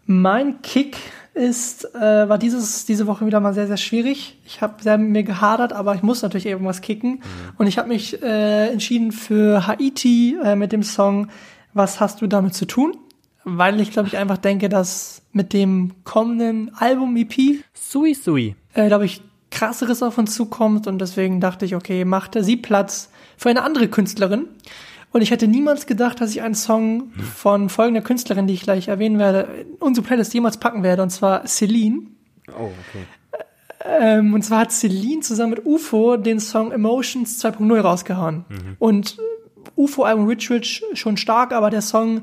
mein 0.04 0.60
Kick 0.62 0.98
ist, 1.36 1.94
äh, 1.94 2.28
war 2.28 2.38
dieses, 2.38 2.86
diese 2.86 3.06
Woche 3.06 3.26
wieder 3.26 3.40
mal 3.40 3.52
sehr, 3.52 3.66
sehr 3.66 3.76
schwierig. 3.76 4.38
Ich 4.46 4.62
habe 4.62 4.82
sehr 4.82 4.96
mit 4.96 5.10
mir 5.10 5.22
gehadert, 5.22 5.72
aber 5.72 5.94
ich 5.94 6.02
muss 6.02 6.22
natürlich 6.22 6.46
irgendwas 6.46 6.80
kicken. 6.80 7.22
Und 7.58 7.66
ich 7.66 7.76
habe 7.76 7.88
mich 7.88 8.22
äh, 8.22 8.68
entschieden 8.68 9.12
für 9.12 9.66
Haiti 9.66 10.36
äh, 10.42 10.56
mit 10.56 10.72
dem 10.72 10.82
Song 10.82 11.28
Was 11.74 12.00
hast 12.00 12.22
du 12.22 12.26
damit 12.26 12.54
zu 12.54 12.64
tun? 12.64 12.96
Weil 13.44 13.80
ich, 13.80 13.90
glaube 13.90 14.08
ich, 14.08 14.16
einfach 14.16 14.38
denke, 14.38 14.68
dass 14.68 15.22
mit 15.32 15.52
dem 15.52 15.92
kommenden 16.04 16.74
Album-EP 16.74 17.62
Sui 17.74 18.14
Sui. 18.14 18.56
äh, 18.72 18.86
glaube 18.88 19.04
ich, 19.04 19.22
krasseres 19.50 20.02
auf 20.02 20.18
uns 20.18 20.34
zukommt 20.34 20.86
und 20.86 20.98
deswegen 20.98 21.40
dachte 21.40 21.64
ich, 21.66 21.76
okay, 21.76 22.04
machte 22.04 22.42
sie 22.42 22.56
Platz 22.56 23.10
für 23.36 23.50
eine 23.50 23.62
andere 23.62 23.88
Künstlerin. 23.88 24.46
Und 25.16 25.22
ich 25.22 25.30
hätte 25.30 25.48
niemals 25.48 25.86
gedacht, 25.86 26.20
dass 26.20 26.32
ich 26.32 26.42
einen 26.42 26.54
Song 26.54 27.10
von 27.34 27.70
folgender 27.70 28.02
Künstlerin, 28.02 28.46
die 28.46 28.52
ich 28.52 28.60
gleich 28.60 28.88
erwähnen 28.88 29.18
werde, 29.18 29.48
in 29.62 29.76
unsere 29.78 30.06
Playlist 30.06 30.34
jemals 30.34 30.58
packen 30.58 30.82
werde, 30.82 31.02
und 31.02 31.08
zwar 31.08 31.46
Celine. 31.46 32.02
Oh, 32.48 32.64
okay. 32.64 33.06
Ähm, 33.82 34.34
und 34.34 34.42
zwar 34.42 34.58
hat 34.58 34.72
Celine 34.72 35.22
zusammen 35.22 35.52
mit 35.52 35.64
UFO 35.64 36.18
den 36.18 36.38
Song 36.38 36.70
Emotions 36.70 37.42
2.0 37.42 37.80
rausgehauen. 37.80 38.44
Und 38.78 39.16
äh, 39.18 39.70
UFO-Album 39.80 40.26
Rich 40.26 40.50
Rich 40.50 40.84
schon 40.92 41.16
stark, 41.16 41.54
aber 41.54 41.70
der 41.70 41.80
Song 41.80 42.20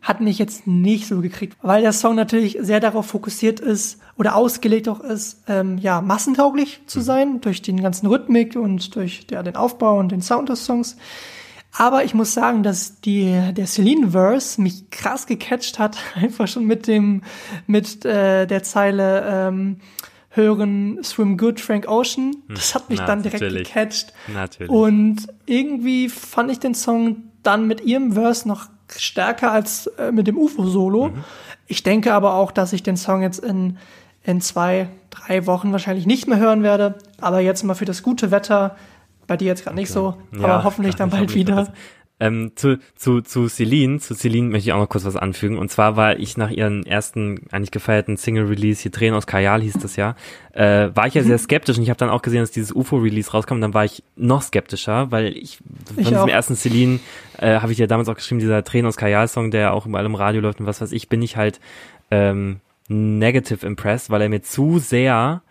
hat 0.00 0.20
mich 0.20 0.38
jetzt 0.38 0.68
nicht 0.68 1.08
so 1.08 1.20
gekriegt, 1.20 1.56
weil 1.62 1.82
der 1.82 1.92
Song 1.92 2.14
natürlich 2.14 2.58
sehr 2.60 2.78
darauf 2.78 3.06
fokussiert 3.06 3.58
ist 3.58 3.98
oder 4.16 4.36
ausgelegt 4.36 4.88
auch 4.88 5.00
ist, 5.00 5.42
ähm, 5.48 5.78
ja, 5.78 6.00
massentauglich 6.00 6.82
zu 6.86 7.00
sein, 7.00 7.40
durch 7.40 7.60
den 7.60 7.82
ganzen 7.82 8.06
Rhythmik 8.06 8.54
und 8.54 8.94
durch 8.94 9.26
ja, 9.32 9.42
den 9.42 9.56
Aufbau 9.56 9.98
und 9.98 10.12
den 10.12 10.22
Sound 10.22 10.48
des 10.48 10.64
Songs. 10.64 10.96
Aber 11.78 12.04
ich 12.04 12.14
muss 12.14 12.32
sagen, 12.32 12.62
dass 12.62 13.00
die, 13.00 13.52
der 13.52 13.66
Celine-Verse 13.66 14.60
mich 14.60 14.90
krass 14.90 15.26
gecatcht 15.26 15.78
hat, 15.78 15.98
einfach 16.14 16.48
schon 16.48 16.64
mit 16.64 16.86
dem, 16.86 17.22
mit 17.66 18.04
äh, 18.04 18.46
der 18.46 18.62
Zeile 18.62 19.24
ähm, 19.28 19.76
hören 20.30 21.02
Swim 21.02 21.36
Good 21.36 21.60
Frank 21.60 21.88
Ocean. 21.88 22.36
Das 22.48 22.74
hat 22.74 22.88
mich 22.88 23.00
Na, 23.00 23.06
dann 23.06 23.22
direkt 23.22 23.42
natürlich. 23.42 23.68
gecatcht. 23.68 24.12
Natürlich. 24.32 24.70
Und 24.70 25.26
irgendwie 25.46 26.08
fand 26.08 26.50
ich 26.50 26.60
den 26.60 26.74
Song 26.74 27.24
dann 27.42 27.66
mit 27.66 27.82
ihrem 27.82 28.12
Verse 28.12 28.46
noch 28.46 28.66
stärker 28.94 29.52
als 29.52 29.86
äh, 29.98 30.12
mit 30.12 30.26
dem 30.26 30.38
UFO-Solo. 30.38 31.12
Ich 31.66 31.82
denke 31.82 32.12
aber 32.14 32.34
auch, 32.34 32.52
dass 32.52 32.72
ich 32.72 32.82
den 32.82 32.96
Song 32.96 33.22
jetzt 33.22 33.38
in, 33.38 33.78
in 34.22 34.40
zwei, 34.40 34.88
drei 35.10 35.46
Wochen 35.46 35.72
wahrscheinlich 35.72 36.06
nicht 36.06 36.26
mehr 36.26 36.38
hören 36.38 36.62
werde. 36.62 36.96
Aber 37.20 37.40
jetzt 37.40 37.64
mal 37.64 37.74
für 37.74 37.84
das 37.84 38.02
gute 38.02 38.30
Wetter, 38.30 38.76
bei 39.26 39.36
dir 39.36 39.46
jetzt 39.48 39.64
gerade 39.64 39.76
nicht 39.76 39.90
so, 39.90 40.16
aber 40.38 40.64
hoffentlich 40.64 40.94
dann 40.94 41.10
bald 41.10 41.34
wieder. 41.34 41.72
Ähm, 42.18 42.52
zu, 42.54 42.78
zu, 42.94 43.20
zu 43.20 43.46
Celine, 43.46 43.98
zu 43.98 44.14
Celine 44.14 44.48
möchte 44.48 44.70
ich 44.70 44.72
auch 44.72 44.78
noch 44.78 44.88
kurz 44.88 45.04
was 45.04 45.16
anfügen. 45.16 45.58
Und 45.58 45.70
zwar 45.70 45.96
war 45.96 46.18
ich 46.18 46.38
nach 46.38 46.48
ihren 46.50 46.86
ersten 46.86 47.42
eigentlich 47.50 47.72
gefeierten 47.72 48.16
Single-Release, 48.16 48.80
hier 48.80 48.90
Tränen 48.90 49.14
aus 49.14 49.26
Kajal 49.26 49.60
hieß 49.60 49.74
das 49.74 49.96
ja, 49.96 50.16
äh, 50.54 50.88
war 50.94 51.06
ich 51.06 51.12
ja 51.12 51.20
Mhm. 51.20 51.26
sehr 51.26 51.36
skeptisch 51.36 51.76
und 51.76 51.82
ich 51.82 51.90
habe 51.90 51.98
dann 51.98 52.08
auch 52.08 52.22
gesehen, 52.22 52.40
dass 52.40 52.50
dieses 52.50 52.72
UFO-Release 52.74 53.30
rauskam, 53.32 53.60
dann 53.60 53.74
war 53.74 53.84
ich 53.84 54.02
noch 54.16 54.40
skeptischer, 54.40 55.10
weil 55.10 55.36
ich 55.36 55.58
von 55.58 55.98
Ich 55.98 56.08
diesem 56.08 56.28
ersten 56.28 56.56
Celine, 56.56 57.00
äh, 57.36 57.60
habe 57.60 57.72
ich 57.72 57.78
ja 57.78 57.86
damals 57.86 58.08
auch 58.08 58.14
geschrieben, 58.14 58.40
dieser 58.40 58.64
Tränen 58.64 58.86
aus 58.86 58.96
Kajal-Song, 58.96 59.50
der 59.50 59.60
ja 59.60 59.70
auch 59.72 59.84
überall 59.84 60.06
im 60.06 60.14
Radio 60.14 60.40
läuft 60.40 60.60
und 60.60 60.64
was 60.66 60.80
weiß 60.80 60.92
ich, 60.92 61.10
bin 61.10 61.20
ich 61.20 61.36
halt 61.36 61.60
ähm, 62.10 62.60
negative 62.88 63.66
impressed, 63.66 64.08
weil 64.08 64.22
er 64.22 64.30
mir 64.30 64.40
zu 64.40 64.78
sehr 64.78 65.42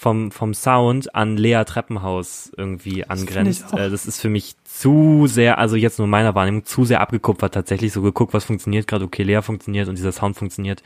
vom, 0.00 0.30
vom 0.30 0.54
Sound 0.54 1.14
an 1.14 1.36
Lea 1.36 1.62
Treppenhaus 1.66 2.50
irgendwie 2.56 3.04
angrenzt. 3.04 3.66
auch. 3.74 3.78
Äh, 3.78 3.90
das 3.90 4.06
ist 4.06 4.18
für 4.18 4.30
mich 4.30 4.54
zu 4.64 5.26
sehr, 5.26 5.58
also 5.58 5.76
jetzt 5.76 5.98
nur 5.98 6.08
meiner 6.08 6.34
Wahrnehmung, 6.34 6.64
zu 6.64 6.86
sehr 6.86 7.02
abgekupfert 7.02 7.52
tatsächlich. 7.52 7.92
So 7.92 8.00
geguckt, 8.00 8.32
was 8.32 8.44
funktioniert 8.44 8.86
gerade, 8.86 9.04
okay, 9.04 9.24
Lea 9.24 9.42
funktioniert 9.42 9.88
und 9.88 9.98
dieser 9.98 10.12
Sound 10.12 10.38
funktioniert. 10.38 10.82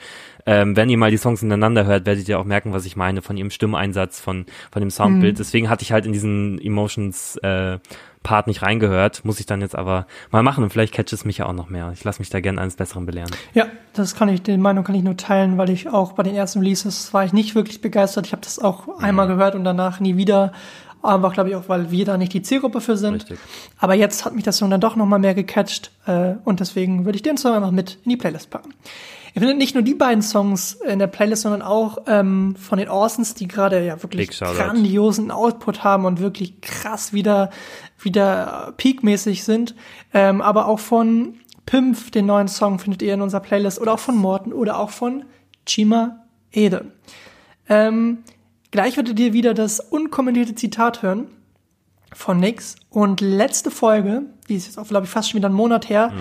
Ähm, 0.46 0.74
wenn 0.76 0.90
ihr 0.90 0.98
mal 0.98 1.12
die 1.12 1.16
Songs 1.16 1.44
ineinander 1.44 1.86
hört, 1.86 2.06
werdet 2.06 2.28
ihr 2.28 2.40
auch 2.40 2.44
merken, 2.44 2.72
was 2.72 2.86
ich 2.86 2.96
meine 2.96 3.22
von 3.22 3.36
ihrem 3.36 3.50
Stimmeinsatz, 3.50 4.18
von, 4.18 4.46
von 4.72 4.80
dem 4.80 4.90
Soundbild. 4.90 5.38
Deswegen 5.38 5.70
hatte 5.70 5.84
ich 5.84 5.92
halt 5.92 6.06
in 6.06 6.12
diesen 6.12 6.58
Emotions 6.58 7.36
äh, 7.36 7.78
Part 8.24 8.48
nicht 8.48 8.62
reingehört. 8.62 9.24
Muss 9.24 9.38
ich 9.38 9.46
dann 9.46 9.60
jetzt 9.60 9.76
aber 9.76 10.06
mal 10.32 10.42
machen 10.42 10.64
und 10.64 10.70
vielleicht 10.70 10.92
catcht 10.92 11.12
es 11.12 11.24
mich 11.24 11.38
ja 11.38 11.46
auch 11.46 11.52
noch 11.52 11.70
mehr. 11.70 11.92
Ich 11.92 12.02
lasse 12.02 12.18
mich 12.18 12.30
da 12.30 12.40
gerne 12.40 12.60
eines 12.60 12.74
Besseren 12.74 13.06
belehren. 13.06 13.30
Ja, 13.52 13.66
das 13.92 14.16
kann 14.16 14.28
ich, 14.28 14.42
die 14.42 14.56
Meinung 14.56 14.82
kann 14.82 14.96
ich 14.96 15.04
nur 15.04 15.16
teilen, 15.16 15.56
weil 15.58 15.70
ich 15.70 15.88
auch 15.88 16.12
bei 16.14 16.24
den 16.24 16.34
ersten 16.34 16.58
Releases 16.58 17.14
war 17.14 17.24
ich 17.24 17.32
nicht 17.32 17.54
wirklich 17.54 17.80
begeistert. 17.80 18.26
Ich 18.26 18.32
habe 18.32 18.42
das 18.42 18.58
auch 18.58 18.98
einmal 18.98 19.28
gehört 19.28 19.54
und 19.54 19.62
danach 19.62 20.00
nie 20.00 20.16
wieder. 20.16 20.52
Einfach, 21.02 21.34
glaube 21.34 21.50
ich, 21.50 21.56
auch, 21.56 21.68
weil 21.68 21.90
wir 21.90 22.06
da 22.06 22.16
nicht 22.16 22.32
die 22.32 22.40
Zielgruppe 22.40 22.80
für 22.80 22.96
sind. 22.96 23.16
Richtig. 23.16 23.38
Aber 23.78 23.92
jetzt 23.92 24.24
hat 24.24 24.34
mich 24.34 24.42
das 24.42 24.56
Song 24.56 24.70
dann 24.70 24.80
doch 24.80 24.96
nochmal 24.96 25.18
mehr 25.18 25.34
gecatcht 25.34 25.90
äh, 26.06 26.32
und 26.44 26.60
deswegen 26.60 27.04
würde 27.04 27.16
ich 27.16 27.22
den 27.22 27.36
Song 27.36 27.52
einfach 27.52 27.72
mit 27.72 27.98
in 28.04 28.10
die 28.10 28.16
Playlist 28.16 28.48
packen. 28.48 28.72
Ihr 29.34 29.40
findet 29.40 29.58
nicht 29.58 29.74
nur 29.74 29.82
die 29.82 29.94
beiden 29.94 30.22
Songs 30.22 30.74
in 30.74 31.00
der 31.00 31.08
Playlist, 31.08 31.42
sondern 31.42 31.62
auch 31.62 31.98
ähm, 32.06 32.54
von 32.54 32.78
den 32.78 32.88
Orsons, 32.88 33.34
die 33.34 33.48
gerade 33.48 33.84
ja 33.84 34.00
wirklich 34.00 34.30
grandiosen 34.30 35.32
Output 35.32 35.82
haben 35.82 36.04
und 36.04 36.20
wirklich 36.20 36.60
krass 36.60 37.12
wieder, 37.12 37.50
wieder 37.98 38.74
peakmäßig 38.76 39.42
sind. 39.42 39.74
Ähm, 40.12 40.40
aber 40.40 40.68
auch 40.68 40.78
von 40.78 41.34
Pimpf, 41.66 42.12
den 42.12 42.26
neuen 42.26 42.46
Song, 42.46 42.78
findet 42.78 43.02
ihr 43.02 43.14
in 43.14 43.22
unserer 43.22 43.40
Playlist. 43.40 43.80
Oder 43.80 43.94
auch 43.94 43.98
von 43.98 44.16
Morten 44.16 44.52
oder 44.52 44.78
auch 44.78 44.90
von 44.90 45.24
Chima 45.66 46.24
Ede. 46.52 46.92
Ähm, 47.68 48.18
gleich 48.70 48.96
werdet 48.96 49.18
ihr 49.18 49.32
wieder 49.32 49.52
das 49.52 49.80
unkommentierte 49.80 50.54
Zitat 50.54 51.02
hören 51.02 51.26
von 52.12 52.38
Nix. 52.38 52.76
Und 52.88 53.20
letzte 53.20 53.72
Folge, 53.72 54.22
die 54.48 54.54
ist 54.54 54.66
jetzt 54.66 54.78
auch, 54.78 54.86
glaube 54.86 55.06
ich, 55.06 55.10
fast 55.10 55.30
schon 55.30 55.38
wieder 55.38 55.48
einen 55.48 55.56
Monat 55.56 55.88
her, 55.88 56.12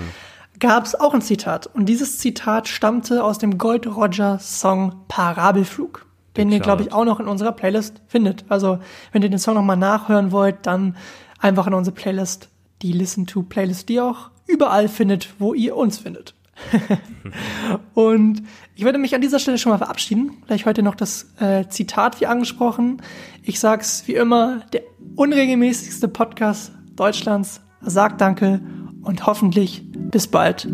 gab 0.64 0.86
es 0.86 0.96
auch 0.96 1.14
ein 1.14 1.22
Zitat. 1.22 1.68
Und 1.68 1.88
dieses 1.88 2.20
Zitat 2.20 2.70
stammte 2.70 3.22
aus 3.22 3.38
dem 3.38 3.58
Gold 3.58 3.86
Roger 3.86 4.40
Song 4.40 4.96
Parabelflug, 5.10 6.06
den 6.38 6.50
ihr, 6.54 6.62
glaube 6.62 6.84
ich, 6.84 6.94
auch 6.94 7.04
noch 7.04 7.20
in 7.20 7.28
unserer 7.28 7.52
Playlist 7.52 8.02
findet. 8.08 8.46
Also, 8.48 8.80
wenn 9.12 9.22
ihr 9.22 9.30
den 9.30 9.40
Song 9.40 9.56
nochmal 9.56 9.76
nachhören 9.76 10.32
wollt, 10.32 10.66
dann 10.66 10.96
einfach 11.38 11.68
in 11.68 11.74
unsere 11.74 11.94
Playlist, 11.94 12.48
die 12.82 12.94
Listen 12.94 13.28
to 13.28 13.44
Playlist, 13.44 13.90
die 13.90 13.96
ihr 13.96 14.06
auch 14.06 14.30
überall 14.48 14.88
findet, 14.88 15.34
wo 15.38 15.54
ihr 15.54 15.76
uns 15.76 15.98
findet. 15.98 16.34
Und 17.94 18.44
ich 18.76 18.86
werde 18.86 19.00
mich 19.00 19.16
an 19.16 19.22
dieser 19.22 19.40
Stelle 19.40 19.58
schon 19.58 19.74
mal 19.74 19.80
verabschieden. 19.80 20.44
Gleich 20.48 20.66
heute 20.66 20.82
noch 20.82 20.96
das 20.96 21.34
äh, 21.42 21.68
Zitat 21.68 22.22
wie 22.22 22.26
angesprochen. 22.26 23.02
Ich 23.42 23.60
sag's 23.60 24.04
wie 24.06 24.16
immer, 24.16 24.62
der 24.72 24.84
unregelmäßigste 25.18 26.08
Podcast 26.08 26.72
Deutschlands 26.96 27.60
sagt 27.82 28.22
Danke 28.22 28.62
und 29.04 29.26
hoffentlich 29.26 29.84
bis 30.12 30.28
bald. 30.28 30.68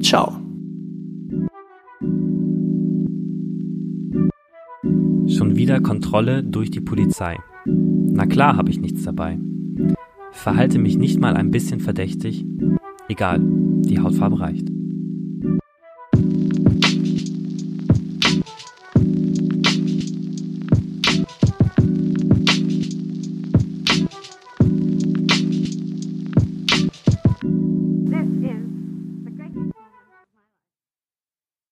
Ciao. 0.00 0.40
Schon 5.26 5.56
wieder 5.56 5.80
Kontrolle 5.80 6.42
durch 6.42 6.70
die 6.70 6.80
Polizei. 6.80 7.36
Na 7.66 8.26
klar 8.26 8.56
habe 8.56 8.70
ich 8.70 8.80
nichts 8.80 9.02
dabei. 9.02 9.38
Verhalte 10.32 10.78
mich 10.78 10.96
nicht 10.96 11.20
mal 11.20 11.36
ein 11.36 11.50
bisschen 11.50 11.80
verdächtig. 11.80 12.46
Egal, 13.08 13.40
die 13.42 14.00
Hautfarbe 14.00 14.40
reicht. 14.40 14.68